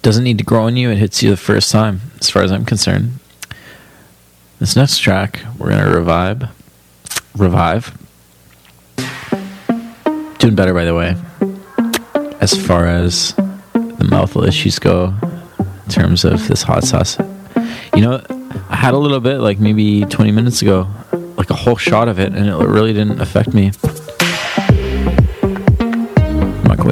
Doesn't 0.00 0.24
need 0.24 0.38
to 0.38 0.44
grow 0.44 0.64
on 0.64 0.74
you, 0.74 0.88
it 0.88 0.96
hits 0.96 1.22
you 1.22 1.28
the 1.28 1.36
first 1.36 1.70
time, 1.70 2.00
as 2.18 2.30
far 2.30 2.42
as 2.42 2.50
I'm 2.50 2.64
concerned. 2.64 3.18
This 4.58 4.74
next 4.74 5.00
track, 5.00 5.40
we're 5.58 5.68
gonna 5.68 5.94
revive. 5.94 6.44
Revive. 7.36 7.92
Doing 10.38 10.54
better 10.54 10.72
by 10.72 10.86
the 10.86 10.94
way. 10.94 11.14
As 12.40 12.54
far 12.54 12.86
as 12.86 13.34
the 13.74 14.06
mouth 14.08 14.34
issues 14.34 14.78
go 14.78 15.12
in 15.84 15.90
terms 15.90 16.24
of 16.24 16.48
this 16.48 16.62
hot 16.62 16.84
sauce. 16.84 17.18
You 17.94 18.00
know, 18.00 18.24
I 18.70 18.76
had 18.76 18.94
a 18.94 18.98
little 18.98 19.20
bit 19.20 19.40
like 19.40 19.60
maybe 19.60 20.06
20 20.06 20.32
minutes 20.32 20.62
ago, 20.62 20.88
like 21.36 21.50
a 21.50 21.54
whole 21.54 21.76
shot 21.76 22.08
of 22.08 22.18
it, 22.18 22.32
and 22.32 22.48
it 22.48 22.66
really 22.66 22.94
didn't 22.94 23.20
affect 23.20 23.52
me. 23.52 23.72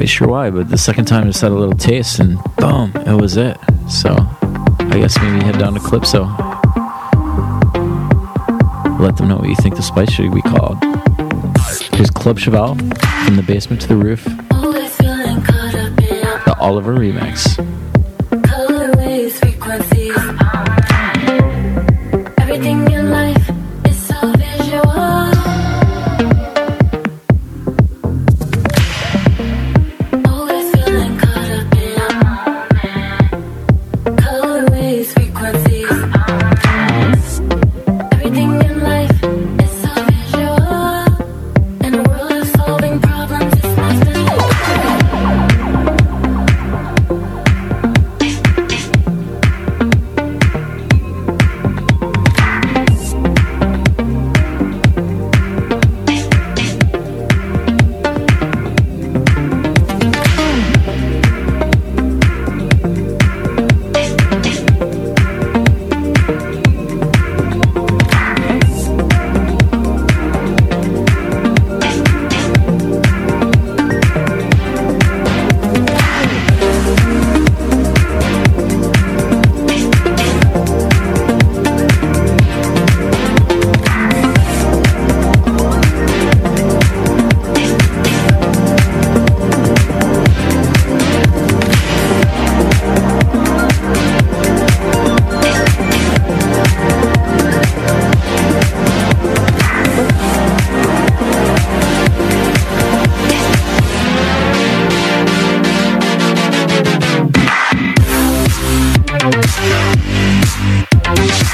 Quite 0.01 0.09
sure 0.09 0.27
why, 0.27 0.49
but 0.49 0.67
the 0.67 0.79
second 0.79 1.05
time 1.05 1.25
I 1.25 1.27
just 1.27 1.41
had 1.41 1.51
a 1.51 1.55
little 1.55 1.77
taste, 1.77 2.17
and 2.17 2.39
boom, 2.55 2.91
it 3.05 3.21
was 3.21 3.37
it. 3.37 3.55
So 3.87 4.09
I 4.09 4.97
guess 4.99 5.15
maybe 5.21 5.45
head 5.45 5.59
down 5.59 5.75
to 5.75 5.79
Calypso. 5.79 6.23
Let 8.97 9.17
them 9.17 9.27
know 9.27 9.37
what 9.37 9.47
you 9.47 9.55
think 9.57 9.75
the 9.75 9.83
spice 9.83 10.11
should 10.11 10.33
be 10.33 10.41
called. 10.41 10.83
Here's 11.93 12.09
Club 12.09 12.39
Cheval 12.39 12.77
from 13.25 13.35
the 13.35 13.43
basement 13.45 13.79
to 13.83 13.87
the 13.89 13.95
roof, 13.95 14.27
Always 14.49 14.97
feeling 14.97 15.39
caught 15.43 15.75
up 15.75 15.89
in 15.99 16.21
the 16.45 16.55
Oliver 16.59 16.95
remix. 16.95 17.70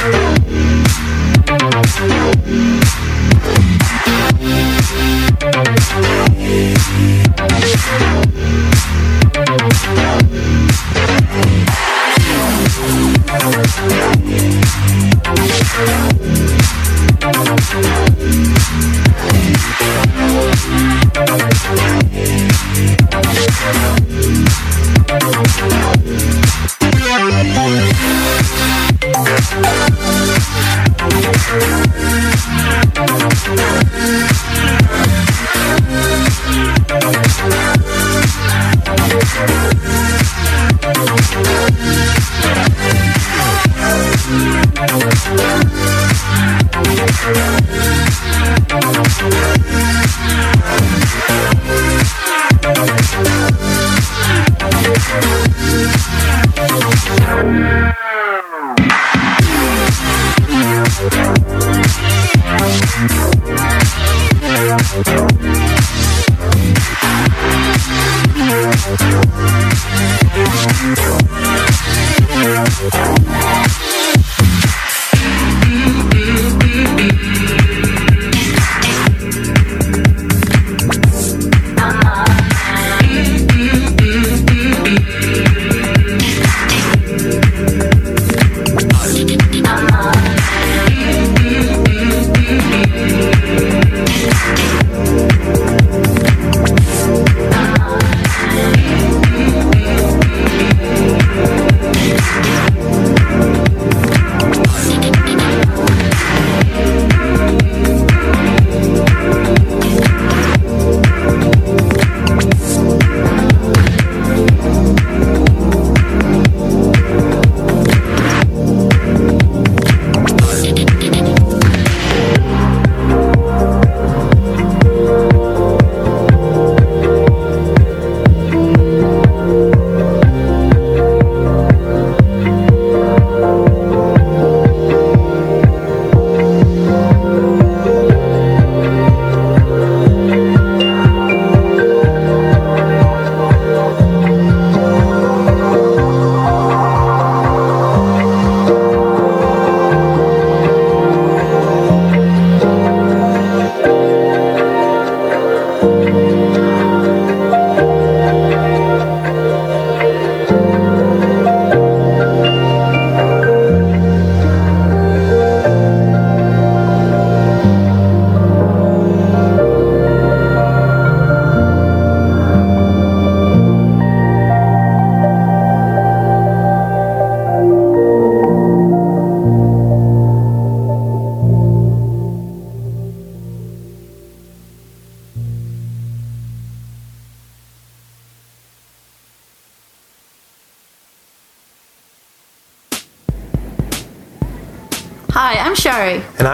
Thank 0.09 0.46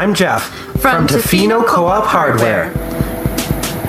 I'm 0.04 0.14
Jeff 0.14 0.50
From 0.82 1.08
Tofino 1.08 1.66
Co-op 1.66 2.04
Hardware. 2.04 2.74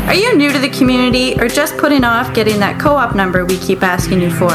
Are 0.06 0.14
you 0.14 0.36
new 0.36 0.52
to 0.52 0.60
the 0.60 0.68
community 0.68 1.34
or 1.40 1.48
just 1.48 1.76
putting 1.76 2.04
off 2.04 2.32
getting 2.32 2.60
that 2.60 2.80
co 2.80 2.94
op 2.94 3.16
number 3.16 3.44
we 3.44 3.58
keep 3.58 3.82
asking 3.82 4.20
you 4.20 4.30
for? 4.30 4.52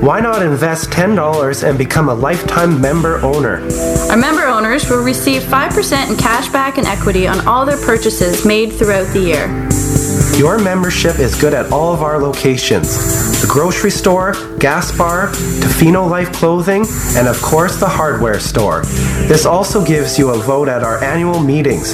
Why 0.00 0.18
not 0.18 0.42
invest 0.42 0.90
$10 0.90 1.62
and 1.62 1.78
become 1.78 2.08
a 2.08 2.14
lifetime 2.14 2.80
member 2.80 3.18
owner? 3.18 3.62
Our 4.10 4.16
member 4.16 4.42
owners 4.46 4.90
will 4.90 5.04
receive 5.04 5.42
5% 5.42 6.10
in 6.10 6.16
cash 6.16 6.48
back 6.48 6.78
and 6.78 6.86
equity 6.88 7.28
on 7.28 7.46
all 7.46 7.64
their 7.64 7.78
purchases 7.86 8.44
made 8.44 8.72
throughout 8.72 9.06
the 9.12 9.20
year. 9.20 10.36
Your 10.36 10.58
membership 10.58 11.20
is 11.20 11.40
good 11.40 11.54
at 11.54 11.70
all 11.70 11.94
of 11.94 12.02
our 12.02 12.18
locations. 12.18 13.17
Grocery 13.58 13.90
store, 13.90 14.34
gas 14.60 14.96
bar, 14.96 15.30
Tofino 15.32 16.08
Life 16.08 16.32
Clothing, 16.32 16.86
and 17.16 17.26
of 17.26 17.42
course 17.42 17.74
the 17.80 17.88
hardware 17.88 18.38
store. 18.38 18.82
This 19.26 19.46
also 19.46 19.84
gives 19.84 20.16
you 20.16 20.30
a 20.30 20.38
vote 20.38 20.68
at 20.68 20.84
our 20.84 21.02
annual 21.02 21.40
meetings. 21.40 21.88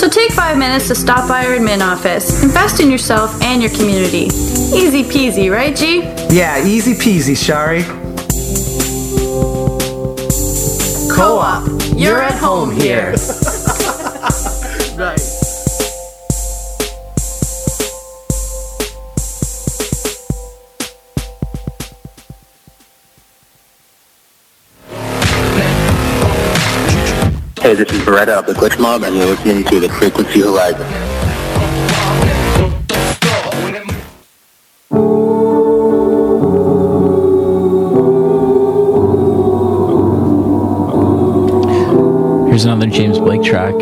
So 0.00 0.08
take 0.08 0.32
five 0.32 0.56
minutes 0.56 0.88
to 0.88 0.94
stop 0.94 1.28
by 1.28 1.44
our 1.44 1.56
admin 1.56 1.82
office. 1.82 2.42
Invest 2.42 2.80
in 2.80 2.90
yourself 2.90 3.38
and 3.42 3.60
your 3.60 3.70
community. 3.72 4.28
Easy 4.74 5.02
peasy, 5.04 5.52
right, 5.52 5.76
G? 5.76 6.00
Yeah, 6.34 6.66
easy 6.66 6.94
peasy, 6.94 7.36
Shari. 7.36 7.82
Co-op. 11.14 11.68
You're 11.98 12.22
at 12.22 12.38
home 12.38 12.74
here. 12.74 13.14
This 27.74 27.90
is 27.90 28.02
Boreta 28.02 28.38
of 28.38 28.46
the 28.46 28.52
Glitch 28.52 28.78
Mob, 28.78 29.02
and 29.02 29.16
you're 29.16 29.26
listening 29.26 29.64
to 29.64 29.80
the 29.80 29.88
Frequency 29.88 30.42
Horizon. 30.42 30.86
Here's 42.46 42.64
another 42.64 42.86
James 42.86 43.18
Blake 43.18 43.42
track. 43.42 43.74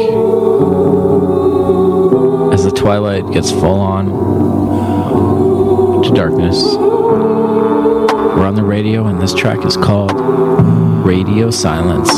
As 2.50 2.64
the 2.64 2.72
twilight 2.74 3.30
gets 3.30 3.50
full 3.50 3.78
on 3.78 4.06
to 6.02 6.10
darkness, 6.14 6.62
we're 6.76 8.46
on 8.46 8.54
the 8.54 8.64
radio, 8.64 9.06
and 9.08 9.20
this 9.20 9.34
track 9.34 9.66
is 9.66 9.76
called 9.76 10.18
Radio 11.04 11.50
Silence. 11.50 12.10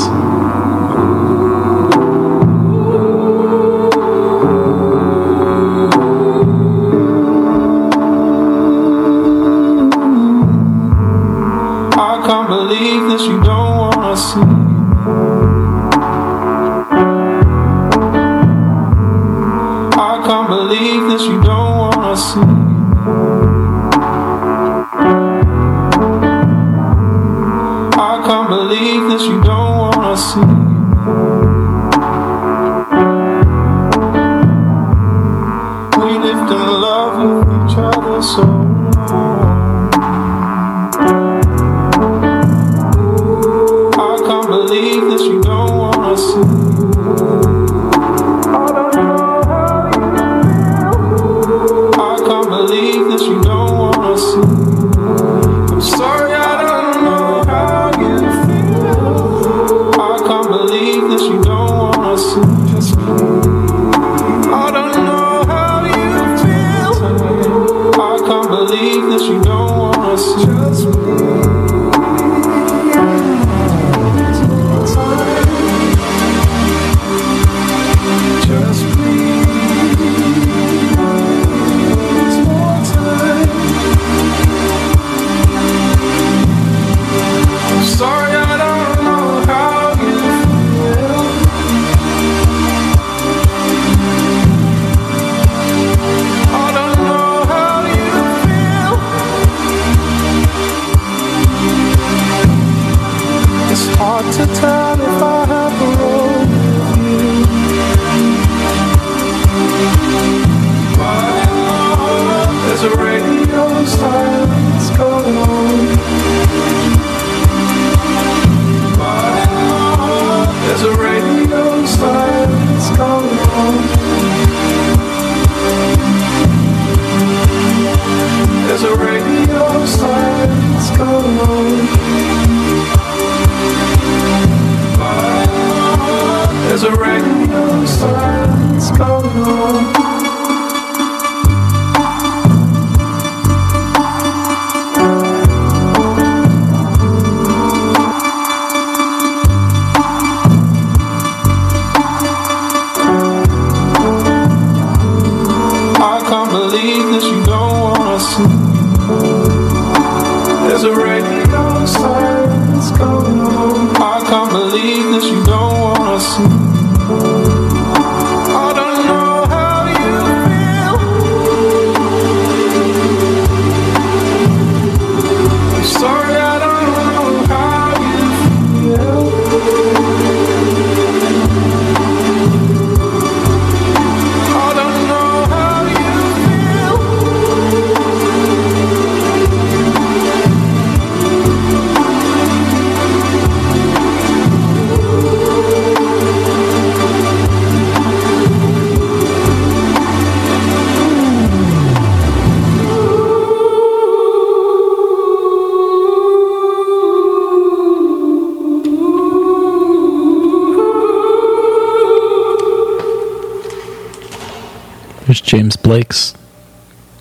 James 215.55 215.77
Blake's 215.77 216.33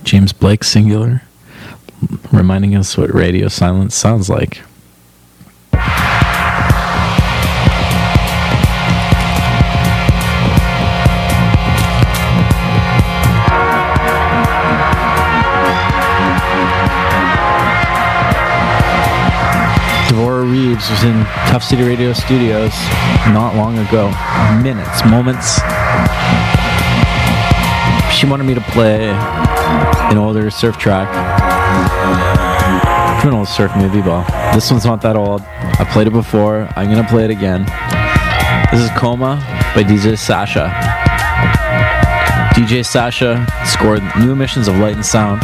James 0.02 0.32
Blake 0.32 0.64
singular, 0.64 1.22
reminding 2.32 2.74
us 2.74 2.98
what 2.98 3.14
radio 3.14 3.46
silence 3.46 3.94
sounds 3.94 4.28
like. 4.28 4.60
Devora 20.08 20.50
Reeves 20.50 20.90
was 20.90 21.04
in 21.04 21.24
Tough 21.46 21.62
City 21.62 21.84
Radio 21.84 22.12
Studios 22.12 22.72
not 23.28 23.54
long 23.54 23.78
ago. 23.78 24.08
Minutes, 24.60 25.04
moments. 25.04 25.60
She 28.14 28.26
wanted 28.26 28.44
me 28.44 28.54
to 28.54 28.60
play 28.60 29.08
an 29.08 30.16
older 30.16 30.48
surf 30.48 30.78
track 30.78 31.08
from 33.20 33.30
an 33.30 33.38
old 33.38 33.48
surf 33.48 33.72
movie, 33.76 34.00
but 34.00 34.24
this 34.54 34.70
one's 34.70 34.84
not 34.84 35.02
that 35.02 35.16
old. 35.16 35.42
I 35.42 35.84
played 35.92 36.06
it 36.06 36.12
before. 36.12 36.68
I'm 36.76 36.88
gonna 36.88 37.08
play 37.08 37.24
it 37.24 37.30
again. 37.30 37.64
This 38.70 38.80
is 38.82 38.90
Coma 38.96 39.36
by 39.74 39.82
DJ 39.82 40.16
Sasha. 40.16 40.70
DJ 42.54 42.86
Sasha 42.86 43.46
scored 43.66 44.02
New 44.20 44.30
Emissions 44.32 44.68
of 44.68 44.76
Light 44.76 44.94
and 44.94 45.04
Sound. 45.04 45.42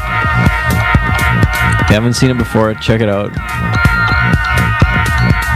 If 1.82 1.90
you 1.90 1.94
haven't 1.94 2.14
seen 2.14 2.30
it 2.30 2.38
before, 2.38 2.72
check 2.74 3.00
it 3.00 3.08
out. 3.08 3.32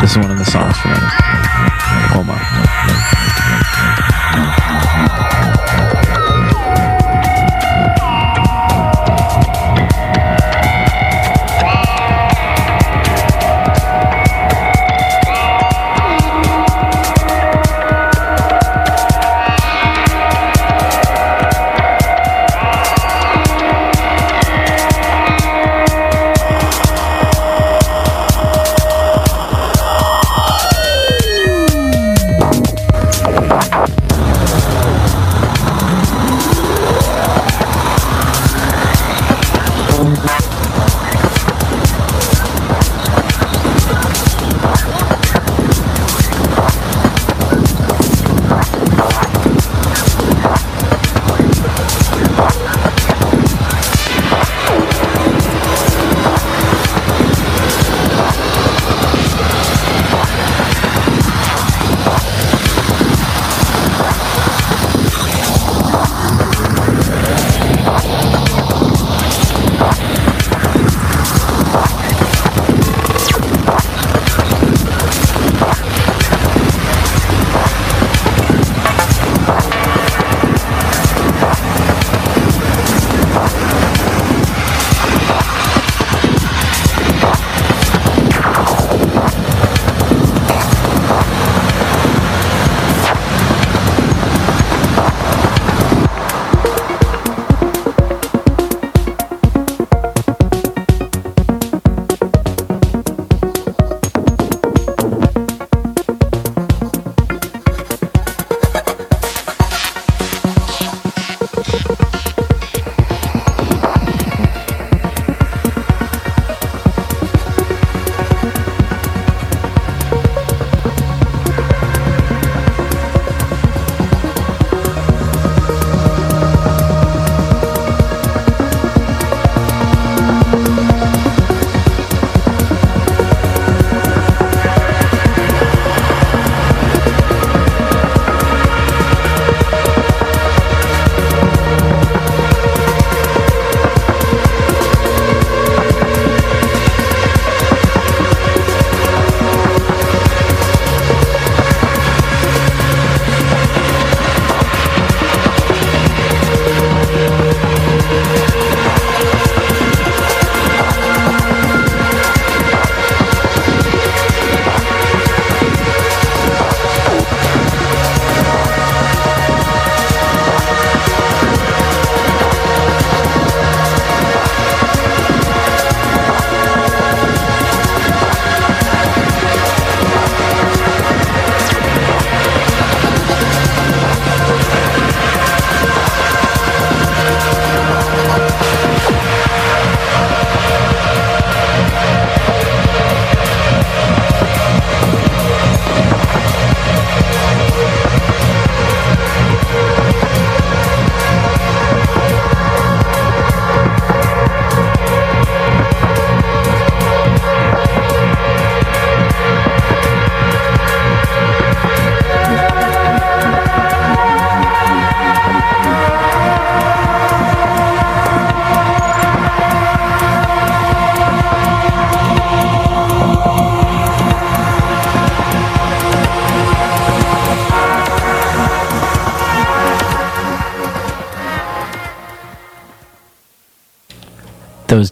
This 0.01 0.11
is 0.11 0.19
one 0.19 0.31
of 0.31 0.39
the 0.39 0.45
songs 0.45 0.77
from 0.79 0.93
it. 0.93 1.24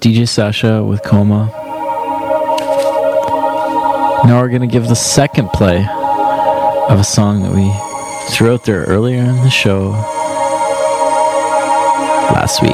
DJ 0.03 0.29
Sasha 0.29 0.83
with 0.83 1.01
Coma. 1.05 1.47
Now 4.27 4.41
we're 4.41 4.49
going 4.49 4.63
to 4.63 4.67
give 4.67 4.89
the 4.89 4.97
second 4.97 5.51
play 5.51 5.87
of 6.89 6.99
a 6.99 7.05
song 7.05 7.45
that 7.45 7.53
we 7.53 7.73
threw 8.35 8.53
out 8.53 8.65
there 8.65 8.83
earlier 8.87 9.21
in 9.21 9.37
the 9.45 9.49
show. 9.49 9.91
last 12.35 12.63
week. 12.63 12.73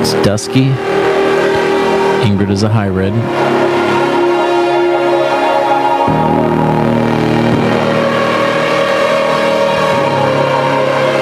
It's 0.00 0.14
Dusky. 0.26 0.70
Ingrid 2.26 2.50
is 2.50 2.64
a 2.64 2.68
hybrid. 2.68 3.12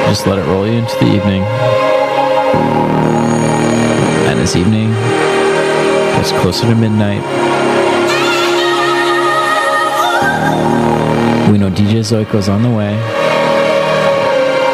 Just 0.08 0.26
let 0.26 0.38
it 0.38 0.46
roll 0.46 0.66
you 0.66 0.78
into 0.78 0.98
the 0.98 1.14
evening. 1.14 1.85
And 4.28 4.38
this 4.38 4.56
evening, 4.56 4.90
it's 6.20 6.32
closer 6.42 6.66
to 6.66 6.74
midnight. 6.74 7.22
We 11.50 11.58
know 11.58 11.70
DJ 11.70 12.00
Zoiko's 12.02 12.48
on 12.48 12.62
the 12.62 12.70
way. 12.70 12.96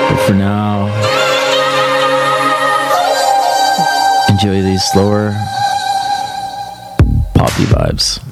But 0.08 0.26
for 0.26 0.34
now, 0.34 0.86
enjoy 4.28 4.62
these 4.62 4.82
slower 4.84 5.32
poppy 7.34 7.64
vibes. 7.64 8.31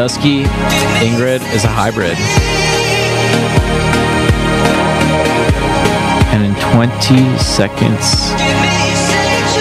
Dusky. 0.00 0.44
Ingrid 1.04 1.42
is 1.54 1.64
a 1.64 1.68
hybrid. 1.68 2.16
And 6.32 6.42
in 6.42 6.54
20 6.72 7.36
seconds 7.36 8.30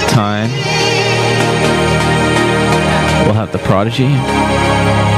time, 0.10 0.50
we'll 3.26 3.34
have 3.34 3.52
the 3.52 3.58
Prodigy. 3.58 4.08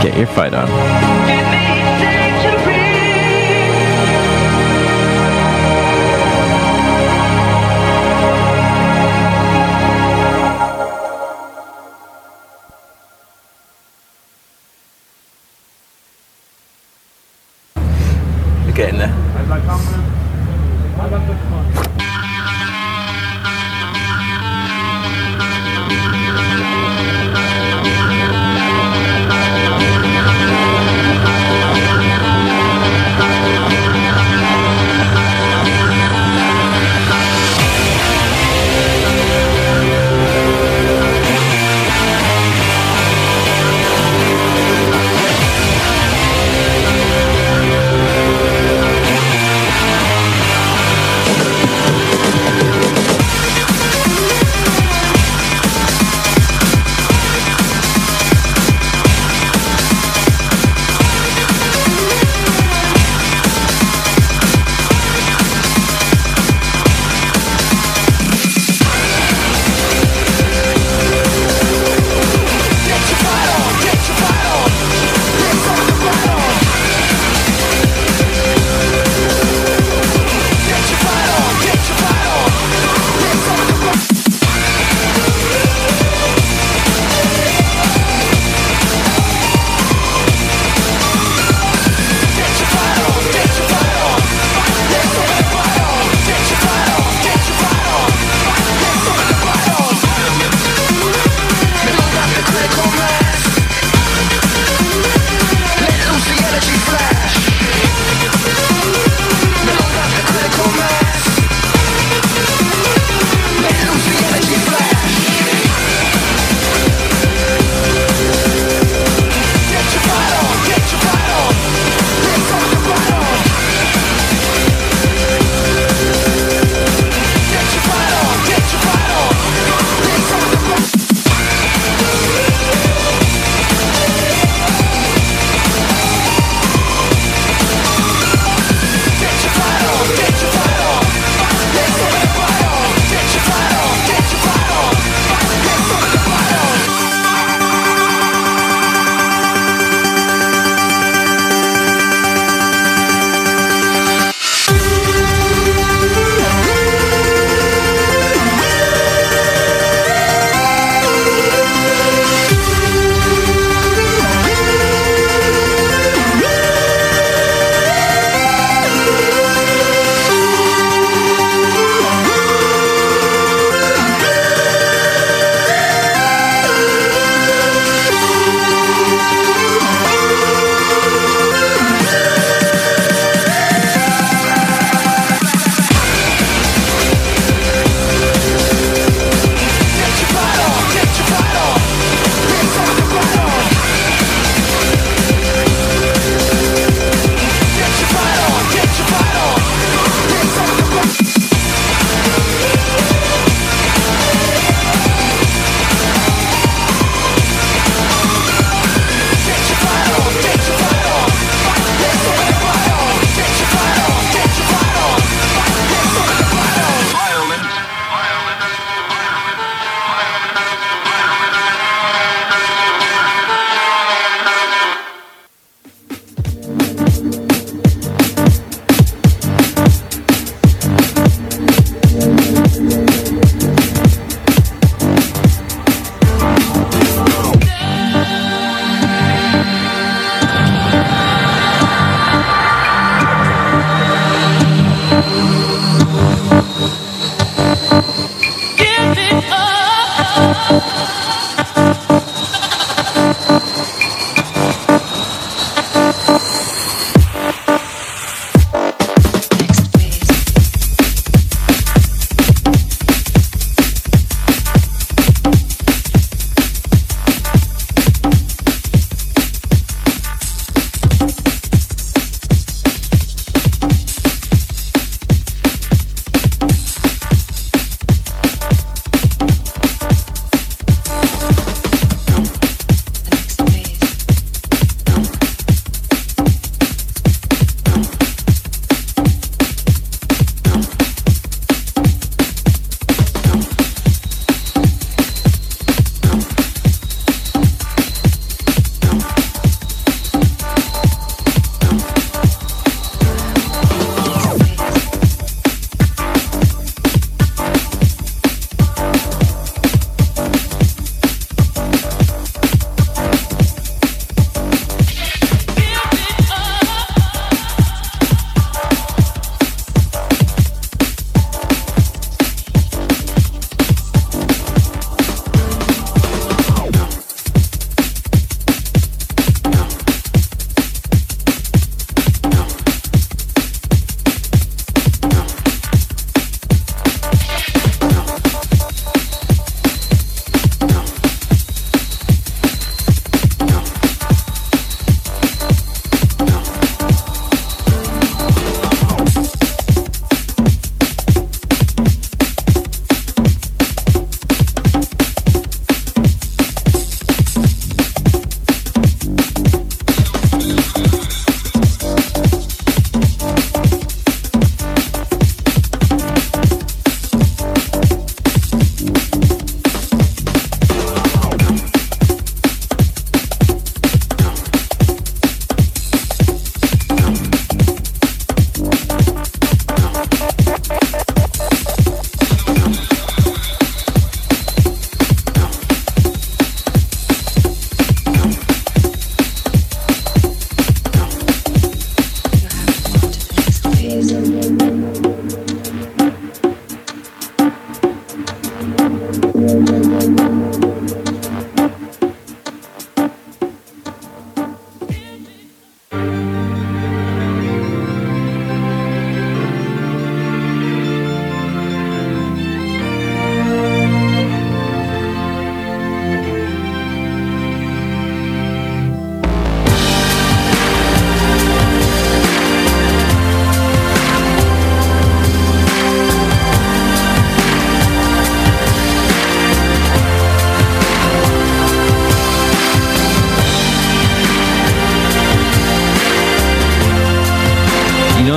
Get 0.01 0.17
your 0.17 0.25
fight 0.25 0.55
on. 0.55 1.10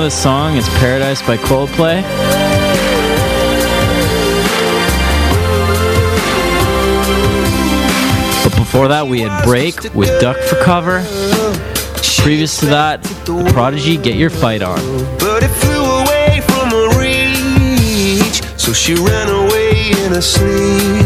This 0.05 0.21
song? 0.21 0.55
It's 0.55 0.69
Paradise 0.77 1.19
by 1.23 1.35
Coldplay. 1.35 2.03
But 8.43 8.55
before 8.55 8.87
that, 8.89 9.07
we 9.07 9.21
had 9.21 9.43
Break 9.43 9.95
with 9.95 10.21
Duck 10.21 10.37
for 10.37 10.57
cover. 10.57 11.03
Previous 12.21 12.59
to 12.59 12.67
that, 12.67 13.03
Prodigy, 13.51 13.97
Get 13.97 14.15
Your 14.15 14.29
Fight 14.29 14.61
On. 14.61 14.77
But 15.17 15.41
it 15.41 15.49
flew 15.49 15.83
away 15.83 16.41
from 16.49 16.69
her 16.69 17.01
reach. 17.01 18.43
So 18.59 18.73
she 18.73 18.93
ran 18.93 19.27
away 19.27 19.89
in 19.89 20.11
her 20.11 20.21
sleep. 20.21 21.04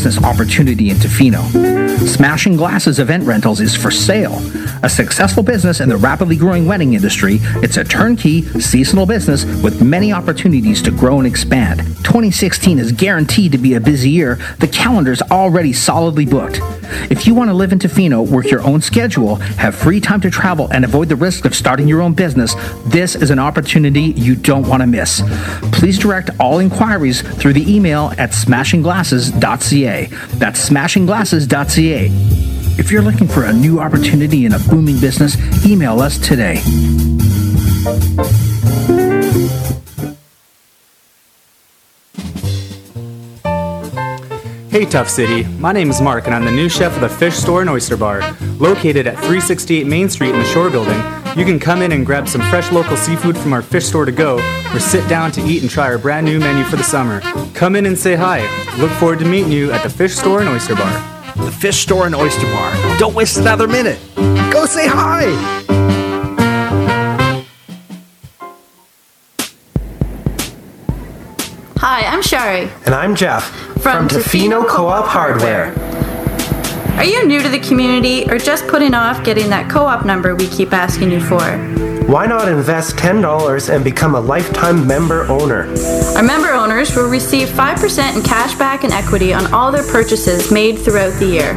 Business 0.00 0.24
opportunity 0.24 0.88
in 0.88 0.96
Tofino. 0.96 1.42
Smashing 2.08 2.56
Glasses 2.56 2.98
Event 2.98 3.24
Rentals 3.24 3.60
is 3.60 3.76
for 3.76 3.90
sale. 3.90 4.38
A 4.82 4.88
successful 4.88 5.42
business 5.42 5.80
in 5.80 5.90
the 5.90 5.96
rapidly 5.98 6.36
growing 6.36 6.64
wedding 6.64 6.94
industry, 6.94 7.36
it's 7.56 7.76
a 7.76 7.84
turnkey, 7.84 8.40
seasonal 8.58 9.04
business 9.04 9.44
with 9.62 9.82
many 9.82 10.10
opportunities 10.10 10.80
to 10.80 10.90
grow 10.90 11.18
and 11.18 11.26
expand. 11.26 11.80
2016 12.02 12.78
is 12.78 12.92
guaranteed 12.92 13.52
to 13.52 13.58
be 13.58 13.74
a 13.74 13.80
busy 13.80 14.08
year. 14.08 14.36
The 14.60 14.68
calendar's 14.68 15.20
already 15.20 15.74
solidly 15.74 16.24
booked. 16.24 16.62
If 17.10 17.26
you 17.26 17.34
want 17.34 17.48
to 17.50 17.54
live 17.54 17.72
in 17.72 17.78
Tofino, 17.78 18.28
work 18.28 18.50
your 18.50 18.62
own 18.62 18.80
schedule, 18.80 19.36
have 19.36 19.74
free 19.74 20.00
time 20.00 20.20
to 20.22 20.30
travel, 20.30 20.68
and 20.72 20.84
avoid 20.84 21.08
the 21.08 21.16
risk 21.16 21.44
of 21.44 21.54
starting 21.54 21.88
your 21.88 22.00
own 22.00 22.14
business, 22.14 22.54
this 22.86 23.14
is 23.14 23.30
an 23.30 23.38
opportunity 23.38 24.12
you 24.16 24.34
don't 24.34 24.66
want 24.66 24.82
to 24.82 24.86
miss. 24.86 25.22
Please 25.72 25.98
direct 25.98 26.30
all 26.38 26.58
inquiries 26.58 27.22
through 27.22 27.52
the 27.52 27.74
email 27.74 28.12
at 28.18 28.30
smashingglasses.ca. 28.30 30.06
That's 30.38 30.68
smashingglasses.ca. 30.68 32.08
If 32.78 32.90
you're 32.90 33.02
looking 33.02 33.28
for 33.28 33.44
a 33.44 33.52
new 33.52 33.78
opportunity 33.80 34.46
in 34.46 34.54
a 34.54 34.58
booming 34.58 34.98
business, 35.00 35.36
email 35.66 36.00
us 36.00 36.18
today. 36.18 36.62
Hey 44.80 44.86
Tough 44.86 45.10
City, 45.10 45.44
my 45.58 45.72
name 45.72 45.90
is 45.90 46.00
Mark 46.00 46.24
and 46.24 46.34
I'm 46.34 46.46
the 46.46 46.50
new 46.50 46.70
chef 46.70 46.94
of 46.94 47.02
the 47.02 47.08
Fish 47.10 47.34
Store 47.34 47.60
and 47.60 47.68
Oyster 47.68 47.98
Bar, 47.98 48.22
located 48.58 49.06
at 49.06 49.16
368 49.16 49.86
Main 49.86 50.08
Street 50.08 50.30
in 50.30 50.38
the 50.38 50.44
Shore 50.46 50.70
Building. 50.70 50.96
You 51.36 51.44
can 51.44 51.60
come 51.60 51.82
in 51.82 51.92
and 51.92 52.06
grab 52.06 52.26
some 52.26 52.40
fresh 52.48 52.72
local 52.72 52.96
seafood 52.96 53.36
from 53.36 53.52
our 53.52 53.60
fish 53.60 53.84
store 53.84 54.06
to 54.06 54.10
go, 54.10 54.38
or 54.72 54.80
sit 54.80 55.06
down 55.06 55.32
to 55.32 55.42
eat 55.42 55.60
and 55.60 55.70
try 55.70 55.84
our 55.84 55.98
brand 55.98 56.24
new 56.24 56.40
menu 56.40 56.64
for 56.64 56.76
the 56.76 56.82
summer. 56.82 57.20
Come 57.52 57.76
in 57.76 57.84
and 57.84 57.98
say 57.98 58.16
hi. 58.16 58.40
Look 58.78 58.90
forward 58.92 59.18
to 59.18 59.26
meeting 59.26 59.52
you 59.52 59.70
at 59.70 59.82
the 59.82 59.90
Fish 59.90 60.14
Store 60.14 60.40
and 60.40 60.48
Oyster 60.48 60.74
Bar. 60.74 61.34
The 61.36 61.52
Fish 61.52 61.82
Store 61.82 62.06
and 62.06 62.14
Oyster 62.14 62.46
Bar. 62.46 62.98
Don't 62.98 63.14
waste 63.14 63.36
another 63.36 63.68
minute. 63.68 64.00
Go 64.50 64.64
say 64.64 64.88
hi. 64.88 65.26
Hi, 71.76 72.06
I'm 72.06 72.22
Shari. 72.22 72.70
And 72.86 72.94
I'm 72.94 73.14
Jeff 73.14 73.69
From 73.90 74.06
Tofino 74.06 74.68
Co-op 74.68 75.04
Hardware. 75.04 75.74
Are 76.96 77.04
you 77.04 77.26
new 77.26 77.42
to 77.42 77.48
the 77.48 77.58
community 77.58 78.24
or 78.30 78.38
just 78.38 78.68
putting 78.68 78.94
off 78.94 79.24
getting 79.24 79.50
that 79.50 79.68
co 79.68 79.84
op 79.84 80.06
number 80.06 80.36
we 80.36 80.46
keep 80.46 80.72
asking 80.72 81.10
you 81.10 81.20
for? 81.20 81.42
Why 82.06 82.26
not 82.26 82.46
invest 82.46 82.94
$10 82.94 83.74
and 83.74 83.82
become 83.82 84.14
a 84.14 84.20
lifetime 84.20 84.86
member 84.86 85.24
owner? 85.24 85.66
Our 86.14 86.22
member 86.22 86.52
owners 86.52 86.94
will 86.94 87.10
receive 87.10 87.48
5% 87.48 88.16
in 88.16 88.22
cash 88.22 88.54
back 88.54 88.84
and 88.84 88.92
equity 88.92 89.34
on 89.34 89.52
all 89.52 89.72
their 89.72 89.82
purchases 89.90 90.52
made 90.52 90.78
throughout 90.78 91.18
the 91.18 91.26
year. 91.26 91.52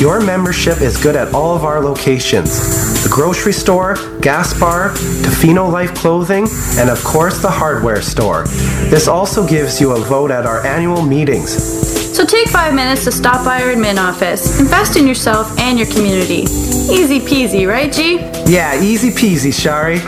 Your 0.00 0.20
membership 0.20 0.80
is 0.80 1.00
good 1.00 1.14
at 1.14 1.32
all 1.32 1.54
of 1.54 1.62
our 1.62 1.80
locations. 1.80 3.04
The 3.04 3.08
grocery 3.08 3.52
store, 3.52 3.94
gas 4.20 4.52
bar, 4.58 4.90
Tofino 4.90 5.70
Life 5.70 5.94
Clothing, 5.94 6.48
and 6.76 6.90
of 6.90 7.02
course 7.04 7.40
the 7.40 7.50
hardware 7.50 8.02
store. 8.02 8.46
This 8.90 9.08
also 9.08 9.46
gives 9.46 9.80
you 9.80 9.92
a 9.92 10.00
vote 10.00 10.30
at 10.30 10.46
our 10.46 10.64
annual 10.64 11.02
meetings. 11.02 11.86
So 12.16 12.24
take 12.24 12.48
five 12.48 12.74
minutes 12.74 13.04
to 13.04 13.12
stop 13.12 13.44
by 13.44 13.62
our 13.62 13.74
admin 13.74 13.98
office. 13.98 14.58
Invest 14.60 14.96
in 14.96 15.06
yourself 15.06 15.58
and 15.58 15.78
your 15.78 15.86
community. 15.88 16.42
Easy 16.90 17.20
peasy, 17.20 17.68
right, 17.68 17.92
G? 17.92 18.16
Yeah, 18.46 18.80
easy 18.80 19.10
peasy, 19.10 19.52
Shari. 19.52 20.00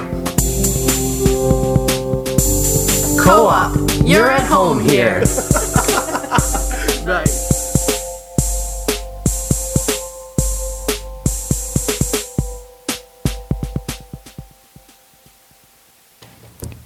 Co 3.21 3.47
op, 3.47 3.77
you're 4.05 4.31
at 4.31 4.47
home 4.47 4.81
here. 4.81 5.21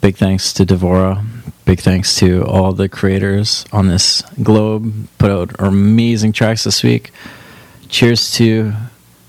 Big 0.01 0.17
thanks 0.17 0.53
to 0.55 0.67
Devora. 0.67 1.42
Big 1.65 1.81
thanks 1.81 2.17
to 2.17 2.45
all 2.45 2.73
the 2.73 2.89
creators 2.89 3.65
on 3.73 3.87
this 3.89 4.23
globe. 4.43 5.09
Put 5.19 5.31
out 5.31 5.55
amazing 5.59 6.33
tracks 6.33 6.65
this 6.65 6.83
week. 6.83 7.13
Cheers 7.89 8.33
to 8.33 8.73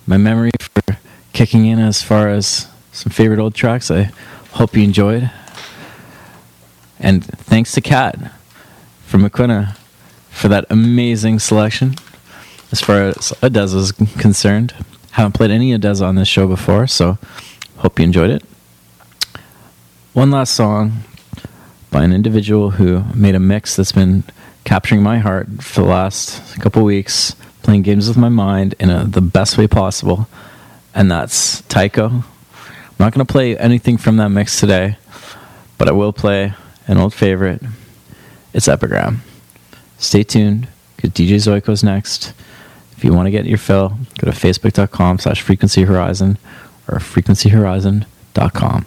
my 0.07 0.17
memory 0.17 0.51
for 0.59 0.97
kicking 1.31 1.65
in 1.65 1.79
as 1.79 2.01
far 2.01 2.29
as 2.29 2.67
some 2.91 3.11
favorite 3.11 3.39
old 3.39 3.53
tracks. 3.53 3.91
I 3.91 4.11
hope 4.53 4.75
you 4.75 4.83
enjoyed. 4.83 5.29
And 6.99 7.23
thanks 7.23 7.71
to 7.73 7.81
Kat 7.81 8.31
from 9.05 9.23
Maquinna 9.23 9.77
for 10.29 10.47
that 10.47 10.65
amazing 10.69 11.37
selection 11.39 11.95
as 12.71 12.81
far 12.81 13.03
as 13.03 13.15
ODESZA 13.43 13.75
is 13.75 13.91
concerned. 13.91 14.73
Haven't 15.11 15.33
played 15.33 15.51
any 15.51 15.71
ODESZA 15.77 16.01
on 16.01 16.15
this 16.15 16.27
show 16.27 16.47
before, 16.47 16.87
so 16.87 17.19
hope 17.77 17.99
you 17.99 18.05
enjoyed 18.05 18.31
it. 18.31 18.43
One 20.13 20.31
last 20.31 20.55
song 20.55 21.03
by 21.93 22.03
an 22.03 22.11
individual 22.11 22.71
who 22.71 23.03
made 23.13 23.35
a 23.35 23.39
mix 23.39 23.75
that's 23.75 23.91
been 23.91 24.23
capturing 24.63 25.03
my 25.03 25.19
heart 25.19 25.47
for 25.61 25.81
the 25.81 25.87
last 25.87 26.59
couple 26.59 26.83
weeks, 26.83 27.35
playing 27.61 27.83
games 27.83 28.07
with 28.07 28.17
my 28.17 28.29
mind 28.29 28.73
in 28.79 28.89
a, 28.89 29.05
the 29.05 29.21
best 29.21 29.59
way 29.59 29.67
possible, 29.67 30.27
and 30.95 31.11
that's 31.11 31.61
Tycho. 31.63 32.07
I'm 32.07 32.23
not 32.97 33.13
going 33.13 33.25
to 33.25 33.31
play 33.31 33.55
anything 33.55 33.97
from 33.97 34.17
that 34.17 34.29
mix 34.29 34.59
today, 34.59 34.97
but 35.77 35.87
I 35.87 35.91
will 35.91 36.11
play 36.11 36.55
an 36.87 36.97
old 36.97 37.13
favorite. 37.13 37.61
It's 38.53 38.67
Epigram. 38.67 39.21
Stay 39.99 40.23
tuned, 40.23 40.67
because 40.95 41.11
DJ 41.11 41.35
Zoiko's 41.35 41.83
next. 41.83 42.33
If 42.97 43.03
you 43.03 43.13
want 43.13 43.27
to 43.27 43.31
get 43.31 43.45
your 43.45 43.59
fill, 43.59 43.89
go 44.17 44.31
to 44.31 44.35
facebook.com 44.35 45.19
slash 45.19 45.41
frequency 45.41 45.83
horizon 45.83 46.39
or 46.87 46.97
frequencyhorizon.com. 46.97 48.85